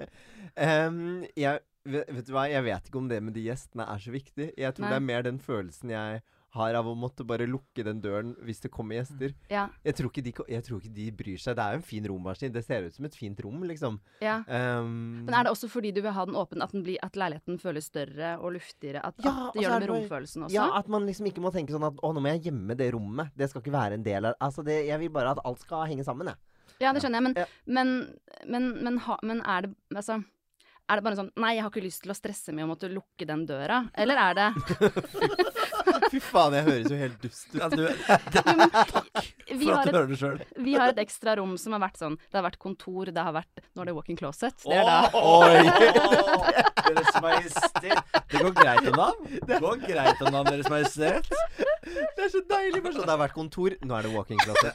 Um, 0.54 1.00
jeg, 1.42 1.58
vet, 1.84 2.10
vet 2.10 2.26
du 2.28 2.34
hva, 2.34 2.48
jeg 2.50 2.66
vet 2.66 2.90
ikke 2.90 3.00
om 3.00 3.08
det 3.10 3.22
med 3.24 3.36
de 3.36 3.46
gjestene 3.48 3.86
er 3.88 4.02
så 4.02 4.12
viktig. 4.14 4.52
Jeg 4.58 4.76
tror 4.76 4.86
Nei. 4.86 4.92
det 4.92 5.00
er 5.00 5.08
mer 5.08 5.26
den 5.26 5.40
følelsen 5.42 5.94
jeg 5.94 6.20
har 6.50 6.74
av 6.74 6.88
å 6.90 6.96
måtte 6.98 7.22
bare 7.26 7.46
lukke 7.46 7.84
den 7.86 8.00
døren 8.02 8.32
hvis 8.42 8.62
det 8.64 8.72
kommer 8.74 8.98
gjester. 8.98 9.34
Ja. 9.52 9.68
Jeg 9.86 9.96
tror 9.98 10.10
ikke 10.10 10.24
de, 10.26 10.32
jeg 10.50 10.64
tror 10.66 10.80
ikke 10.80 10.94
de 10.96 11.06
bryr 11.14 11.38
seg. 11.38 11.54
Det 11.58 11.62
er 11.62 11.76
jo 11.76 11.80
en 11.80 11.86
fin 11.86 12.08
rommaskin. 12.10 12.54
Det 12.54 12.64
ser 12.66 12.88
ut 12.88 12.96
som 12.96 13.06
et 13.06 13.14
fint 13.14 13.42
rom, 13.46 13.62
liksom. 13.70 14.00
ja. 14.24 14.40
Um, 14.50 15.22
Men 15.28 15.36
er 15.38 15.46
det 15.46 15.52
også 15.54 15.70
fordi 15.70 15.92
du 15.94 16.02
vil 16.02 16.14
ha 16.16 16.26
den 16.26 16.38
åpen, 16.38 16.62
at, 16.64 16.74
den 16.74 16.82
blir, 16.86 16.98
at 17.06 17.18
leiligheten 17.18 17.60
føles 17.62 17.86
større 17.86 18.32
og 18.40 18.56
luftigere? 18.58 19.04
At, 19.06 19.22
Ja, 19.22 19.36
at 19.46 19.54
det 19.54 19.62
gjør 19.62 19.76
det 19.76 19.86
med 19.86 19.94
romfølelsen 19.94 20.48
også? 20.48 20.56
ja, 20.56 20.66
at 20.80 20.90
man 20.90 21.06
liksom 21.06 21.30
ikke 21.30 21.44
må 21.44 21.54
tenke 21.54 21.76
sånn 21.76 21.86
at 21.86 22.02
å, 22.02 22.12
nå 22.16 22.24
må 22.24 22.34
jeg 22.34 22.48
gjemme 22.50 22.74
det 22.78 22.90
rommet. 22.96 23.30
Det 23.38 23.50
skal 23.52 23.62
ikke 23.62 23.76
være 23.76 24.00
en 24.00 24.06
del 24.06 24.32
av 24.32 24.38
Altså, 24.40 24.66
det, 24.66 24.80
jeg 24.88 24.98
vil 25.04 25.14
bare 25.14 25.36
at 25.36 25.44
alt 25.46 25.62
skal 25.62 25.86
henge 25.86 26.06
sammen, 26.06 26.32
jeg. 26.32 26.42
Ja, 26.80 26.90
det 26.96 27.04
skjønner 27.04 27.20
jeg, 27.20 27.28
men, 27.28 27.56
men, 27.68 27.96
men, 28.48 28.68
men, 28.82 29.00
ha, 29.04 29.18
men 29.26 29.42
er 29.44 29.68
det 29.68 29.74
Altså 29.94 30.22
er 30.90 30.98
det 31.00 31.04
bare 31.06 31.18
sånn 31.20 31.30
Nei, 31.40 31.52
jeg 31.56 31.62
har 31.64 31.70
ikke 31.72 31.84
lyst 31.84 32.02
til 32.04 32.12
å 32.12 32.16
stresse 32.18 32.52
med 32.54 32.64
å 32.66 32.70
måtte 32.72 32.88
lukke 32.90 33.26
den 33.28 33.44
døra. 33.48 33.80
Eller 33.94 34.18
er 34.20 34.38
det 34.38 34.48
Fy 36.10 36.18
faen, 36.22 36.54
jeg 36.58 36.64
høres 36.66 36.90
jo 36.90 36.96
helt 36.98 37.22
dust 37.22 37.52
ut. 37.52 37.60
Ja, 37.60 37.68
du, 37.70 37.84
vi 39.60 39.66
for 39.66 39.74
har, 39.76 39.82
at 39.84 39.90
du 39.90 39.96
hører 39.96 40.10
det 40.10 40.18
sjøl. 40.18 40.38
vi 40.66 40.74
har 40.74 40.90
et 40.92 41.00
ekstra 41.02 41.36
rom 41.38 41.54
som 41.60 41.74
har 41.76 41.82
vært 41.84 42.00
sånn 42.00 42.16
Det 42.18 42.38
har 42.38 42.44
vært 42.46 42.58
kontor, 42.62 43.10
det 43.14 43.22
har 43.26 43.34
vært 43.36 43.62
Nå 43.76 43.84
er 43.84 43.90
det 43.90 43.94
walk-in 43.96 44.18
closet. 44.18 44.56
Det 44.64 44.76
er 44.80 44.86
da 44.88 45.10
Oi! 45.14 45.62
Deres 46.90 47.18
Majestet. 47.22 47.98
Det 48.32 48.40
går 48.42 48.54
greit 48.56 48.86
om 48.90 48.96
dagen. 48.98 49.36
Det 49.46 49.58
går 49.62 49.76
greit 49.84 50.22
om 50.24 50.32
dagen, 50.34 50.48
Deres 50.50 50.70
Majestet. 50.72 51.28
Det 51.86 52.24
er 52.24 52.30
så 52.32 52.40
deilig. 52.50 52.80
Bare 52.82 52.94
sånn, 52.96 53.06
det 53.06 53.12
har 53.14 53.20
vært 53.20 53.36
kontor, 53.36 53.76
nå 53.86 53.94
er 53.94 54.08
det 54.08 54.12
walk-in 54.14 54.40
closet. 54.42 54.74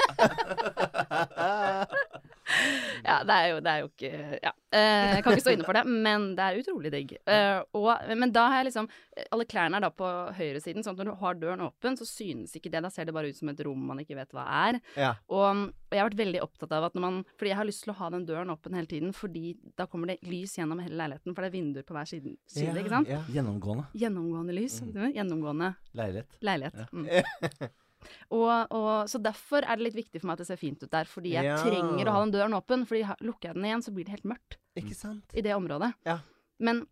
Ja, 3.06 3.20
det 3.28 3.36
er 3.36 3.48
jo, 3.52 3.58
det 3.64 3.72
er 3.72 3.82
jo 3.84 3.90
ikke 3.92 4.40
Ja. 4.44 4.52
Eh, 4.76 5.16
jeg 5.16 5.24
kan 5.24 5.36
ikke 5.36 5.44
stå 5.46 5.54
inne 5.56 5.66
for 5.68 5.78
det, 5.78 5.84
men 5.88 6.28
det 6.36 6.46
er 6.46 6.60
utrolig 6.62 6.92
digg. 6.94 7.16
Eh, 7.36 7.60
og, 7.76 7.90
men 8.16 8.32
da 8.32 8.46
har 8.52 8.62
jeg 8.62 8.68
liksom 8.70 8.86
Alle 9.34 9.46
klærne 9.50 9.80
er 9.80 9.84
da 9.86 9.90
på 9.92 10.08
høyresiden, 10.38 10.84
sånn 10.86 10.94
at 10.94 11.02
når 11.02 11.10
du 11.10 11.22
har 11.24 11.38
døren 11.40 11.64
åpen, 11.66 11.98
så 12.00 12.06
synes 12.08 12.54
ikke 12.56 12.70
det. 12.72 12.84
Da 12.86 12.92
ser 12.94 13.08
det 13.08 13.16
bare 13.16 13.32
ut 13.32 13.38
som 13.38 13.50
et 13.52 13.62
rom 13.66 13.82
man 13.90 14.00
ikke 14.04 14.18
vet 14.18 14.34
hva 14.36 14.46
er. 14.68 14.80
Ja. 15.00 15.14
Og, 15.32 15.66
og 15.72 15.96
jeg 15.96 16.02
har 16.04 16.10
vært 16.10 16.22
veldig 16.22 16.44
opptatt 16.46 16.76
av 16.76 16.88
at 16.90 16.98
når 16.98 17.06
man 17.06 17.22
Fordi 17.36 17.52
jeg 17.54 17.60
har 17.60 17.70
lyst 17.70 17.86
til 17.86 17.94
å 17.96 17.98
ha 18.00 18.12
den 18.14 18.28
døren 18.28 18.54
åpen 18.54 18.78
hele 18.78 18.90
tiden, 18.92 19.16
fordi 19.16 19.56
da 19.80 19.88
kommer 19.90 20.14
det 20.14 20.20
lys 20.28 20.58
gjennom 20.60 20.84
hele 20.84 21.00
leiligheten, 21.02 21.34
for 21.36 21.46
det 21.46 21.52
er 21.52 21.58
vinduer 21.58 21.88
på 21.88 21.96
hver 21.98 22.10
side, 22.10 22.36
side 22.52 22.76
ikke 22.84 22.94
sant? 22.98 23.12
Ja. 23.12 23.24
Gjennomgående. 23.32 23.88
Gjennomgående 23.96 24.56
lys. 24.60 24.82
Gjennomgående 25.16 25.74
Leilighet. 25.98 26.38
leilighet. 26.46 26.86
Mm. 26.94 27.74
og, 28.34 28.52
og, 28.72 28.90
så 29.12 29.22
derfor 29.22 29.66
er 29.66 29.80
det 29.80 29.88
litt 29.90 29.98
viktig 30.00 30.22
for 30.22 30.30
meg 30.30 30.38
at 30.38 30.44
det 30.44 30.50
ser 30.50 30.62
fint 30.62 30.84
ut 30.84 30.92
der, 30.92 31.08
fordi 31.10 31.36
jeg 31.36 31.46
Ja. 31.48 31.58
trenger 31.64 32.10
å 32.10 32.18
ha 32.18 32.26
den 32.26 32.36
døren 32.36 32.58
åpen. 32.58 32.86
Fordi 32.90 33.04
lukker 33.26 33.52
jeg 33.52 33.58
den 33.60 33.70
igjen, 33.70 33.86
så 33.86 33.94
blir 33.96 34.06
det 34.08 34.18
helt 34.18 34.30
mørkt 34.36 34.60
Ikke 34.76 34.96
sant? 34.98 35.26
i 35.34 35.42
det 35.46 35.56
området. 35.56 35.94
Ja. 36.06 36.20
Men 36.60 36.86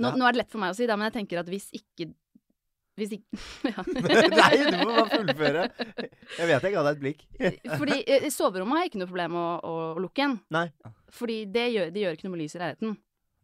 nå, 0.00 0.12
nå 0.16 0.26
er 0.26 0.32
det 0.32 0.42
lett 0.44 0.52
for 0.52 0.62
meg 0.62 0.72
å 0.74 0.76
si, 0.76 0.86
da, 0.88 0.96
men 0.96 1.10
jeg 1.10 1.18
tenker 1.20 1.40
at 1.42 1.50
hvis 1.50 1.68
ikke 1.76 2.12
Hvis 2.96 3.10
ikke 3.12 3.40
ja. 3.74 3.82
Nei, 4.32 4.52
du 4.56 4.76
må 4.80 4.92
bare 4.94 5.10
fullføre. 5.10 5.64
Jeg 6.38 6.48
vet 6.48 6.62
jeg 6.64 6.72
ga 6.72 6.84
deg 6.86 6.94
et 6.94 7.02
blikk. 7.02 7.26
Fordi 7.80 7.98
eh, 8.08 8.28
soverommet 8.32 8.72
har 8.72 8.86
jeg 8.86 8.92
ikke 8.94 9.02
noe 9.02 9.10
problem 9.10 9.34
med 9.36 9.42
å, 9.42 9.50
å, 9.68 10.00
lukke 10.00 10.22
igjen. 10.22 10.38
Nei. 10.56 10.70
Fordi 11.12 11.36
det 11.52 11.66
gjør, 11.74 11.90
det 11.92 12.06
gjør 12.06 12.16
ikke 12.16 12.28
noe 12.28 12.34
med 12.36 12.42
lys 12.44 12.56
i 12.56 12.62
leiligheten. 12.62 12.96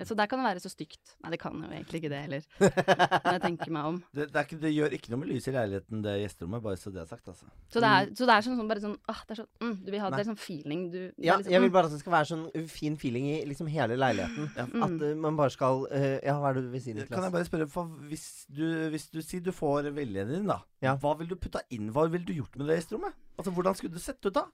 Så 0.08 0.16
der 0.18 0.28
kan 0.30 0.40
det 0.40 0.46
være 0.48 0.62
så 0.64 0.70
stygt. 0.72 1.14
Nei, 1.22 1.32
det 1.34 1.38
kan 1.42 1.56
jo 1.56 1.68
egentlig 1.70 2.00
ikke 2.02 2.10
det 2.12 2.20
heller. 2.24 2.46
Når 3.24 3.36
jeg 3.36 3.42
tenker 3.44 3.72
meg 3.74 3.88
om. 3.90 3.98
Det, 4.10 4.26
det, 4.28 4.38
er 4.40 4.46
ikke, 4.48 4.58
det 4.62 4.72
gjør 4.74 4.96
ikke 4.98 5.12
noe 5.12 5.22
med 5.22 5.30
lys 5.32 5.48
i 5.48 5.54
leiligheten, 5.56 6.02
det 6.04 6.16
gjesterommet, 6.22 6.64
bare 6.64 6.80
så 6.80 6.92
det 6.94 7.02
er 7.02 7.08
sagt, 7.10 7.28
altså. 7.32 7.48
Så 7.72 7.82
det 7.82 7.90
er, 7.90 8.10
så 8.18 8.28
det 8.28 8.36
er 8.36 8.46
sånn, 8.46 8.58
sånn 8.60 8.70
bare 8.72 8.84
sånn 8.84 8.96
ah, 9.12 9.22
det 9.26 9.34
er 9.36 9.40
sånn, 9.42 9.50
mm, 9.62 9.74
Du 9.82 9.90
vil 9.94 10.04
ha 10.04 10.10
det 10.12 10.20
er 10.22 10.28
sånn 10.30 10.40
feeling 10.40 10.84
du 10.92 10.98
Ja, 11.00 11.36
liksom, 11.38 11.52
jeg 11.54 11.64
vil 11.64 11.70
mm. 11.70 11.74
bare 11.76 11.90
at 11.90 11.96
det 11.96 12.02
skal 12.02 12.16
være 12.16 12.30
sånn 12.32 12.68
fin 12.72 12.98
feeling 13.00 13.28
i 13.32 13.38
liksom 13.48 13.70
hele 13.72 13.98
leiligheten. 13.98 14.50
Ja. 14.58 14.66
At 14.86 15.06
eh, 15.08 15.16
man 15.26 15.38
bare 15.38 15.54
skal 15.54 15.86
uh, 15.88 16.18
Ja, 16.22 16.36
hva 16.42 16.52
er 16.52 16.60
det 16.60 16.66
du 16.68 16.72
vil 16.74 16.84
si, 16.84 16.96
Kan 17.08 17.26
jeg 17.26 17.34
bare 17.34 17.48
spørre, 17.48 17.68
for 17.72 17.90
hvis 18.10 18.26
du, 18.52 18.64
hvis 18.92 19.08
du 19.12 19.20
sier 19.24 19.44
du 19.44 19.52
får 19.54 19.90
viljen 19.96 20.30
din, 20.30 20.48
da. 20.50 20.62
Ja. 20.84 20.96
Hva 21.00 21.14
vil 21.20 21.30
du 21.30 21.36
putta 21.38 21.62
inn? 21.74 21.90
Hva 21.94 22.08
ville 22.10 22.26
du 22.26 22.34
gjort 22.36 22.56
med 22.58 22.70
det 22.70 22.80
gjesterommet? 22.80 23.16
Altså, 23.38 23.54
Hvordan 23.54 23.78
skulle 23.78 23.94
det 23.94 24.04
sett 24.04 24.26
ut 24.26 24.34
da? 24.34 24.46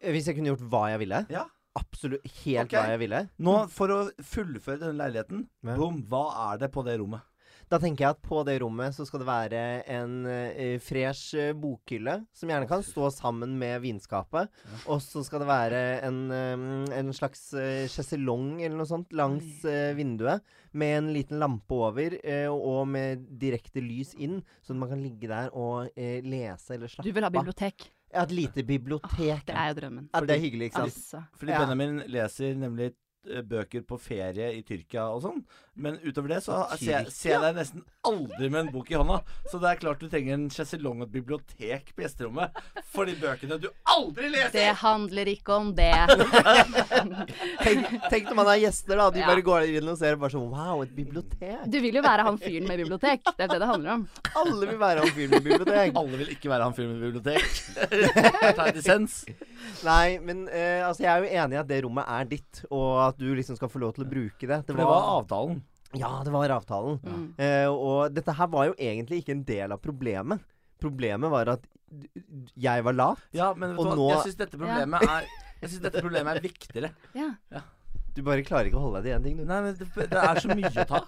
Eh, 0.00 0.12
Hvis 0.14 0.28
jeg 0.28 0.38
kunne 0.38 0.52
gjort 0.52 0.64
hva 0.72 0.86
jeg 0.92 1.02
ville? 1.04 1.24
Ja. 1.32 1.46
Absolutt 1.78 2.24
helt 2.42 2.66
okay. 2.66 2.78
hva 2.78 2.94
jeg 2.94 3.02
ville. 3.06 3.20
Nå, 3.40 3.58
for 3.72 3.92
å 3.94 4.00
fullføre 4.20 4.82
denne 4.84 4.98
leiligheten, 5.00 5.46
Ja. 5.64 5.76
boom, 5.76 6.02
hva 6.08 6.52
er 6.52 6.64
det 6.64 6.72
på 6.74 6.84
det 6.84 6.98
rommet? 7.00 7.24
Da 7.72 7.78
tenker 7.80 8.04
jeg 8.04 8.12
at 8.12 8.20
på 8.20 8.42
det 8.44 8.58
rommet 8.60 8.92
så 8.92 9.06
skal 9.08 9.22
det 9.22 9.28
være 9.30 9.60
en 9.94 10.26
eh, 10.28 10.74
fresh 10.82 11.38
eh, 11.40 11.54
bokhylle, 11.56 12.18
som 12.36 12.50
gjerne 12.52 12.68
kan 12.68 12.82
stå 12.84 13.08
sammen 13.14 13.54
med 13.56 13.80
vinskapet. 13.80 14.50
Og 14.92 15.00
så 15.00 15.22
skal 15.24 15.40
det 15.40 15.48
være 15.48 15.80
en, 16.04 16.18
eh, 16.36 16.66
en 16.98 17.12
slags 17.16 17.46
uh, 17.56 17.86
sjeselong 17.88 18.58
eller 18.60 18.76
noe 18.76 18.90
sånt 18.90 19.16
langs 19.16 19.64
eh, 19.64 19.94
vinduet. 19.96 20.44
Med 20.76 20.98
en 20.98 21.10
liten 21.16 21.40
lampe 21.40 21.78
over, 21.88 22.18
eh, 22.20 22.50
og 22.52 22.84
med 22.92 23.24
direkte 23.40 23.80
lys 23.80 24.12
inn, 24.20 24.42
så 24.60 24.76
man 24.76 24.92
kan 24.92 25.00
ligge 25.00 25.32
der 25.32 25.48
og 25.56 25.88
eh, 25.96 26.20
lese 26.24 26.76
eller 26.76 26.92
Du 27.00 27.12
vil 27.12 27.24
ha 27.24 27.32
bibliotek. 27.32 27.88
Ja, 28.12 28.22
et 28.26 28.30
lite 28.36 28.62
bibliotek. 28.68 29.46
Det 29.46 29.54
er 29.56 29.68
jo 29.72 29.74
drømmen. 29.80 30.08
ja, 30.14 30.20
det 30.20 30.30
er 30.36 30.40
hyggelig, 30.40 30.64
ikke 30.70 30.76
sant? 30.82 30.84
Altså. 30.92 31.22
Fordi 31.40 31.52
Ja. 31.52 31.58
Benjamin 31.62 32.02
leser 32.12 32.54
nemlig 32.60 32.92
bøker 33.46 33.84
på 33.86 33.98
ferie 34.02 34.48
i 34.56 34.62
Tyrkia 34.66 35.04
og 35.14 35.22
sånn. 35.22 35.42
Men 35.76 35.94
utover 36.04 36.28
det 36.34 36.40
så 36.44 36.56
ser, 36.76 36.90
jeg- 37.04 37.12
ser 37.14 37.30
jeg 37.30 37.40
deg 37.40 37.54
nesten 37.56 37.84
aldri 38.04 38.48
med 38.50 38.66
en 38.66 38.72
bok 38.74 38.90
i 38.90 38.94
hånda. 38.98 39.22
Så 39.50 39.60
det 39.62 39.70
er 39.70 39.80
klart 39.80 40.00
du 40.02 40.08
trenger 40.10 40.34
en 40.34 40.48
sjeselong 40.50 41.00
og 41.00 41.06
et 41.08 41.12
bibliotek 41.14 41.94
på 41.96 42.02
gjesterommet 42.04 42.50
for 42.92 43.06
de 43.06 43.14
bøkene 43.16 43.60
du 43.62 43.68
aldri 43.86 44.28
Det 44.52 44.66
handler 44.82 45.24
ikke 45.32 45.54
om 45.56 45.70
det. 45.74 45.92
Tenk, 47.62 47.86
tenk 48.10 48.28
når 48.28 48.36
man 48.36 48.46
har 48.50 48.58
gjester, 48.62 48.96
da. 48.98 49.10
De 49.14 49.20
Ja. 49.22 49.26
bare 49.30 49.42
går 49.44 49.68
inn 49.78 49.88
og 49.88 49.96
ser 49.98 50.16
bare 50.16 50.30
sånn 50.34 50.50
Wow, 50.52 50.82
et 50.82 50.94
bibliotek. 50.94 51.64
Du 51.70 51.78
vil 51.80 51.94
jo 51.94 52.02
være 52.02 52.24
han 52.26 52.38
fyren 52.38 52.66
med 52.68 52.78
bibliotek. 52.82 53.22
Det 53.24 53.46
er 53.46 53.48
det 53.52 53.60
det 53.62 53.68
handler 53.70 53.90
om. 53.94 54.08
Alle 54.36 54.66
vil 54.66 54.78
være 54.80 54.98
han 55.04 55.08
fyren 55.14 55.30
med 55.30 55.44
bibliotek. 55.46 55.94
Alle 55.96 56.16
vil 56.20 56.32
ikke 56.34 56.50
være 56.52 56.62
han 56.68 56.74
fyren 56.76 56.98
med 56.98 57.12
bibliotek. 57.12 57.42
Ta 58.58 58.68
dissens. 58.74 59.24
Nei, 59.86 60.18
men 60.18 60.48
eh, 60.48 60.82
altså, 60.86 61.04
jeg 61.06 61.12
er 61.12 61.22
jo 61.24 61.32
enig 61.44 61.56
i 61.56 61.60
at 61.62 61.68
det 61.70 61.80
rommet 61.84 62.04
er 62.08 62.24
ditt, 62.32 62.64
og 62.70 63.11
at 63.12 63.18
du 63.20 63.28
liksom 63.38 63.56
skal 63.60 63.70
få 63.72 63.78
lov 63.84 63.92
til 63.96 64.04
å 64.06 64.10
bruke 64.10 64.44
det. 64.50 64.58
For 64.66 64.74
det 64.80 64.88
var 64.88 65.02
avtalen. 65.20 65.56
Ja, 65.92 66.12
det 66.24 66.32
var 66.32 66.48
avtalen. 66.56 66.96
Ja. 67.04 67.12
Eh, 67.44 67.68
og 67.68 67.98
dette 68.16 68.32
her 68.38 68.48
var 68.52 68.62
jo 68.70 68.74
egentlig 68.80 69.16
ikke 69.22 69.34
en 69.36 69.44
del 69.48 69.68
av 69.76 69.80
problemet. 69.84 70.38
Problemet 70.82 71.28
var 71.30 71.44
at 71.58 71.62
jeg 72.56 72.82
var 72.86 72.94
lat. 72.96 73.20
Ja, 73.36 73.52
men 73.54 73.76
vet 73.76 73.78
Og 73.78 73.84
du 73.84 73.88
hva? 73.92 73.96
nå- 74.00 74.10
jeg 74.14 74.24
syns 74.30 74.38
dette 74.40 74.56
problemet 74.58 75.02
er 75.04 75.22
Jeg 75.62 75.68
synes 75.70 75.82
dette 75.84 76.00
problemet 76.02 76.30
er 76.40 76.44
viktigere. 76.48 76.90
Ja. 77.52 77.60
Du 78.12 78.20
bare 78.26 78.42
klarer 78.44 78.66
ikke 78.68 78.76
å 78.76 78.82
holde 78.84 79.00
deg 79.00 79.06
til 79.08 79.16
én 79.16 79.24
ting, 79.24 79.36
du. 79.40 79.44
Nei, 79.48 79.56
men 79.64 79.72
det, 79.78 79.86
det 79.96 80.20
er 80.20 80.36
så 80.42 80.52
mye 80.52 80.68
å 80.68 80.84
ta. 80.84 81.00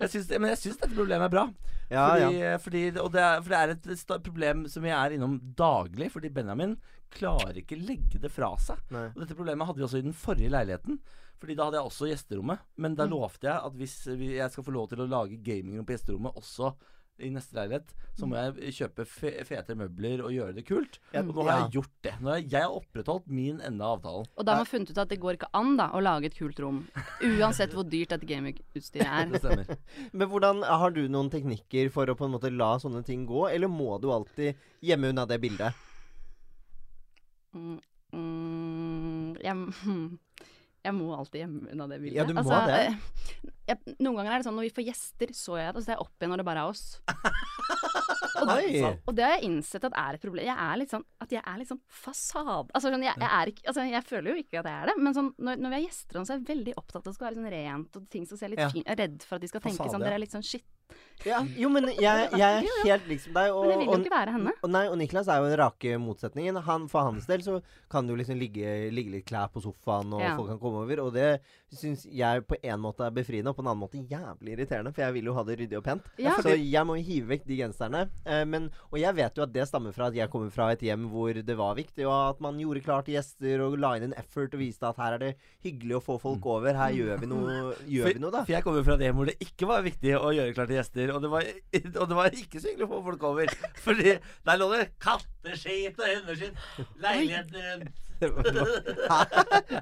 jeg 0.00 0.10
synes, 0.12 0.30
men 0.36 0.50
jeg 0.52 0.60
syns 0.60 0.80
dette 0.80 0.96
problemet 0.96 1.28
er 1.28 1.34
bra. 1.34 1.44
Ja, 1.90 2.04
fordi, 2.06 2.38
ja. 2.38 2.52
fordi, 2.62 2.82
og 3.02 3.08
det 3.14 3.22
er, 3.24 3.40
for 3.42 3.54
det 3.54 3.60
er 3.60 3.72
et 3.74 4.26
problem 4.26 4.62
som 4.70 4.84
vi 4.86 4.92
er 4.94 5.16
innom 5.16 5.38
daglig. 5.58 6.10
Fordi 6.14 6.30
Benjamin 6.34 6.76
klarer 7.10 7.58
ikke 7.62 7.78
legge 7.80 8.20
det 8.22 8.30
fra 8.32 8.52
seg. 8.62 8.78
Nei. 8.94 9.08
Og 9.14 9.24
dette 9.24 9.38
problemet 9.38 9.66
hadde 9.66 9.82
vi 9.82 9.88
også 9.88 10.02
i 10.02 10.06
den 10.06 10.16
forrige 10.16 10.52
leiligheten. 10.54 11.00
Fordi 11.40 11.56
da 11.56 11.66
hadde 11.66 11.80
jeg 11.80 11.90
også 11.90 12.10
gjesterommet. 12.10 12.64
Men 12.84 12.94
da 12.98 13.08
lovte 13.08 13.48
jeg 13.48 13.66
at 13.70 13.76
hvis 13.80 13.96
jeg 14.12 14.52
skal 14.52 14.66
få 14.66 14.74
lov 14.76 14.90
til 14.90 15.02
å 15.02 15.08
lage 15.10 15.40
gamingrom 15.44 15.88
på 15.88 15.96
gjesterommet 15.96 16.38
også 16.38 16.74
i 17.20 17.30
neste 17.32 17.56
leilighet, 17.56 17.92
så 18.18 18.26
må 18.28 18.36
jeg 18.38 18.72
kjøpe 18.76 19.04
fe 19.08 19.32
fete 19.48 19.76
møbler 19.78 20.22
og 20.24 20.32
gjøre 20.34 20.54
det 20.56 20.64
kult. 20.68 20.98
Ja, 21.14 21.22
Og 21.22 21.34
nå 21.34 21.44
har 21.46 21.52
ja. 21.52 21.58
jeg 21.66 21.74
gjort 21.78 21.92
det. 22.06 22.14
Nå 22.20 22.32
har 22.32 22.40
jeg, 22.40 22.48
jeg 22.52 22.64
har 22.66 22.76
opprettholdt 22.80 23.28
min 23.30 23.60
ende 23.66 23.86
av 23.86 23.98
avtalen. 23.98 24.30
Og 24.36 24.46
da 24.48 24.56
har 24.56 24.64
man 24.64 24.70
funnet 24.70 24.92
ut 24.92 25.02
at 25.04 25.12
det 25.12 25.20
går 25.22 25.38
ikke 25.38 25.50
an 25.60 25.76
da 25.80 25.90
å 25.96 26.02
lage 26.04 26.30
et 26.30 26.38
kult 26.38 26.60
rom. 26.64 26.80
Uansett 27.24 27.76
hvor 27.76 27.86
dyrt 27.88 28.14
dette 28.14 28.28
gamingutstyret 28.28 29.06
er. 29.20 29.30
Det 29.32 29.42
stemmer. 29.44 29.76
Men 30.16 30.32
hvordan 30.32 30.64
Har 30.66 30.96
du 30.96 31.02
noen 31.08 31.30
teknikker 31.32 31.92
for 31.94 32.10
å 32.10 32.16
på 32.18 32.26
en 32.28 32.34
måte 32.34 32.50
la 32.52 32.74
sånne 32.82 33.04
ting 33.06 33.26
gå, 33.28 33.46
eller 33.50 33.70
må 33.70 33.96
du 34.02 34.10
alltid 34.14 34.58
gjemme 34.84 35.12
unna 35.14 35.26
det 35.28 35.40
bildet? 35.42 35.86
Mm, 37.54 37.78
mm, 38.14 39.30
jeg, 39.42 39.54
jeg 40.84 40.94
må 40.96 41.10
alltid 41.16 41.42
gjemme 41.42 41.72
unna 41.74 41.86
det 41.90 41.98
bildet. 42.00 42.16
Ja, 42.16 42.24
du 42.24 42.34
må 42.34 42.40
altså, 42.40 42.60
det. 42.70 42.80
eh, 42.86 43.50
Jeg, 43.70 43.96
noen 44.00 44.16
ganger 44.20 44.32
er 44.32 44.38
det 44.42 44.46
sånn 44.48 44.56
når 44.56 44.68
vi 44.70 44.74
får 44.78 44.86
gjester, 44.88 45.32
så 45.36 45.58
jeg 45.60 45.66
det, 45.68 45.76
og 45.76 45.82
så 45.82 45.86
ser 45.90 45.96
jeg 45.98 46.04
opp 46.06 46.14
igjen 46.24 46.32
når 46.34 46.40
det 46.42 46.46
bare 46.50 46.64
er 46.64 46.70
oss. 46.72 46.84
Og, 48.40 48.48
Oi. 48.54 48.80
og 49.04 49.12
det 49.12 49.24
har 49.26 49.32
jeg 49.34 49.48
innsett 49.50 49.84
at 49.84 49.92
er 50.00 50.16
et 50.16 50.22
problem. 50.22 50.40
Jeg 50.46 50.54
er 50.56 50.78
litt 50.80 50.92
sånn 50.94 51.02
at 51.20 51.32
jeg 51.34 51.42
er 51.44 51.58
litt 51.60 51.68
sånn 51.68 51.80
fasade. 51.92 52.70
Altså, 52.72 52.88
sånn, 52.88 53.02
jeg, 53.04 53.12
jeg, 53.20 53.28
er 53.36 53.50
ikke, 53.52 53.64
altså, 53.68 53.84
jeg 53.90 54.06
føler 54.08 54.30
jo 54.32 54.36
ikke 54.40 54.60
at 54.62 54.68
jeg 54.70 54.76
er 54.80 54.88
det, 54.88 54.94
men 55.04 55.16
sånn, 55.16 55.28
når, 55.44 55.58
når 55.60 55.72
vi 55.74 55.76
har 55.76 55.82
gjester, 55.84 56.20
så 56.24 56.32
er 56.32 56.38
jeg 56.38 56.46
veldig 56.48 56.74
opptatt 56.80 56.96
av 56.96 57.02
at 57.02 57.10
det 57.10 57.14
skal 57.18 57.26
være 57.28 57.36
sånn 57.36 57.50
rent, 57.52 57.98
og 58.00 58.06
ting 58.14 58.24
som 58.30 58.40
ser 58.40 58.52
litt 58.54 58.62
Ja. 58.62 58.70
fint 58.72 58.86
Jeg 58.88 58.94
er 58.96 59.00
redd 59.02 59.26
for 59.28 59.36
at 59.36 59.44
de 59.44 59.50
skal 59.52 59.64
tenke 59.66 59.76
Fasade, 59.82 59.92
sånn. 59.98 60.06
Dere 60.06 60.16
er 60.16 60.22
litt 60.24 60.32
sånn 60.38 60.46
shit. 60.46 60.64
Ja, 61.20 61.42
jo, 61.62 61.68
men 61.68 61.84
jeg, 62.00 62.28
jeg 62.40 62.64
er 62.64 62.84
helt 62.86 63.08
liksom 63.10 63.34
deg. 63.36 63.50
Og, 63.52 63.66
Men 63.66 63.70
jeg 63.74 63.78
vil 63.82 63.86
jo 63.86 63.92
og- 63.92 64.04
ikke 64.06 64.14
være 64.16 64.32
henne. 64.38 64.52
Og, 64.64 64.70
nei, 64.72 64.86
og 64.88 64.96
Niklas 64.96 65.28
er 65.28 65.42
jo 65.42 65.50
den 65.50 65.58
rake 65.60 65.98
motsetningen. 66.00 66.56
Han, 66.64 66.86
for 66.88 67.10
hans 67.10 67.26
del 67.28 67.42
så 67.44 67.58
kan 67.92 68.06
det 68.06 68.14
jo 68.14 68.20
liksom 68.22 68.38
ligge, 68.40 68.70
ligge 68.94 69.12
litt 69.18 69.26
klær 69.28 69.50
på 69.52 69.60
sofaen, 69.60 70.14
og 70.16 70.22
Ja. 70.24 70.30
folk 70.38 70.48
kan 70.54 70.58
komme 70.62 70.80
over. 70.86 71.02
Og 71.04 71.12
det 71.12 71.40
syns 71.76 72.06
jeg 72.08 72.46
på 72.48 72.56
en 72.64 72.80
måte 72.80 73.04
er 73.04 73.12
befriende, 73.14 73.52
og 73.52 73.56
på 73.58 73.62
en 73.62 73.68
annen 73.68 73.82
måte 73.84 74.00
jævlig 74.08 74.54
irriterende. 74.56 74.94
For 74.96 75.02
jeg 75.04 75.12
vil 75.18 75.28
jo 75.28 75.34
ha 75.36 75.44
det 75.44 75.58
ryddig 75.60 75.76
og 75.76 75.84
pent. 75.84 76.08
Ja. 76.18 76.38
Så 76.40 76.54
jeg 76.56 76.86
må 76.88 76.96
jo 76.96 77.04
hive 77.10 77.28
vekk 77.34 77.44
de 77.50 77.58
genserne. 77.60 78.02
Eh, 78.24 78.44
men, 78.48 78.70
og 78.90 78.98
jeg 79.02 79.14
vet 79.20 79.36
jo 79.36 79.44
at 79.44 79.52
det 79.52 79.68
stammer 79.68 79.92
fra 79.92 80.08
at 80.08 80.16
jeg 80.16 80.30
kommer 80.32 80.48
fra 80.50 80.70
et 80.72 80.80
hjem 80.88 81.04
hvor 81.12 81.36
det 81.36 81.56
var 81.60 81.76
viktig, 81.76 82.06
og 82.08 82.16
at 82.32 82.40
man 82.40 82.56
gjorde 82.58 82.80
klart 82.86 83.04
til 83.10 83.18
gjester 83.18 83.60
og 83.66 83.76
la 83.78 83.92
inn 84.00 84.08
en 84.08 84.16
effort 84.16 84.56
og 84.56 84.64
viste 84.64 84.88
at 84.88 84.96
her 84.96 85.18
er 85.18 85.24
det 85.26 85.30
hyggelig 85.68 86.00
å 86.00 86.02
få 86.08 86.16
folk 86.24 86.48
over. 86.48 86.72
Her 86.80 86.96
gjør 86.96 87.20
vi 87.20 87.28
noe, 87.28 87.60
gjør 87.84 88.14
vi 88.16 88.24
noe 88.24 88.32
da. 88.34 88.42
For 88.48 88.56
jeg 88.56 88.64
kommer 88.64 88.88
fra 88.88 88.96
et 88.96 89.04
hjem 89.04 89.20
hvor 89.20 89.28
det 89.28 89.36
ikke 89.44 89.68
var 89.68 89.84
viktig 89.84 90.16
å 90.16 90.32
gjøre 90.32 90.56
klart 90.56 90.72
til 90.72 90.79
gjester. 90.80 91.14
Og 91.14 91.24
det 91.24 91.32
var, 91.32 91.48
og 91.94 92.04
det 92.10 92.20
var 92.20 92.38
ikke 92.42 92.60
så 92.60 92.70
hyggelig 92.72 92.88
å 92.88 92.92
få 92.96 93.02
folk 93.10 93.26
over. 93.32 93.56
Fordi 93.86 94.18
der 94.20 94.60
lå 94.60 94.70
det 94.74 94.84
katteskit 95.02 96.00
og 96.00 96.14
hundeskitt. 96.14 96.70
Leiligheten 97.02 97.60
rundt. 97.74 98.06
Hæ? 98.20 98.26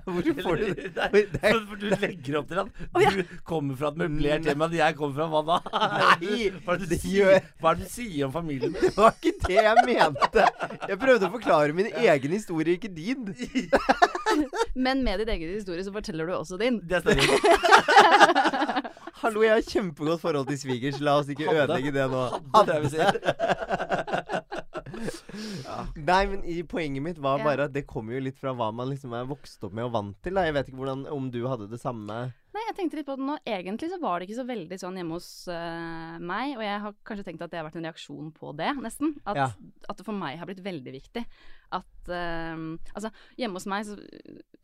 Hvorfor 0.05 0.43
får 0.43 0.57
du 0.57 0.67
det? 0.75 0.91
For, 0.95 1.65
for 1.69 1.77
du 1.81 1.87
legger 1.91 2.37
opp 2.39 2.49
til 2.51 2.61
at 2.63 2.69
du 2.95 3.23
kommer 3.49 3.75
fra 3.81 3.91
et 3.91 3.99
møblert 3.99 4.47
hjem, 4.47 4.63
og 4.63 4.77
jeg 4.79 4.97
kommer 4.99 5.17
fra 5.17 5.27
hva 5.33 5.41
da? 5.49 5.57
Nei, 6.23 6.51
Hva 6.65 6.77
er 6.77 6.83
det 6.85 6.89
du 6.93 6.97
sier, 7.03 7.41
hva 7.59 7.73
er 7.73 7.81
det 7.81 7.89
du 7.89 7.93
sier 7.97 8.29
om 8.29 8.35
familien 8.35 8.75
min? 8.75 8.85
Det 8.87 8.95
var 8.95 9.17
ikke 9.19 9.35
det 9.49 9.59
jeg 9.59 9.87
mente. 9.89 10.47
Jeg 10.87 11.01
prøvde 11.03 11.27
å 11.27 11.35
forklare 11.35 11.77
min 11.77 11.91
egen 11.91 12.37
historie, 12.37 12.79
ikke 12.79 12.93
din. 12.95 13.27
Men 14.87 15.03
med 15.03 15.25
din 15.25 15.35
egen 15.35 15.57
historie 15.57 15.83
så 15.87 15.95
forteller 15.95 16.29
du 16.31 16.37
også 16.39 16.61
din. 16.61 16.79
Det 16.87 17.03
stemmer. 17.03 17.27
Hallo, 19.19 19.43
jeg 19.43 19.51
har 19.57 19.65
kjempegodt 19.67 20.21
forhold 20.23 20.47
til 20.51 20.59
svigers. 20.61 21.01
La 21.03 21.17
oss 21.19 21.29
ikke 21.33 21.47
Hadde. 21.49 21.65
ødelegge 21.67 21.93
det 21.97 22.05
nå. 22.13 22.23
Hadde, 22.55 22.75
jeg 22.75 22.83
jeg 22.85 22.91
si. 22.93 22.99
ja. 25.65 25.79
Nei, 25.97 26.21
men 26.31 26.43
i, 26.49 26.63
poenget 26.67 27.03
mitt 27.05 27.19
var 27.23 27.39
Ja. 27.39 27.45
bare 27.47 27.65
at 27.69 27.73
det 27.75 27.87
kommer 27.87 28.15
jo 28.17 28.21
litt 28.25 28.39
fra 28.39 28.53
hva 28.57 28.71
man 28.75 28.89
liksom 28.91 29.13
er 29.15 29.27
vokst 29.29 29.63
opp 29.67 29.73
med 29.75 29.85
og 29.89 29.93
vant 29.93 30.17
til. 30.23 30.35
Da. 30.35 30.45
Jeg 30.47 30.55
vet 30.55 30.69
ikke 30.71 30.81
hvordan, 30.81 31.07
om 31.15 31.31
du 31.35 31.41
hadde 31.47 31.69
det 31.71 31.81
samme. 31.83 32.33
Nei, 32.55 32.65
jeg 32.71 32.77
tenkte 32.79 32.97
litt 32.99 33.07
på 33.07 33.17
det 33.19 33.27
nå. 33.27 33.37
Egentlig 33.47 33.91
så 33.93 34.01
var 34.03 34.19
det 34.19 34.29
ikke 34.29 34.41
så 34.41 34.47
veldig 34.49 34.79
sånn 34.81 34.97
hjemme 34.99 35.15
hos 35.19 35.29
uh, 35.53 36.19
meg, 36.19 36.57
og 36.57 36.65
jeg 36.65 36.81
har 36.87 36.95
kanskje 37.07 37.25
tenkt 37.29 37.43
at 37.47 37.51
det 37.53 37.59
har 37.61 37.69
vært 37.69 37.79
en 37.79 37.87
reaksjon 37.91 38.33
på 38.35 38.57
det, 38.59 38.73
nesten. 38.83 39.15
At, 39.27 39.37
Ja. 39.37 39.49
at 39.89 39.97
det 40.01 40.07
for 40.07 40.17
meg 40.17 40.39
har 40.41 40.47
blitt 40.51 40.65
veldig 40.65 40.93
viktig 40.95 41.27
at 41.75 42.09
eh, 42.09 42.61
Altså, 42.97 43.11
hjemme 43.39 43.59
hos 43.61 43.67
meg 43.69 43.85
så 43.87 43.97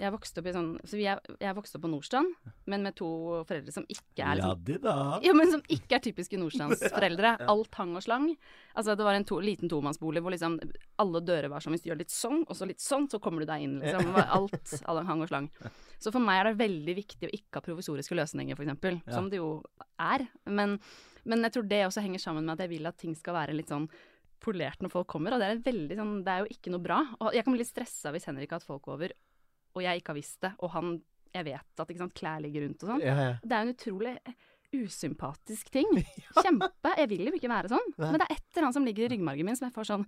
Jeg 0.01 0.13
vokste 0.15 0.41
opp 0.41 0.49
i 0.49 0.55
sånn 0.57 0.71
Så 0.89 0.99
jeg, 1.01 1.21
jeg 1.43 1.57
vokste 1.57 1.79
opp 1.79 1.85
på 1.85 1.91
Nordstrand, 1.93 2.31
men 2.71 2.87
med 2.87 2.97
to 2.99 3.09
foreldre 3.49 3.75
som 3.75 3.87
ikke 3.91 4.25
er 4.25 4.41
liksom, 4.41 4.63
de 4.65 4.79
da. 4.83 4.95
ja, 5.25 5.35
men 5.37 5.51
som 5.53 5.63
ikke 5.69 5.99
er 5.99 6.03
typiske 6.05 6.39
nordstrandsforeldre. 6.41 7.35
Alt 7.53 7.79
hang 7.79 7.93
og 7.99 8.05
slang. 8.05 8.27
Altså, 8.75 8.95
det 8.97 9.07
var 9.07 9.19
en 9.19 9.27
to, 9.29 9.39
liten 9.45 9.71
tomannsbolig 9.71 10.23
hvor 10.25 10.35
liksom 10.35 10.57
alle 11.03 11.23
dører 11.27 11.51
var 11.53 11.65
sånn 11.65 11.77
Hvis 11.77 11.85
du 11.85 11.91
gjør 11.91 12.01
litt 12.01 12.15
sånn, 12.15 12.43
og 12.49 12.57
så 12.57 12.69
litt 12.69 12.83
sånn, 12.83 13.09
så 13.13 13.21
kommer 13.23 13.45
du 13.45 13.51
deg 13.51 13.67
inn, 13.67 13.77
liksom. 13.83 14.15
Alt, 14.25 14.75
Alt 14.91 15.09
hang 15.11 15.25
og 15.25 15.31
slang. 15.31 15.51
Så 16.03 16.13
for 16.15 16.23
meg 16.25 16.41
er 16.41 16.51
det 16.51 16.63
veldig 16.63 16.97
viktig 17.01 17.29
å 17.29 17.35
ikke 17.35 17.61
ha 17.61 17.67
provisoriske 17.69 18.17
løsninger, 18.19 18.59
f.eks. 18.59 18.73
Ja. 18.85 19.15
Som 19.15 19.31
det 19.33 19.41
jo 19.43 19.51
er. 20.01 20.27
Men, 20.49 20.79
men 21.29 21.47
jeg 21.47 21.57
tror 21.57 21.69
det 21.71 21.85
også 21.87 22.05
henger 22.05 22.23
sammen 22.23 22.47
med 22.47 22.57
at 22.57 22.67
jeg 22.67 22.75
vil 22.75 22.91
at 22.91 22.99
ting 23.01 23.15
skal 23.19 23.39
være 23.39 23.57
litt 23.57 23.73
sånn 23.73 23.89
polert 24.45 24.85
når 24.85 24.93
folk 24.93 25.09
kommer, 25.15 25.35
og 25.35 25.43
det 25.43 25.51
er, 25.51 25.65
veldig 25.65 25.99
sånn, 25.99 26.15
det 26.27 26.33
er 26.35 26.45
jo 26.45 26.55
ikke 26.55 26.73
noe 26.75 26.85
bra. 26.85 27.01
Og 27.21 27.37
jeg 27.37 27.47
kan 27.47 27.55
bli 27.55 27.63
litt 27.63 27.73
stressa 27.73 28.13
hvis 28.15 28.29
Henrik 28.29 28.53
har 28.53 28.61
hatt 28.61 28.69
folk 28.69 28.89
over, 28.93 29.15
og 29.75 29.83
jeg 29.83 30.01
ikke 30.01 30.13
har 30.13 30.21
visst 30.21 30.41
det, 30.45 30.55
og 30.61 30.73
han 30.77 30.97
Jeg 31.35 31.49
vet 31.49 31.81
at 31.83 31.89
sant, 31.99 32.13
klær 32.15 32.39
ligger 32.39 32.63
rundt 32.63 32.83
og 32.85 32.91
sånn. 32.93 33.01
Ja, 33.03 33.15
ja. 33.19 33.31
Det 33.43 33.55
er 33.57 33.65
jo 33.65 33.67
en 33.67 33.75
utrolig 33.75 34.13
usympatisk 34.75 35.71
ting. 35.75 35.89
Kjempe. 36.45 36.93
Jeg 36.99 37.11
vil 37.11 37.29
jo 37.29 37.35
ikke 37.39 37.51
være 37.51 37.71
sånn. 37.73 37.89
Nei. 37.97 38.11
Men 38.11 38.21
det 38.21 38.29
er 38.29 38.37
et 38.37 38.45
eller 38.55 38.69
annet 38.69 38.79
som 38.79 38.87
ligger 38.87 39.07
i 39.07 39.11
ryggmargen 39.13 39.49
min 39.49 39.59
som 39.59 39.67
jeg 39.69 39.75
får 39.75 39.89
sånn 39.91 40.07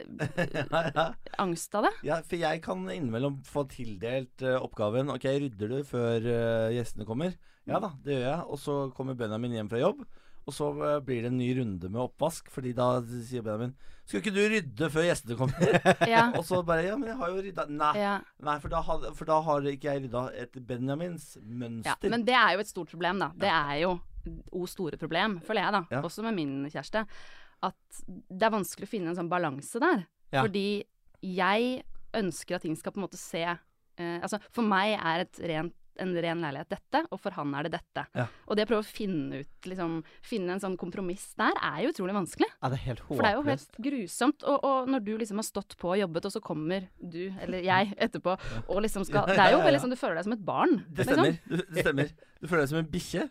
ja, 0.70 0.82
ja. 0.94 1.06
angst 1.42 1.74
av 1.74 1.86
det. 1.88 1.92
Ja, 2.06 2.20
for 2.26 2.40
jeg 2.40 2.62
kan 2.64 2.86
innimellom 2.86 3.40
få 3.46 3.66
tildelt 3.70 4.46
uh, 4.46 4.56
oppgaven 4.62 5.12
Ok, 5.12 5.26
rydder 5.42 5.74
du 5.74 5.80
før 5.86 6.22
uh, 6.24 6.70
gjestene 6.74 7.08
kommer? 7.08 7.34
Ja 7.68 7.82
da, 7.82 7.92
det 8.02 8.16
gjør 8.16 8.26
jeg. 8.26 8.46
Og 8.46 8.62
så 8.62 8.76
kommer 8.96 9.18
Benjamin 9.18 9.58
hjem 9.58 9.70
fra 9.70 9.82
jobb. 9.82 10.06
Og 10.48 10.54
så 10.56 10.68
eh, 10.86 10.98
blir 11.04 11.22
det 11.24 11.30
en 11.30 11.38
ny 11.38 11.48
runde 11.58 11.90
med 11.92 12.00
oppvask, 12.00 12.48
fordi 12.50 12.72
da 12.76 12.86
sier 13.04 13.42
Benjamin 13.44 13.74
Skal 14.08 14.22
ikke 14.22 14.32
du 14.34 14.40
rydde 14.50 14.88
før 14.90 15.04
gjestene 15.06 15.36
kommer? 15.38 15.74
Ja. 16.10 16.22
og 16.34 16.44
så 16.48 16.62
bare 16.66 16.86
Ja, 16.88 16.96
men 16.98 17.10
jeg 17.12 17.18
har 17.20 17.32
jo 17.34 17.42
rydda 17.44 17.66
Nei, 17.70 17.90
Ja, 18.00 18.14
nei 18.48 18.56
for, 18.62 18.72
da 18.72 18.80
har, 18.86 19.04
for 19.18 19.28
da 19.28 19.40
har 19.46 19.68
ikke 19.70 19.92
jeg 19.92 20.06
rydda 20.06 20.22
etter 20.44 20.64
Benjamins 20.66 21.34
mønster. 21.44 21.92
ja. 21.92 22.12
Men 22.14 22.24
det 22.26 22.34
er 22.38 22.56
jo 22.56 22.64
et 22.64 22.72
stort 22.72 22.90
problem, 22.90 23.20
da. 23.22 23.30
Det 23.36 23.52
er 23.52 23.74
jo 23.84 23.92
o 24.52 24.66
store 24.68 24.98
problem, 25.00 25.38
føler 25.44 25.64
jeg, 25.64 25.72
da. 25.78 26.00
Også 26.04 26.24
med 26.26 26.36
min 26.36 26.56
kjæreste. 26.68 27.04
At 27.64 28.00
det 28.08 28.44
er 28.48 28.52
vanskelig 28.52 28.88
å 28.88 28.90
finne 28.90 29.12
en 29.12 29.16
sånn 29.20 29.30
balanse 29.32 29.80
der. 29.80 30.02
Fordi 30.32 30.66
jeg 31.24 31.82
ønsker 32.16 32.56
at 32.58 32.64
ting 32.66 32.76
skal 32.76 32.92
på 32.94 33.00
en 33.00 33.04
måte 33.06 33.18
se 33.20 33.42
eh, 33.44 34.16
Altså, 34.20 34.40
for 34.50 34.66
meg 34.66 34.96
er 34.96 35.24
et 35.26 35.40
rent 35.52 35.76
en 36.02 36.14
ren 36.24 36.44
leilighet 36.44 36.70
dette, 36.72 37.02
og 37.10 37.20
for 37.22 37.36
han 37.36 37.54
er 37.58 37.66
det 37.66 37.74
dette. 37.76 38.04
Ja. 38.16 38.26
Og 38.46 38.58
det 38.58 38.66
å 38.66 38.70
prøve 38.70 38.84
å 38.84 38.88
finne 38.88 39.42
ut, 39.42 39.68
liksom, 39.70 39.98
finne 40.26 40.56
en 40.56 40.62
sånn 40.62 40.78
kompromiss 40.80 41.28
der, 41.40 41.56
er 41.70 41.84
jo 41.84 41.92
utrolig 41.94 42.16
vanskelig. 42.16 42.48
ja, 42.52 42.72
det 42.72 42.80
er 42.80 42.84
helt 42.86 43.04
For 43.08 43.22
det 43.24 43.32
er 43.32 43.38
jo 43.38 43.44
helt 43.48 43.80
grusomt. 43.88 44.46
Og, 44.48 44.66
og 44.70 44.90
når 44.94 45.04
du 45.06 45.12
liksom 45.22 45.42
har 45.42 45.48
stått 45.48 45.76
på 45.80 45.92
og 45.94 46.00
jobbet, 46.00 46.28
og 46.28 46.34
så 46.36 46.42
kommer 46.44 46.88
du, 46.98 47.22
eller 47.42 47.66
jeg, 47.66 47.92
etterpå 48.08 48.36
og 48.70 48.82
liksom 48.84 49.06
skal 49.08 49.28
Det 49.30 49.38
er 49.40 49.54
jo 49.56 49.62
veldig 49.64 49.84
sånn 49.84 49.94
du 49.94 50.00
føler 50.00 50.20
deg 50.20 50.28
som 50.28 50.36
et 50.36 50.44
barn. 50.46 50.80
Det 50.88 51.06
liksom. 51.06 51.20
stemmer. 51.20 51.38
Liksom. 51.46 51.74
det 51.74 51.86
stemmer. 51.86 52.12
Du 52.40 52.48
føler 52.48 52.64
deg 52.64 52.72
som 52.72 52.82
en 52.82 52.90
bikkje. 52.96 53.28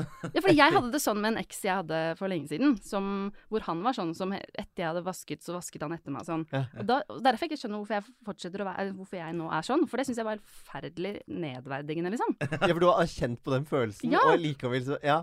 Ja, 0.00 0.40
for 0.40 0.50
jeg 0.52 0.74
hadde 0.76 0.90
det 0.94 1.00
sånn 1.02 1.20
med 1.22 1.32
en 1.34 1.42
eks 1.42 1.60
jeg 1.66 1.74
hadde 1.82 2.00
for 2.18 2.32
lenge 2.32 2.48
siden, 2.50 2.74
som, 2.86 3.06
hvor 3.52 3.64
han 3.68 3.82
var 3.84 3.96
sånn 3.96 4.14
som 4.16 4.32
etter 4.34 4.82
jeg 4.82 4.88
hadde 4.88 5.04
vasket, 5.06 5.44
så 5.44 5.54
vasket 5.56 5.84
han 5.84 5.94
etter 5.96 6.14
meg 6.14 6.26
sånn. 6.28 6.46
Ja. 6.54 6.64
Og 6.80 6.88
da, 6.88 7.00
derfor 7.28 7.46
jeg 7.46 7.52
ikke 7.52 7.62
skjønner 7.64 7.82
hvorfor 7.82 7.98
jeg 7.98 8.08
fortsetter 8.28 8.64
å 8.64 8.68
være 8.70 8.88
Hvorfor 8.96 9.18
jeg 9.20 9.36
nå 9.38 9.46
er 9.52 9.62
sånn. 9.66 9.86
For 9.90 10.00
det 10.00 10.08
syns 10.08 10.18
jeg 10.20 10.26
var 10.28 10.36
helt 10.38 10.50
forferdelig 10.58 11.14
nedverdigende, 11.28 12.12
liksom. 12.16 12.36
Ja, 12.62 12.68
for 12.72 12.82
du 12.82 12.90
har 12.90 13.08
kjent 13.10 13.42
på 13.44 13.54
den 13.54 13.64
følelsen, 13.68 14.12
Ja. 14.12 14.24
og 14.32 14.38
likevel 14.42 14.84
så 14.86 14.98
Ja. 15.04 15.22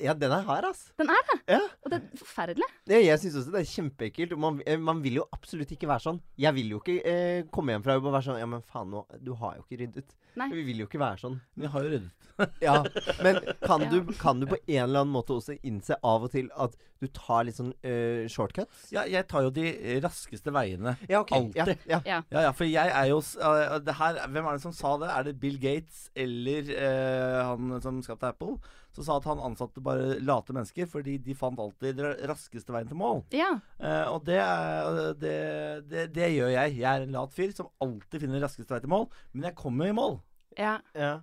Ja, 0.00 0.14
den 0.16 0.32
er 0.32 0.42
hard, 0.48 0.64
ass. 0.64 0.86
Den 0.98 1.10
er 1.12 1.20
det. 1.28 1.34
Ja. 1.54 1.58
Og 1.84 1.90
det 1.92 1.98
er 2.00 2.18
forferdelig. 2.18 2.66
Ja, 2.88 2.98
jeg 3.04 3.20
syns 3.20 3.34
også 3.38 3.52
det 3.52 3.60
er 3.60 3.68
kjempeekkelt. 3.68 4.32
Man, 4.40 4.56
eh, 4.66 4.78
man 4.80 5.02
vil 5.04 5.20
jo 5.20 5.26
absolutt 5.36 5.70
ikke 5.76 5.86
være 5.90 6.02
sånn. 6.06 6.20
Jeg 6.40 6.56
vil 6.56 6.72
jo 6.72 6.80
ikke 6.80 6.96
eh, 7.04 7.42
komme 7.52 7.74
hjem 7.76 7.84
fra 7.84 7.98
jobb 7.98 8.08
og 8.08 8.14
være 8.16 8.26
sånn 8.30 8.40
Ja, 8.40 8.48
men 8.50 8.64
faen 8.66 8.90
nå, 8.90 9.04
du 9.22 9.34
har 9.38 9.58
jo 9.58 9.66
ikke 9.66 9.82
ryddet. 9.84 10.16
Nei. 10.40 10.48
Vi 10.56 10.64
vil 10.66 10.82
jo 10.82 10.88
ikke 10.88 11.02
være 11.04 11.20
sånn. 11.20 11.36
Men 11.54 11.68
jeg 11.68 11.74
har 11.76 11.84
jo 11.86 11.92
ryddet. 11.92 12.32
Ja, 12.60 12.84
Men 13.22 13.38
kan, 13.62 13.84
Ja. 13.84 13.90
du, 13.90 14.12
kan 14.18 14.40
du 14.40 14.46
på 14.50 14.56
en 14.66 14.82
eller 14.88 15.04
annen 15.04 15.12
måte 15.14 15.36
også 15.36 15.56
innse 15.62 15.96
av 16.02 16.24
og 16.26 16.32
til 16.34 16.48
at 16.56 16.74
du 17.02 17.06
tar 17.12 17.44
litt 17.44 17.58
sånn 17.58 17.72
uh, 17.84 18.24
shortcuts? 18.30 18.86
Ja, 18.94 19.04
jeg 19.10 19.26
tar 19.28 19.44
jo 19.44 19.50
de 19.54 19.66
raskeste 20.02 20.52
veiene. 20.54 20.96
Ja, 21.10 21.20
okay. 21.20 21.38
Alltid. 21.42 21.82
Ja, 21.84 21.98
ja. 21.98 22.00
Ja. 22.08 22.20
Ja, 22.32 22.44
ja, 22.48 22.52
for 22.56 22.66
jeg 22.68 22.90
er 22.90 23.10
jo 23.10 23.18
uh, 23.20 23.76
det 23.84 23.96
her, 23.98 24.22
Hvem 24.32 24.48
er 24.48 24.56
det 24.56 24.64
som 24.64 24.74
sa 24.74 24.94
det? 25.02 25.10
Er 25.12 25.26
det 25.28 25.36
Bill 25.42 25.58
Gates 25.62 26.08
eller 26.16 26.70
uh, 26.72 27.38
han 27.52 27.76
som 27.84 28.00
skapte 28.06 28.32
Apple? 28.32 28.56
Som 28.94 29.06
sa 29.06 29.16
at 29.18 29.26
han 29.26 29.42
ansatte 29.42 29.82
bare 29.82 30.20
late 30.22 30.54
mennesker 30.54 30.86
fordi 30.86 31.16
de 31.18 31.34
fant 31.34 31.58
alltid 31.58 31.96
den 31.98 32.12
raskeste 32.30 32.70
veien 32.74 32.86
til 32.86 32.98
mål. 33.00 33.24
Ja. 33.34 33.48
Eh, 33.82 34.04
og 34.06 34.20
det, 34.28 34.36
er, 34.38 35.00
det, 35.18 35.32
det, 35.90 36.04
det 36.14 36.28
gjør 36.36 36.52
jeg. 36.52 36.76
Jeg 36.78 36.86
er 36.86 37.02
en 37.02 37.16
lat 37.16 37.34
fyr 37.34 37.50
som 37.56 37.72
alltid 37.82 38.22
finner 38.22 38.38
den 38.38 38.46
raskeste 38.46 38.70
vei 38.70 38.78
til 38.84 38.92
mål. 38.94 39.08
Men 39.32 39.48
jeg 39.50 39.58
kommer 39.58 39.90
i 39.90 39.96
mål. 39.98 40.20
ja. 40.58 40.76
ja. 40.94 41.16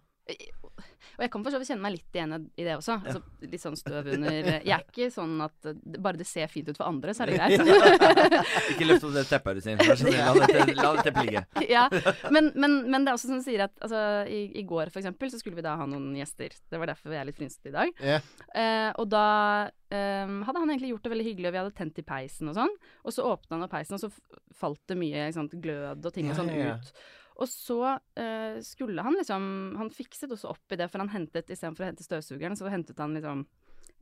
Og 1.17 1.23
jeg 1.25 1.31
kan 1.33 1.43
for 1.45 1.53
så 1.53 1.59
vidt 1.61 1.71
kjenne 1.71 1.85
meg 1.85 1.95
litt 1.97 2.17
igjen 2.17 2.35
i 2.37 2.65
det 2.65 2.75
også. 2.77 2.97
Altså, 2.99 3.21
litt 3.45 3.63
sånn 3.63 3.77
støv 3.79 4.11
under 4.15 4.37
Jeg 4.69 4.73
er 4.75 4.85
ikke 4.85 5.09
sånn 5.13 5.35
at 5.45 5.71
bare 5.97 6.19
det 6.21 6.27
ser 6.29 6.51
fint 6.51 6.69
ut 6.71 6.77
for 6.77 6.87
andre, 6.89 7.15
så 7.15 7.25
er 7.25 7.31
det 7.31 7.37
greit. 7.39 8.37
Ikke 8.73 8.87
løft 8.87 9.07
opp 9.07 9.15
det 9.17 9.25
teppet, 9.29 9.59
du 9.59 9.65
sier. 9.65 9.81
La 9.81 10.33
det, 10.37 10.77
la 10.77 10.93
det 10.97 11.05
teppet 11.07 11.29
ligge. 11.29 11.43
ja, 11.75 11.85
men, 12.33 12.51
men, 12.55 12.79
men 12.91 13.05
det 13.05 13.13
er 13.13 13.19
også 13.19 13.31
som 13.31 13.41
du 13.41 13.45
sier 13.45 13.65
at 13.67 13.75
altså, 13.83 14.01
i, 14.29 14.43
i 14.61 14.65
går 14.67 14.91
for 14.93 15.01
eksempel 15.03 15.31
så 15.31 15.41
skulle 15.41 15.59
vi 15.59 15.65
da 15.65 15.75
ha 15.79 15.87
noen 15.89 16.11
gjester. 16.19 16.55
Det 16.69 16.81
var 16.81 16.91
derfor 16.91 17.15
jeg 17.15 17.23
er 17.23 17.29
litt 17.29 17.39
frynsete 17.39 17.71
i 17.71 17.75
dag. 17.75 17.93
Yeah. 18.01 18.27
Uh, 18.51 18.89
og 19.01 19.09
da 19.11 19.27
um, 19.69 20.41
hadde 20.47 20.63
han 20.63 20.73
egentlig 20.73 20.93
gjort 20.93 21.07
det 21.07 21.13
veldig 21.15 21.27
hyggelig, 21.29 21.49
og 21.49 21.55
vi 21.55 21.61
hadde 21.61 21.77
tent 21.77 22.01
i 22.01 22.07
peisen 22.07 22.51
og 22.51 22.57
sånn. 22.57 22.75
Og 23.05 23.15
så 23.15 23.25
åpna 23.27 23.57
han 23.57 23.67
opp 23.67 23.73
peisen, 23.75 23.97
og 23.97 24.03
så 24.03 24.37
falt 24.57 24.81
det 24.91 24.99
mye 24.99 25.29
sant, 25.35 25.55
glød 25.63 26.05
og 26.05 26.15
ting 26.15 26.29
og 26.29 26.35
Ja, 26.35 26.39
sånn 26.41 26.53
ja, 26.53 26.71
ja. 26.71 26.77
ut. 26.77 26.93
Og 27.41 27.49
så 27.49 27.77
eh, 28.21 28.59
skulle 28.61 29.01
han 29.01 29.15
liksom 29.17 29.45
Han 29.79 29.89
fikset 29.93 30.29
også 30.35 30.51
opp 30.53 30.75
i 30.75 30.77
det, 30.77 30.87
for 30.91 31.01
han 31.01 31.09
hentet 31.09 31.49
istedenfor 31.49 31.83
å 31.87 31.89
hente 31.89 32.05
støvsugeren, 32.05 32.57
så 32.59 32.69
hentet 32.69 32.99
han 33.01 33.15
liksom 33.17 33.45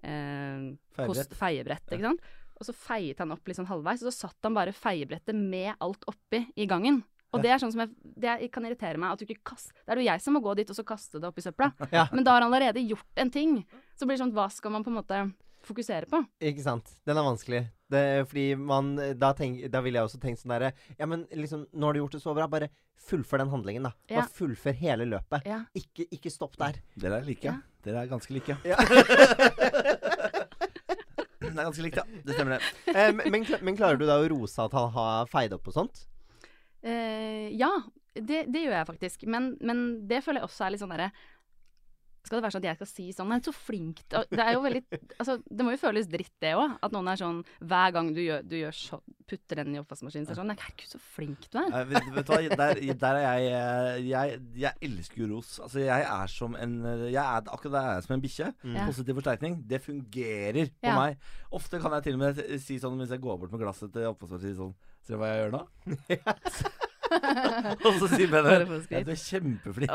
eh, 0.04 0.66
Feiebrett. 0.98 1.36
feiebrett, 1.40 1.94
ikke 1.96 2.08
sant. 2.10 2.28
Og 2.60 2.68
så 2.68 2.76
feiet 2.76 3.22
han 3.24 3.32
opp 3.32 3.48
litt 3.48 3.56
sånn 3.56 3.70
halvveis, 3.70 4.04
og 4.04 4.12
så 4.12 4.28
satt 4.28 4.44
han 4.50 4.58
bare 4.58 4.74
feiebrettet 4.76 5.38
med 5.38 5.72
alt 5.80 6.04
oppi 6.12 6.44
i 6.60 6.68
gangen. 6.68 7.02
Og 7.30 7.44
det 7.44 7.52
er 7.54 7.60
sånn 7.62 7.72
som 7.72 7.84
jeg, 7.84 7.92
det 8.18 8.30
er- 8.32 8.48
kan 8.50 8.66
irritere 8.66 8.98
meg 8.98 9.12
at 9.14 9.20
du 9.22 9.26
ikke 9.30 9.44
kaster 9.52 9.72
Det 9.86 9.94
er 9.94 10.00
jo 10.02 10.08
jeg 10.10 10.22
som 10.22 10.34
må 10.34 10.42
gå 10.42 10.56
dit 10.58 10.70
og 10.70 10.76
så 10.76 10.84
kaste 10.84 11.20
det 11.22 11.28
oppi 11.30 11.42
søpla. 11.46 11.72
Ja. 11.94 12.08
Men 12.12 12.24
da 12.26 12.34
har 12.34 12.42
han 12.42 12.52
allerede 12.52 12.82
gjort 12.82 13.06
en 13.22 13.30
ting. 13.30 13.66
Så 13.96 14.06
blir 14.08 14.18
det 14.18 14.24
sånn, 14.26 14.34
hva 14.34 14.50
skal 14.52 14.72
man 14.74 14.84
på 14.84 14.90
en 14.90 14.98
måte 14.98 15.20
fokusere 15.64 16.10
på? 16.10 16.24
Ikke 16.42 16.64
sant. 16.66 16.90
Den 17.06 17.18
er 17.22 17.24
vanskelig. 17.24 17.68
Det, 17.90 18.04
fordi 18.30 18.46
man 18.60 18.92
da, 19.18 19.32
tenk, 19.34 19.64
da 19.74 19.82
ville 19.82 19.98
jeg 19.98 20.10
også 20.10 20.20
tenkt 20.22 20.44
sånn 20.44 20.54
derre 20.54 20.76
Ja, 21.00 21.08
men 21.10 21.24
liksom, 21.34 21.64
nå 21.74 21.90
har 21.90 21.98
du 21.98 22.04
gjort 22.04 22.18
det 22.20 22.22
så 22.22 22.36
bra. 22.38 22.46
Bare 22.52 22.70
fullfør 23.10 23.42
den 23.42 23.54
handlingen, 23.54 23.88
da. 23.90 23.96
Ja. 24.12 24.22
Bare 24.22 24.36
fullfør 24.38 24.78
hele 24.78 25.10
løpet. 25.10 25.48
Ja. 25.50 25.64
Ikke, 25.78 26.06
ikke 26.14 26.34
stopp 26.34 26.60
der. 26.62 26.78
Dere 27.00 27.24
er 27.24 27.28
like. 27.28 27.50
Ja. 27.50 27.58
Dere 27.86 28.04
er 28.04 28.12
ganske 28.12 28.36
like. 28.36 28.60
Ja. 28.68 28.78
Det 31.50 31.58
er 31.58 31.66
ganske 31.66 31.84
likt, 31.84 31.98
ja. 32.00 32.22
Det 32.26 32.36
stemmer, 32.36 32.58
det. 32.58 32.94
Eh, 32.94 33.14
men, 33.16 33.46
men 33.66 33.78
klarer 33.78 34.00
du 34.00 34.06
da 34.08 34.20
å 34.22 34.28
rose 34.32 34.62
at 34.64 34.76
han 34.78 34.92
har 34.96 35.30
feid 35.32 35.56
opp 35.56 35.70
og 35.72 35.76
sånt? 35.76 36.04
Eh, 36.86 37.50
ja, 37.58 37.72
det, 38.14 38.46
det 38.52 38.66
gjør 38.66 38.76
jeg 38.78 38.90
faktisk. 38.90 39.26
Men, 39.32 39.54
men 39.66 39.84
det 40.10 40.22
føler 40.26 40.44
jeg 40.44 40.50
også 40.50 40.68
er 40.68 40.76
litt 40.76 40.84
sånn 40.84 40.94
derre 40.94 41.10
Skal 42.30 42.38
det 42.38 42.44
være 42.46 42.54
sånn 42.54 42.62
at 42.62 42.68
jeg 42.70 42.78
skal 42.80 42.90
si 42.94 43.06
sånn 43.18 43.32
Nei, 43.34 43.40
så 43.42 43.52
flink 43.58 44.04
Det 44.14 44.38
er 44.44 44.54
jo 44.54 44.62
veldig 44.62 44.84
Altså, 45.18 45.40
det 45.50 45.66
må 45.66 45.72
jo 45.74 45.80
føles 45.82 46.06
dritt, 46.12 46.32
det 46.44 46.52
òg. 46.56 46.76
At 46.86 46.94
noen 46.94 47.10
er 47.10 47.18
sånn 47.20 47.40
Hver 47.60 47.96
gang 47.96 48.12
du 48.14 48.22
gjør, 48.22 48.44
du 48.46 48.54
gjør 48.60 48.76
så, 48.78 49.00
Putter 49.30 49.60
den 49.64 49.76
i 49.76 49.80
oppvaskmaskinen, 49.82 50.26
så 50.28 50.32
er 50.32 50.38
det 50.38 50.42
sånn 50.44 50.52
Nei, 50.54 50.58
herregud, 50.62 50.90
så 50.94 51.02
flink 51.16 51.48
du 51.54 51.58
er. 51.62 51.74
Vet, 51.90 52.08
vet 52.16 52.30
du 52.30 52.34
hva, 52.34 52.40
der, 52.62 52.82
der 53.04 53.20
er 53.20 53.26
jeg, 53.26 53.50
eh, 53.60 54.00
jeg 54.10 54.40
Jeg 54.64 54.74
elsker 54.90 55.24
jo 55.24 55.30
ros. 55.36 55.52
Altså, 55.66 55.82
jeg 55.84 56.06
er 56.08 56.34
som 56.34 56.56
en 56.58 56.78
Jeg 57.10 57.20
er 57.24 57.50
akkurat 57.50 57.76
der 57.80 57.90
jeg 57.90 57.98
er 58.04 58.06
som 58.08 58.16
en 58.18 58.24
bikkje. 58.28 58.52
Mm. 58.64 58.78
Positiv 58.90 59.20
forsterkning. 59.22 59.58
Det 59.70 59.82
fungerer 59.86 60.70
på 60.74 60.90
Ja. 60.94 60.96
meg. 60.98 61.18
Ofte 61.52 61.82
kan 61.82 61.94
jeg 61.98 62.08
til 62.10 62.18
og 62.20 62.24
med 62.24 62.44
si 62.62 62.78
sånn 62.82 62.98
hvis 63.02 63.14
jeg 63.14 63.22
går 63.26 63.38
bort 63.42 63.52
med 63.54 63.62
glasset 63.66 63.92
til 63.94 64.10
oppvaskmaskinen 64.14 64.58
sånn 64.62 64.78
Ser 65.06 65.16
du 65.16 65.22
hva 65.22 65.30
jeg 65.32 65.44
gjør 65.46 65.54
nå? 65.58 65.66
Og 67.86 67.94
så 68.00 68.08
sier 68.12 68.28
Benjamin 68.32 68.84
ja, 68.92 69.00
du 69.06 69.12
er 69.14 69.20
kjempeflink. 69.20 69.90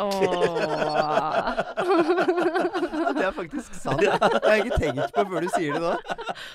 Det 3.14 3.24
er 3.24 3.30
faktisk 3.36 3.74
sant. 3.78 4.00
Jeg 4.02 4.10
har 4.20 4.54
ikke 4.60 4.78
tenkt 4.80 5.12
på 5.14 5.22
før 5.30 5.40
du 5.46 5.50
sier 5.54 5.70
det 5.76 5.82
nå. 5.84 5.92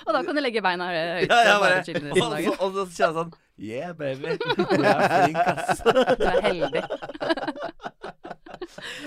Og 0.06 0.10
da 0.16 0.20
kan 0.26 0.34
du 0.36 0.40
legge 0.42 0.60
beina 0.64 0.84
høyt. 0.90 1.30
Ja, 1.30 1.38
ja, 1.46 1.54
og 1.56 1.60
bare 1.64 1.76
bare, 1.84 2.10
og, 2.10 2.16
så, 2.44 2.50
og 2.58 2.68
så 2.74 2.82
kjenner 2.96 3.06
jeg 3.06 3.14
sånn 3.20 3.32
Yeah, 3.60 3.90
baby. 3.92 4.38
Du 4.40 4.46
er 4.88 5.26
flink, 5.26 5.36
ass. 5.44 5.82
Du 5.84 5.88
er 6.24 6.40
heldig. 6.46 6.80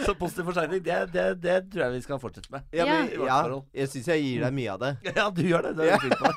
Så 0.05 0.13
positiv 0.19 0.43
forsterkning, 0.51 0.81
det, 0.85 0.97
det, 1.13 1.23
det 1.41 1.55
tror 1.73 1.81
jeg 1.87 1.91
vi 1.95 2.01
skal 2.05 2.19
fortsette 2.21 2.49
med. 2.53 2.61
Ja, 2.73 2.85
Ja. 2.85 2.89
men, 3.01 3.09
ja 3.25 3.39
jeg 3.81 3.87
syns 3.95 4.07
jeg 4.13 4.19
gir 4.27 4.39
deg 4.45 4.53
mye 4.53 4.71
av 4.75 4.79
det. 4.83 4.91
Ja, 5.09 5.25
du 5.33 5.41
gjør 5.41 5.61
det. 5.69 5.73
Det 5.79 5.83
er 5.87 5.91
Ja. 5.95 5.99
flink 6.03 6.17
på. 6.21 6.29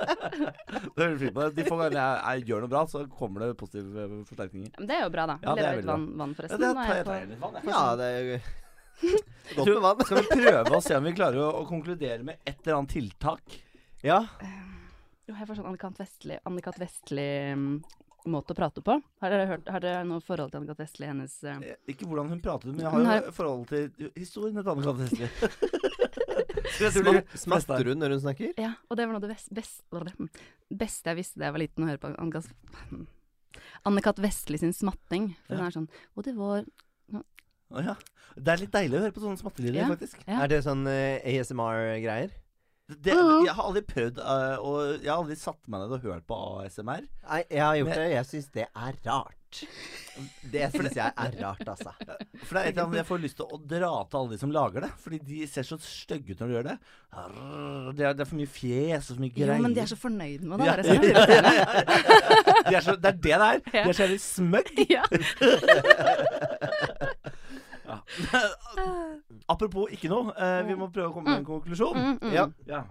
Det 0.00 1.04
er 1.04 1.16
fint 1.20 1.34
på 1.36 1.42
det. 1.44 1.50
De 1.56 1.64
få 1.68 1.76
gangene 1.80 2.00
jeg, 2.00 2.22
jeg 2.40 2.46
gjør 2.50 2.64
noe 2.64 2.72
bra, 2.72 2.82
så 2.90 3.02
kommer 3.12 3.44
det 3.44 3.50
positive 3.60 4.04
eh, 4.06 4.16
forsterkninger. 4.28 4.72
Men 4.78 4.88
det 4.90 4.96
er 4.96 5.04
jo 5.04 5.12
bra, 5.14 5.26
da. 5.30 5.36
Ja, 5.44 5.54
Lever 5.58 5.70
ut 5.70 5.76
litt 5.80 5.90
veldig 5.90 6.18
vann, 6.22 6.34
forresten. 6.38 6.64
Ja, 6.64 6.70
det 6.70 6.70
er 6.70 6.74
tar 6.80 6.96
jeg 6.96 7.04
tar 7.10 7.20
jeg 7.20 7.28
litt 7.34 7.44
vann. 7.44 7.54
jeg. 7.60 7.70
Ja, 7.74 7.84
det 8.00 8.08
er 8.10 8.20
jo 8.24 8.40
godt 9.60 9.70
med 9.74 9.80
vann. 9.86 10.04
Skal 10.08 10.20
vi 10.20 10.40
prøve 10.44 10.76
å 10.76 10.82
se 10.84 10.98
om 11.00 11.06
vi 11.08 11.14
klarer 11.16 11.40
å, 11.44 11.48
å 11.60 11.64
konkludere 11.68 12.26
med 12.26 12.40
et 12.44 12.58
eller 12.66 12.80
annet 12.80 12.94
tiltak? 12.96 13.56
Ja. 14.04 14.22
Jo, 15.28 15.34
jeg 15.36 15.46
får 15.48 15.60
sånn 15.60 15.70
Annikat 15.70 15.98
Vestli, 16.00 16.36
Annikat 16.48 16.78
Vestli 16.80 17.26
mm, 17.54 17.74
måte 18.32 18.52
å 18.52 18.58
prate 18.58 18.82
på. 18.84 18.96
Har 19.22 19.32
dere, 19.32 19.46
hørt, 19.52 19.68
har 19.72 19.84
dere 19.84 20.00
noe 20.08 20.20
forhold 20.24 20.50
til 20.52 20.60
Annikat 20.62 20.80
Vestli? 20.82 21.06
Hennes 21.08 21.36
eh, 21.44 21.60
Eh, 21.70 21.76
Ikke 21.94 22.08
hvordan 22.10 22.32
hun 22.32 22.40
pratet, 22.44 22.72
men 22.72 22.82
jeg 22.84 22.90
har 22.92 23.06
har- 23.12 23.22
jo 23.28 23.34
forhold 23.36 23.68
til 23.70 24.10
historien 24.18 24.56
til 24.58 24.72
Anne 24.72 24.84
Katte 24.84 25.04
Smatter 26.78 27.90
hun 27.90 28.00
når 28.00 28.14
hun 28.16 28.22
snakker? 28.24 28.52
Ja, 28.60 28.74
og 28.88 28.98
det 28.98 29.06
var 29.06 29.14
noe 29.14 29.20
av 29.22 29.26
det 29.26 29.34
best, 29.34 29.50
best, 29.54 29.82
beste 30.70 31.12
jeg 31.12 31.18
visste 31.20 31.40
da 31.40 31.48
jeg 31.48 31.56
var 31.56 31.62
liten, 31.64 31.84
å 31.84 31.90
høre 31.90 32.02
på 32.02 32.12
Anne-Kat. 33.88 34.20
Vestli 34.22 34.60
sin 34.60 34.74
smatting. 34.76 35.32
For 35.46 35.58
hun 35.58 35.66
er 35.66 35.74
sånn 35.74 35.88
Og 36.14 36.26
det 36.26 36.36
var 36.38 36.64
Å 37.70 37.82
ja. 37.84 37.94
Det 38.34 38.50
er 38.52 38.62
litt 38.62 38.72
deilig 38.74 38.98
å 38.98 39.02
høre 39.04 39.14
på 39.14 39.22
sånne 39.22 39.38
smattelyder, 39.38 39.78
Ja. 39.78 39.88
faktisk. 39.90 40.18
Ja. 40.26 40.40
Er 40.44 40.50
det 40.50 40.62
sånn 40.66 40.86
uh, 40.86 41.18
ASMR-greier? 41.26 42.30
Det, 42.90 43.14
jeg 43.46 43.54
har 43.54 43.64
aldri 43.68 43.82
prøvd 43.86 44.16
uh, 44.18 44.56
og 44.66 44.78
Jeg 45.04 45.10
har 45.12 45.20
aldri 45.20 45.36
satt 45.38 45.60
meg 45.70 45.80
ned 45.84 45.92
og 45.98 46.02
hørt 46.08 46.24
på 46.26 46.34
ASMR. 46.64 47.04
Nei, 47.28 47.42
jeg 47.50 47.62
har 47.62 47.76
gjort 47.78 47.92
Men- 47.92 48.00
det. 48.02 48.08
Jeg 48.16 48.26
syns 48.32 48.48
det 48.56 48.66
er 48.66 48.92
rart. 49.06 49.36
Det 50.52 50.66
syns 50.70 50.94
jeg 50.94 51.10
er 51.18 51.32
rart, 51.42 51.62
altså. 51.72 51.90
For 52.46 52.54
det 52.54 52.60
er 52.60 52.66
et 52.68 52.70
eller 52.70 52.84
annet 52.84 53.00
jeg 53.00 53.06
får 53.08 53.22
lyst 53.24 53.36
til 53.40 53.46
å 53.50 53.58
dra 53.70 53.90
til 54.10 54.18
alle 54.20 54.30
de 54.34 54.38
som 54.42 54.52
lager 54.54 54.80
det. 54.86 54.90
Fordi 55.02 55.18
de 55.30 55.38
ser 55.50 55.64
så 55.66 55.76
stygge 55.82 56.34
ut 56.34 56.40
når 56.42 56.46
de 56.46 56.54
gjør 56.58 56.68
det. 56.70 56.76
Det 57.98 58.04
er, 58.06 58.12
det 58.14 58.22
er 58.26 58.28
for 58.30 58.38
mye 58.38 58.52
fjes 58.54 59.10
og 59.10 59.16
så 59.16 59.20
mye 59.24 59.34
Jo, 59.42 59.46
men 59.64 59.74
de 59.74 59.82
er 59.82 59.90
så 59.90 59.98
fornøyd 59.98 60.42
med 60.46 60.54
det. 60.62 60.66
Ja, 60.66 60.74
ja, 60.74 60.76
er 60.76 60.82
det 60.86 60.90
ja, 61.10 61.24
ja, 61.26 61.40
ja, 61.40 61.52
ja. 61.66 61.74
De 62.70 62.74
er 62.78 62.84
så, 62.86 62.94
det 62.94 63.08
er 63.10 63.18
det 63.18 63.22
det 63.26 63.32
er. 63.38 63.58
De 63.58 63.74
Ja. 63.74 63.82
er 63.88 63.92
så 63.98 64.02
jævlig 64.06 64.22
smøgg. 64.26 64.68
Ja. 64.90 65.02
Apropos 69.48 69.90
ikke 69.92 70.08
noe. 70.12 70.32
eh, 70.36 70.62
vi 70.66 70.74
må 70.74 70.90
prøve 70.92 71.10
å 71.10 71.14
komme 71.14 71.30
med 71.30 71.38
en 71.40 71.44
konklusjon. 71.48 71.96
Mm, 71.96 72.18
mm. 72.22 72.32
Ja. 72.32 72.46
Ja. 72.66 72.84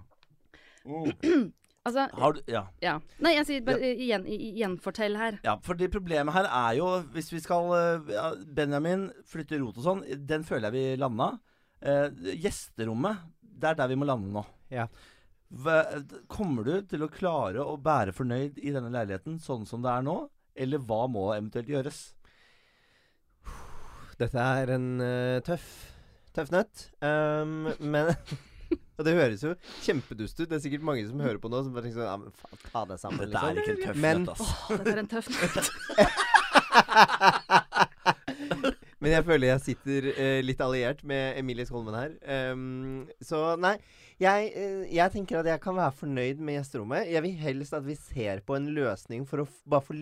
Mm. 0.86 1.52
Altså, 1.82 2.02
Har 2.12 2.32
du 2.36 2.40
Ja. 2.46 2.66
ja. 2.82 2.98
Nei, 3.24 3.30
jeg 3.38 3.46
sier 3.48 3.62
bare 3.64 3.80
igjen, 3.96 4.26
i- 4.28 4.50
gjenfortell 4.60 5.14
her. 5.16 5.38
Ja, 5.42 5.54
for 5.64 5.72
det 5.74 5.88
problemet 5.90 6.34
her 6.34 6.44
er 6.44 6.74
jo 6.76 6.88
Hvis 7.14 7.30
vi 7.32 7.40
skal 7.40 7.70
eh, 7.72 8.12
ja, 8.12 8.34
Benjamin 8.54 9.06
flytter 9.24 9.62
rot 9.64 9.78
og 9.80 9.84
sånn, 9.86 10.02
den 10.28 10.44
føler 10.44 10.68
jeg 10.68 10.72
vi 10.76 10.96
landa. 11.00 11.30
Eh, 11.80 12.10
gjesterommet, 12.36 13.16
det 13.42 13.70
er 13.70 13.74
der 13.80 13.88
vi 13.88 13.96
må 13.96 14.04
lande 14.04 14.28
nå. 14.30 14.44
Ja. 14.70 14.86
Hva- 15.50 16.04
kommer 16.28 16.64
du 16.68 16.82
til 16.82 17.00
å 17.00 17.08
klare 17.10 17.64
å 17.64 17.80
bære 17.80 18.12
fornøyd 18.12 18.58
i 18.60 18.70
denne 18.76 18.92
leiligheten 18.92 19.40
sånn 19.40 19.64
som 19.66 19.80
det 19.80 19.88
er 19.90 20.02
nå? 20.04 20.28
Eller 20.54 20.78
hva 20.84 21.06
må 21.08 21.30
eventuelt 21.32 21.66
gjøres? 21.72 22.12
Dette 24.20 24.36
er 24.36 24.74
en 24.76 25.00
eh, 25.00 25.40
tøff 25.40 25.89
Tøff 26.36 26.50
nøtt. 26.54 26.74
Um, 27.02 27.66
men 27.80 28.04
Og 29.00 29.04
det 29.06 29.14
høres 29.16 29.40
jo 29.42 29.54
kjempedust 29.80 30.36
ut. 30.42 30.48
Det 30.50 30.56
er 30.58 30.62
sikkert 30.62 30.82
mange 30.84 31.06
som 31.08 31.20
hører 31.24 31.38
på 31.40 31.48
nå 31.50 31.62
som 31.64 31.72
bare 31.72 31.84
tenker 31.86 31.98
sånn 32.02 32.10
ja, 32.10 32.16
men 32.20 32.28
faen, 32.36 32.58
Ta 32.68 32.82
deg 32.90 32.98
sammen, 33.00 33.20
Dette 33.24 33.40
er 33.40 33.56
liksom. 33.56 33.64
ikke 33.64 33.72
en 33.72 33.80
tøff 33.86 33.96
Men- 34.04 34.20
nøtt, 34.20 34.30
ass. 34.34 34.40
Åh, 34.44 34.52
dette 34.76 34.92
er 34.92 35.00
en 35.00 35.08
tøff 35.14 35.26
nøtt. 35.32 35.68
Men 39.00 39.14
jeg 39.14 39.24
føler 39.24 39.48
jeg 39.48 39.62
sitter 39.64 40.06
eh, 40.12 40.42
litt 40.44 40.60
alliert 40.60 40.98
med 41.08 41.38
Emilie 41.40 41.64
Skolmen 41.64 41.94
her. 41.96 42.10
Um, 42.52 43.06
så 43.24 43.54
nei, 43.56 43.78
jeg, 44.20 44.50
eh, 44.52 44.82
jeg 44.92 45.08
tenker 45.14 45.38
at 45.40 45.48
jeg 45.48 45.56
kan 45.64 45.72
være 45.78 45.94
fornøyd 46.02 46.36
med 46.44 46.58
gjesterommet. 46.58 47.08
Jeg 47.08 47.24
vil 47.24 47.38
helst 47.40 47.72
at 47.78 47.86
vi 47.86 47.96
ser 47.96 48.42
på 48.44 48.58
en 48.58 48.66
løsning 48.76 49.24
for 49.28 49.40
å 49.40 49.46
f 49.48 49.54
bare 49.72 49.86
få 49.86 49.96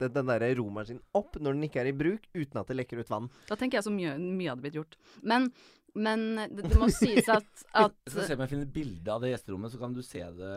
løfte 0.00 0.14
den 0.14 0.26
der 0.26 0.54
romaskinen 0.58 1.02
opp 1.14 1.36
når 1.40 1.52
den 1.54 1.62
ikke 1.68 1.80
er 1.82 1.86
i 1.90 1.92
bruk, 1.96 2.26
uten 2.34 2.60
at 2.60 2.66
det 2.68 2.76
lekker 2.76 2.98
ut 3.00 3.10
vann. 3.10 3.28
Da 3.48 3.56
tenker 3.56 3.78
jeg 3.78 3.84
så 3.86 3.90
mye, 3.94 4.16
mye 4.18 4.50
hadde 4.50 4.62
blitt 4.64 4.74
gjort. 4.78 4.96
Men, 5.22 5.48
men 5.94 6.24
det, 6.50 6.64
det 6.68 6.78
må 6.80 6.88
sies 6.90 7.28
at, 7.28 7.46
at 7.72 7.92
Jeg 8.06 8.12
skal 8.12 8.26
se 8.28 8.34
om 8.34 8.40
jeg 8.44 8.50
finner 8.54 8.66
et 8.66 8.74
bilde 8.74 9.12
av 9.14 9.20
det 9.22 9.30
gjesterommet, 9.34 9.72
så 9.72 9.78
kan 9.80 9.94
du 9.94 10.02
se 10.02 10.22
det 10.38 10.54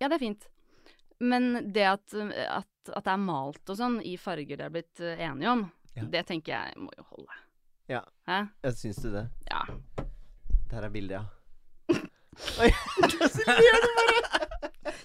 Ja, 0.00 0.08
det 0.08 0.14
er 0.16 0.18
fint. 0.22 0.48
Men 1.20 1.72
det 1.74 1.84
at, 1.84 2.14
at, 2.16 2.70
at 2.96 3.04
det 3.04 3.12
er 3.12 3.20
malt 3.20 3.68
og 3.68 3.76
sånn 3.76 4.00
i 4.08 4.16
farger 4.16 4.56
det 4.56 4.64
er 4.66 4.72
blitt 4.72 5.00
eh, 5.04 5.20
enige 5.28 5.50
om, 5.52 5.66
Ja. 5.98 6.04
det 6.06 6.22
tenker 6.28 6.54
jeg 6.54 6.78
må 6.80 6.90
jo 6.96 7.02
holde. 7.10 7.34
Ja. 7.90 8.04
Hæ? 8.30 8.44
Jeg 8.64 8.78
syns 8.78 9.00
du 9.02 9.10
det? 9.12 9.26
Ja. 9.50 9.64
Der 10.70 10.86
er 10.86 10.90
bildet, 10.94 11.18
ja. 11.18 11.24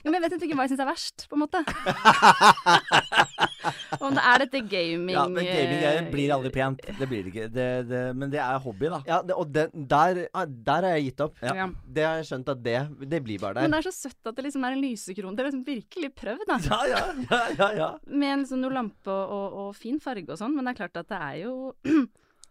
Jo, 0.06 0.12
men 0.14 0.20
jeg 0.22 0.30
vet 0.30 0.44
ikke 0.46 0.54
hva 0.54 0.68
jeg 0.68 0.76
syns 0.76 0.84
er 0.84 0.88
verst, 0.88 1.24
på 1.32 1.34
en 1.36 1.42
måte. 1.42 1.60
Om 4.04 4.16
det 4.18 4.24
er 4.32 4.44
dette 4.46 4.62
gaming 4.72 5.16
Ja, 5.16 5.26
men 5.30 5.46
Gaming-greier 5.46 6.02
eh, 6.02 6.10
blir 6.12 6.34
aldri 6.36 6.52
pent. 6.56 6.84
Det 7.00 7.08
blir 7.10 7.26
det 7.26 7.34
ikke. 7.34 7.48
Det, 7.54 7.68
det, 7.90 8.02
men 8.18 8.32
det 8.34 8.42
er 8.44 8.60
hobby, 8.64 8.90
da. 8.94 9.02
Ja, 9.08 9.20
det, 9.26 9.38
og 9.38 9.52
det, 9.56 9.68
der, 9.74 10.22
ah, 10.34 10.46
der 10.46 10.90
har 10.90 10.98
jeg 10.98 11.10
gitt 11.10 11.26
opp. 11.28 11.40
Ja. 11.46 11.68
Det 11.98 12.06
har 12.08 12.20
jeg 12.22 12.30
skjønt 12.32 12.52
at 12.56 12.64
det, 12.66 12.78
det 13.16 13.22
blir 13.26 13.42
bare 13.42 13.60
der. 13.60 13.68
Men 13.68 13.78
det 13.78 13.82
er 13.84 13.90
så 13.90 14.10
søtt 14.10 14.32
at 14.32 14.38
det 14.38 14.48
liksom 14.48 14.68
er 14.68 14.78
en 14.78 14.84
lysekrone. 14.84 15.36
Det 15.38 15.44
er 15.46 15.50
liksom 15.52 15.66
virkelig 15.68 16.12
prøvd, 16.22 16.46
da. 16.52 16.60
Ja, 16.66 16.82
ja, 16.92 17.02
ja, 17.30 17.42
ja, 17.60 17.72
ja. 17.80 17.90
Med 18.08 18.44
liksom 18.44 18.62
noe 18.64 18.76
lampe 18.76 19.14
og, 19.16 19.60
og, 19.66 19.72
fin 19.78 20.00
farge 20.04 20.30
og 20.32 20.40
sånn. 20.42 20.56
Men 20.58 20.68
det 20.68 20.76
er 20.76 20.82
klart 20.84 21.02
at 21.04 21.12
det 21.12 21.22
er 21.22 21.42
jo 21.46 21.56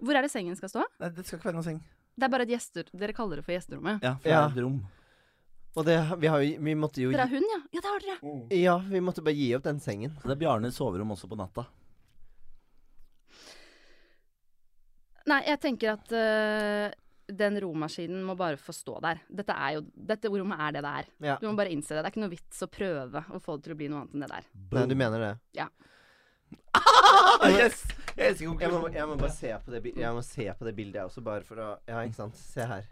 Hvor 0.05 0.17
er 0.19 0.27
det 0.27 0.33
sengen 0.33 0.57
skal 0.59 0.73
stå? 0.73 0.83
Nei, 1.01 1.09
det 1.15 1.23
skal 1.25 1.39
ikke 1.39 1.49
være 1.53 1.57
noe 1.61 1.65
seng. 1.67 1.79
Det 2.15 2.27
er 2.27 2.31
bare 2.33 2.45
et 2.47 2.53
gjester... 2.55 2.89
Dere 2.95 3.15
kaller 3.17 3.41
det 3.41 3.45
for 3.47 3.55
gjesterommet. 3.55 4.03
Ja, 4.05 4.17
for 4.23 4.31
Ja. 4.31 4.43
et 4.51 4.59
rom. 4.63 4.83
Og 5.75 5.87
det, 5.87 5.97
vi 6.23 6.29
har 6.31 6.43
jo 6.45 6.59
Vi 6.63 6.75
måtte 6.79 7.03
jo 7.03 7.11
Dere 7.11 7.27
er 7.27 7.33
hund, 7.35 7.47
ja? 7.51 7.61
Ja, 7.75 7.81
det 7.81 7.91
har 7.91 8.05
dere. 8.05 8.35
Ja, 8.55 8.75
vi 8.79 9.01
måtte 9.03 9.25
bare 9.27 9.35
gi 9.35 9.49
opp 9.57 9.65
den 9.67 9.81
sengen. 9.83 10.15
Så 10.21 10.31
det 10.31 10.37
er 10.37 10.43
Bjarnes 10.45 10.77
soverom 10.79 11.15
også 11.17 11.31
på 11.31 11.39
natta. 11.41 11.67
Nei, 15.25 15.41
jeg 15.49 15.61
tenker 15.63 15.95
at 15.95 16.13
øh, 16.13 16.91
den 17.33 17.57
romaskinen 17.65 18.21
må 18.29 18.37
bare 18.37 18.59
få 18.61 18.75
stå 18.77 18.99
der. 19.03 19.23
Dette 19.33 19.57
er 19.57 19.79
jo 19.79 19.85
Dette 20.13 20.29
rommet 20.29 20.61
er 20.61 20.77
det 20.77 20.83
det 20.85 20.93
er. 21.01 21.09
Ja. 21.31 21.37
Du 21.41 21.49
må 21.49 21.55
bare 21.59 21.73
innse 21.73 21.95
det. 21.97 22.03
Det 22.03 22.11
er 22.11 22.13
ikke 22.13 22.25
noe 22.27 22.35
vits 22.35 22.63
å 22.67 22.71
prøve 22.71 23.25
å 23.25 23.41
få 23.43 23.57
det 23.57 23.67
til 23.67 23.75
å 23.75 23.79
bli 23.81 23.89
noe 23.91 24.05
annet 24.05 24.15
enn 24.15 24.27
det 24.27 24.31
der. 24.35 24.49
Nei, 24.77 24.87
du 24.91 24.97
mener 25.01 25.25
det? 25.25 25.33
Ja. 25.57 25.69
yes! 27.51 27.81
Jeg 28.15 28.29
elsker 28.31 28.45
Jeg 28.45 28.51
må, 28.53 28.59
konklusjonen. 28.61 28.95
jeg 28.95 29.09
må 29.11 29.17
bare 29.19 29.35
se 29.35 29.51
på 29.65 29.73
det, 29.73 29.81
jeg 29.99 30.15
må 30.15 30.21
se 30.23 30.45
på 30.55 30.67
det 30.69 30.75
bildet, 30.77 31.01
jeg 31.01 31.09
også, 31.09 31.23
bare 31.27 31.47
for 31.47 31.63
å 31.63 31.71
Ja, 31.89 32.05
ikke 32.05 32.21
sant. 32.21 32.39
Se 32.39 32.67
her. 32.71 32.85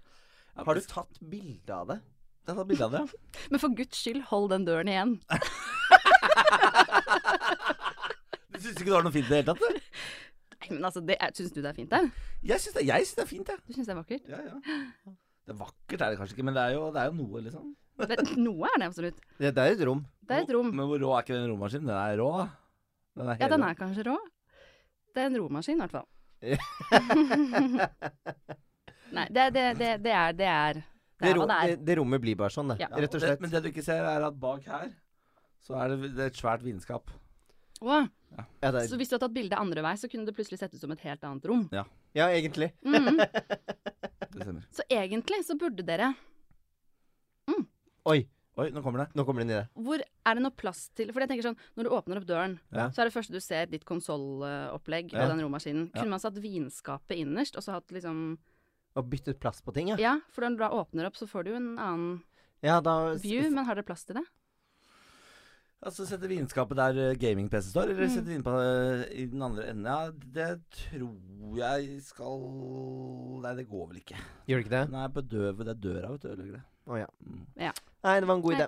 Har 0.56 0.76
du 0.76 0.88
tatt 0.88 1.20
bilde 1.20 1.76
av 1.76 1.92
det? 1.92 1.98
Jeg 2.42 2.56
tar 2.58 2.66
bilde 2.66 2.84
av 2.88 2.94
det. 2.96 3.02
Men 3.52 3.60
for 3.62 3.74
guds 3.78 3.98
skyld, 4.02 4.22
hold 4.32 4.50
den 4.54 4.64
døren 4.68 4.88
igjen. 4.90 5.12
Du 8.52 8.58
syns 8.60 8.76
ikke 8.78 8.90
du 8.92 8.94
har 8.94 9.02
noe 9.06 9.10
fint 9.14 9.26
i 9.26 9.30
det 9.32 9.38
hele 9.40 9.48
tatt? 9.48 9.62
du? 9.62 9.68
Nei, 10.62 10.68
men 10.76 10.84
altså, 10.86 11.00
det 11.02 11.16
er- 11.18 11.32
Syns 11.34 11.50
du 11.54 11.58
det 11.64 11.70
er 11.72 11.74
fint 11.74 11.90
der? 11.90 12.04
Jeg 12.46 12.60
syns 12.62 12.76
det, 12.76 12.84
jeg 12.86 13.06
synes 13.08 13.16
det 13.18 13.22
er 13.24 13.30
fint, 13.32 13.48
jeg. 13.50 13.58
Du 13.66 13.72
syns 13.74 13.88
det 13.88 13.94
er 13.94 13.98
vakkert? 13.98 14.28
Ja, 14.30 14.38
ja. 14.46 14.54
Det 15.42 15.50
er 15.54 15.58
vakkert 15.58 16.04
er 16.04 16.12
det 16.12 16.18
kanskje 16.20 16.36
ikke, 16.36 16.44
men 16.46 16.54
det 16.54 16.62
er 16.62 16.76
jo, 16.76 16.82
det 16.94 17.00
er 17.02 17.08
jo 17.10 17.16
noe, 17.18 17.40
liksom. 17.42 17.64
Det, 18.12 18.18
noe 18.38 18.68
er 18.70 18.76
det 18.78 18.86
absolutt. 18.92 19.18
Det, 19.40 19.50
det 19.56 19.62
er 19.64 19.74
et 19.74 19.82
rom. 19.88 20.04
Det 20.28 20.36
er 20.36 20.44
et 20.46 20.52
rom. 20.54 20.68
Men 20.70 20.86
hvor 20.92 21.02
rå 21.02 21.10
er 21.16 21.24
ikke 21.26 21.34
den 21.40 21.50
romaskinen? 21.50 21.88
Den 21.90 21.98
er 21.98 22.14
rå, 22.22 22.28
da. 22.38 22.46
Den 23.18 23.32
er 23.32 23.42
Ja, 23.42 23.48
den 23.56 23.66
er 23.66 23.74
kanskje 23.80 24.06
rå. 24.06 24.14
Det 25.12 25.24
er 25.24 25.28
en 25.32 25.40
romaskin, 25.42 25.76
i 25.76 25.82
hvert 25.82 25.96
fall. 25.98 26.08
Nei, 29.12 29.26
det, 29.34 29.48
det, 29.58 29.66
det, 29.82 29.90
det 30.06 30.14
er 30.16 30.32
Det 30.38 30.48
er 30.52 30.80
det 31.22 31.28
Det, 31.28 31.30
er 31.32 31.38
ro, 31.38 31.46
det 31.46 31.56
det, 31.62 31.72
er. 31.72 31.84
det 31.86 31.96
rommet 31.98 32.20
blir 32.24 32.36
bare 32.42 32.50
sånn, 32.54 32.68
det. 32.74 32.80
Ja. 32.82 32.88
Ja, 32.90 32.96
Rett 33.04 33.14
og 33.14 33.20
det- 33.20 33.28
slett. 33.28 33.40
Men 33.44 33.50
det 33.54 33.62
du 33.62 33.68
ikke 33.70 33.84
ser, 33.86 34.02
er 34.04 34.26
at 34.26 34.38
bak 34.42 34.64
her 34.66 34.90
så 35.62 35.76
er 35.78 35.92
det, 35.94 36.10
det 36.16 36.22
er 36.26 36.30
et 36.32 36.40
svært 36.42 36.62
vinskap. 36.66 37.10
Åh, 37.82 38.08
Ja, 38.32 38.44
er... 38.62 38.86
så 38.88 38.96
hvis 38.96 39.10
du 39.10 39.14
hadde 39.16 39.26
tatt 39.26 39.34
bildet 39.34 39.58
andre 39.58 39.82
vei, 39.84 39.92
så 40.00 40.08
kunne 40.10 40.24
det 40.26 40.34
plutselig 40.34 40.58
sett 40.58 40.74
ut 40.74 40.80
som 40.80 40.90
et 40.94 41.00
helt 41.06 41.22
annet 41.28 41.44
rom. 41.46 41.68
ja 41.72 42.28
egentlig. 42.28 42.72
Mm. 42.84 43.20
Så 44.72 44.82
egentlig 44.88 45.44
så 45.44 45.54
burde 45.60 45.84
dere 45.84 46.14
Oi, 48.08 48.22
Oi, 48.58 48.66
nå 48.74 48.82
kommer 48.84 49.04
det. 49.04 49.14
nå 49.16 49.24
kommer 49.24 49.40
det 49.42 49.46
en 49.46 49.52
i 49.52 49.58
det. 49.60 49.66
Hvor 49.86 50.00
er 50.02 50.34
det 50.38 50.42
noe 50.42 50.52
plass 50.56 50.88
til 50.96 51.12
For 51.12 51.20
jeg 51.22 51.28
tenker 51.30 51.46
sånn, 51.46 51.58
når 51.78 51.84
du 51.86 51.90
åpner 51.96 52.18
opp 52.20 52.26
døren, 52.28 52.58
Ja. 52.74 52.88
så 52.90 53.02
er 53.02 53.08
det 53.08 53.14
første 53.14 53.32
du 53.32 53.40
ser 53.40 53.66
ditt 53.66 53.84
konsollopplegg 53.88 55.12
Ja. 55.12 55.22
og 55.24 55.28
den 55.36 55.40
romaskinen. 55.44 55.90
Ja. 55.94 56.00
Kunne 56.02 56.10
man 56.16 56.20
satt 56.20 56.34
vinskapet 56.42 57.16
innerst, 57.16 57.56
og 57.56 57.62
så 57.62 57.72
hatt 57.78 57.88
liksom 57.92 58.38
Og 58.96 59.08
byttet 59.08 59.38
plass 59.40 59.62
på 59.64 59.72
ting, 59.72 59.88
ja. 59.94 59.96
Ja, 60.00 60.14
for 60.30 60.44
når 60.44 60.56
du 60.58 60.62
da 60.66 60.70
åpner 60.76 61.06
opp, 61.08 61.16
så 61.16 61.26
får 61.30 61.44
du 61.46 61.50
jo 61.54 61.56
en 61.62 61.72
annen 61.80 62.22
Ja, 62.62 62.80
da 62.84 63.14
view, 63.16 63.48
men 63.50 63.64
har 63.64 63.74
dere 63.78 63.86
plass 63.88 64.04
til 64.04 64.18
det? 64.20 64.26
Altså 65.82 66.04
Sette 66.06 66.28
vinskapet 66.30 66.76
der 66.78 66.98
eh, 67.10 67.16
gaming-PC 67.18 67.72
står, 67.72 67.88
eller 67.90 68.04
Mm. 68.06 68.10
sette 68.14 68.26
det 68.28 68.34
inn 68.36 68.44
på, 68.46 68.52
eh, 68.54 69.00
i 69.18 69.24
den 69.26 69.42
andre 69.42 69.64
enden? 69.72 69.88
Ja, 69.88 70.12
det 70.12 70.60
tror 70.70 71.56
jeg 71.58 71.96
skal 72.06 72.36
Nei, 73.42 73.54
det 73.58 73.64
går 73.68 73.88
vel 73.88 73.98
ikke. 73.98 74.14
Gjør 74.46 74.60
det 74.60 74.66
ikke 74.66 74.76
det? 74.76 74.84
Nei, 74.92 75.06
bedøve 75.08 75.64
det 75.66 75.74
døra, 75.82 76.12
vet 76.12 76.22
du. 76.22 76.28
Ødelegger 76.28 76.52
det. 76.60 76.62
Å 76.86 76.98
ja. 77.00 77.08
Mm. 77.26 77.42
Ja. 77.64 77.72
Nei, 78.04 78.14
det 78.20 78.28
var 78.28 78.36
en 78.36 78.42
god 78.42 78.54
idé. 78.54 78.66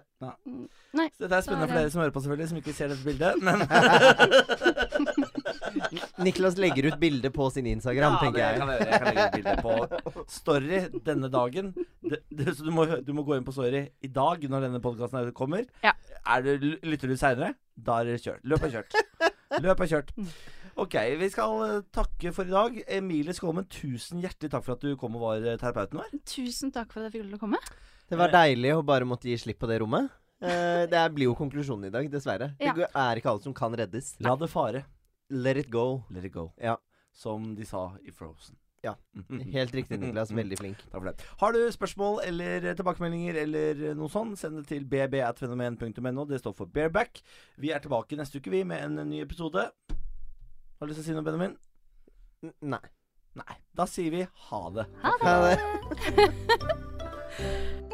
Nei. 0.95 1.07
Så 1.15 1.23
dette 1.23 1.39
er 1.39 1.43
spennende 1.47 1.69
for 1.71 1.79
dere 1.79 1.91
som 1.95 2.03
hører 2.03 2.15
på, 2.15 2.23
selvfølgelig, 2.25 2.49
som 2.51 2.59
ikke 2.59 2.75
ser 2.75 2.89
dette 2.89 3.07
bildet. 3.07 3.35
Men 3.47 3.63
Niklas 6.25 6.57
legger 6.61 6.89
ut 6.91 6.99
bilde 7.01 7.31
på 7.35 7.47
sin 7.53 7.67
Instagram, 7.71 8.17
tenker 8.23 8.39
det 8.39 8.45
jeg. 8.45 8.59
Kan 8.61 8.73
jeg, 8.73 8.87
jeg 8.89 9.01
kan 9.03 9.09
legge 9.11 9.27
ut 9.27 9.37
bilde 9.37 9.55
på 9.65 10.25
Story 10.33 10.81
denne 11.07 11.31
dagen. 11.33 11.71
Det, 12.05 12.21
det, 12.31 12.55
så 12.57 12.67
du 12.67 12.73
må, 12.75 12.87
du 13.05 13.13
må 13.17 13.25
gå 13.27 13.37
inn 13.39 13.47
på 13.47 13.55
Story 13.57 13.85
i 14.05 14.11
dag, 14.13 14.45
når 14.51 14.67
denne 14.69 14.83
podkasten 14.85 15.31
kommer. 15.37 15.65
Ja. 15.85 15.95
Er 16.25 16.45
det, 16.47 16.59
lytter 16.85 17.11
du 17.13 17.17
seinere, 17.21 17.55
da 17.77 18.01
er 18.03 18.13
det 18.15 18.21
kjørt. 18.25 18.45
Løp 18.49 18.67
er 18.69 18.75
kjørt. 18.79 18.99
Løp 19.65 19.85
er 19.85 19.91
kjørt. 19.95 20.13
Mm. 20.19 20.29
Ok, 20.83 20.95
vi 21.21 21.29
skal 21.31 21.53
eh, 21.69 21.75
takke 21.95 22.33
for 22.35 22.49
i 22.49 22.51
dag. 22.55 22.79
Emilie 22.97 23.35
Skålmen, 23.37 23.69
tusen 23.71 24.19
hjertelig 24.25 24.51
takk 24.51 24.65
for 24.67 24.75
at 24.75 24.83
du 24.83 24.97
kom 24.99 25.15
og 25.21 25.23
var 25.29 25.45
eh, 25.47 25.59
terapeuten 25.61 26.01
vår. 26.01 26.17
Tusen 26.27 26.73
takk 26.75 26.91
for 26.91 27.05
at 27.05 27.13
jeg 27.13 27.21
fikk 27.21 27.29
lov 27.29 27.37
til 27.37 27.39
å 27.39 27.43
komme. 27.45 27.61
Det 28.11 28.19
var 28.19 28.33
deilig 28.35 28.73
å 28.75 28.81
bare 28.85 29.07
måtte 29.07 29.31
gi 29.31 29.37
slipp 29.39 29.61
på 29.63 29.69
det 29.71 29.79
rommet. 29.85 30.11
Eh, 30.43 30.83
det 30.91 30.99
er- 30.99 31.13
blir 31.15 31.31
jo 31.31 31.37
konklusjonen 31.39 31.87
i 31.87 31.93
dag, 31.95 32.09
dessverre. 32.11 32.51
Ja. 32.61 32.75
Det 32.75 32.89
er 32.91 33.21
ikke 33.21 33.31
alle 33.31 33.45
som 33.47 33.55
kan 33.55 33.73
reddes. 33.79 34.17
La 34.27 34.35
det 34.37 34.51
fare. 34.51 34.83
Let 35.31 35.57
it 35.57 35.71
go. 35.71 36.03
Let 36.11 36.25
it 36.25 36.33
go. 36.35 36.51
Ja. 36.61 36.77
Som 37.15 37.55
de 37.57 37.65
sa 37.67 37.93
i 38.05 38.11
Frozen. 38.13 38.57
Ja. 38.85 38.95
Helt 39.55 39.73
riktig, 39.75 39.97
Niklas. 40.03 40.31
Veldig 40.35 40.59
flink. 40.61 40.83
Takk 40.91 41.01
for 41.01 41.09
det. 41.09 41.15
Har 41.41 41.53
du 41.57 41.61
spørsmål 41.73 42.19
eller 42.27 42.67
tilbakemeldinger 42.77 43.39
eller 43.45 43.95
noe 43.97 44.11
sånt, 44.13 44.37
send 44.41 44.59
det 44.61 44.67
til 44.69 44.85
bb.fenomen.no. 44.85 46.27
Det 46.29 46.41
står 46.43 46.53
for 46.59 46.67
bareback. 46.69 47.23
Vi 47.57 47.71
er 47.73 47.81
tilbake 47.85 48.19
neste 48.21 48.43
uke, 48.43 48.53
vi, 48.53 48.61
med 48.69 48.85
en 48.85 49.09
ny 49.09 49.23
episode. 49.25 49.71
Har 49.95 50.85
du 50.85 50.93
lyst 50.93 51.01
til 51.01 51.07
å 51.07 51.09
si 51.13 51.17
noe, 51.17 51.25
Benjamin? 51.25 51.57
N- 52.45 52.57
Nei. 52.75 52.83
Nei. 53.41 53.57
Da 53.75 53.87
sier 53.91 54.13
vi 54.15 54.27
ha 54.51 54.63
det. 54.77 54.85
Ha 55.03 55.17
Ha 55.25 55.35
det. 55.49 55.57
det. 56.19 57.91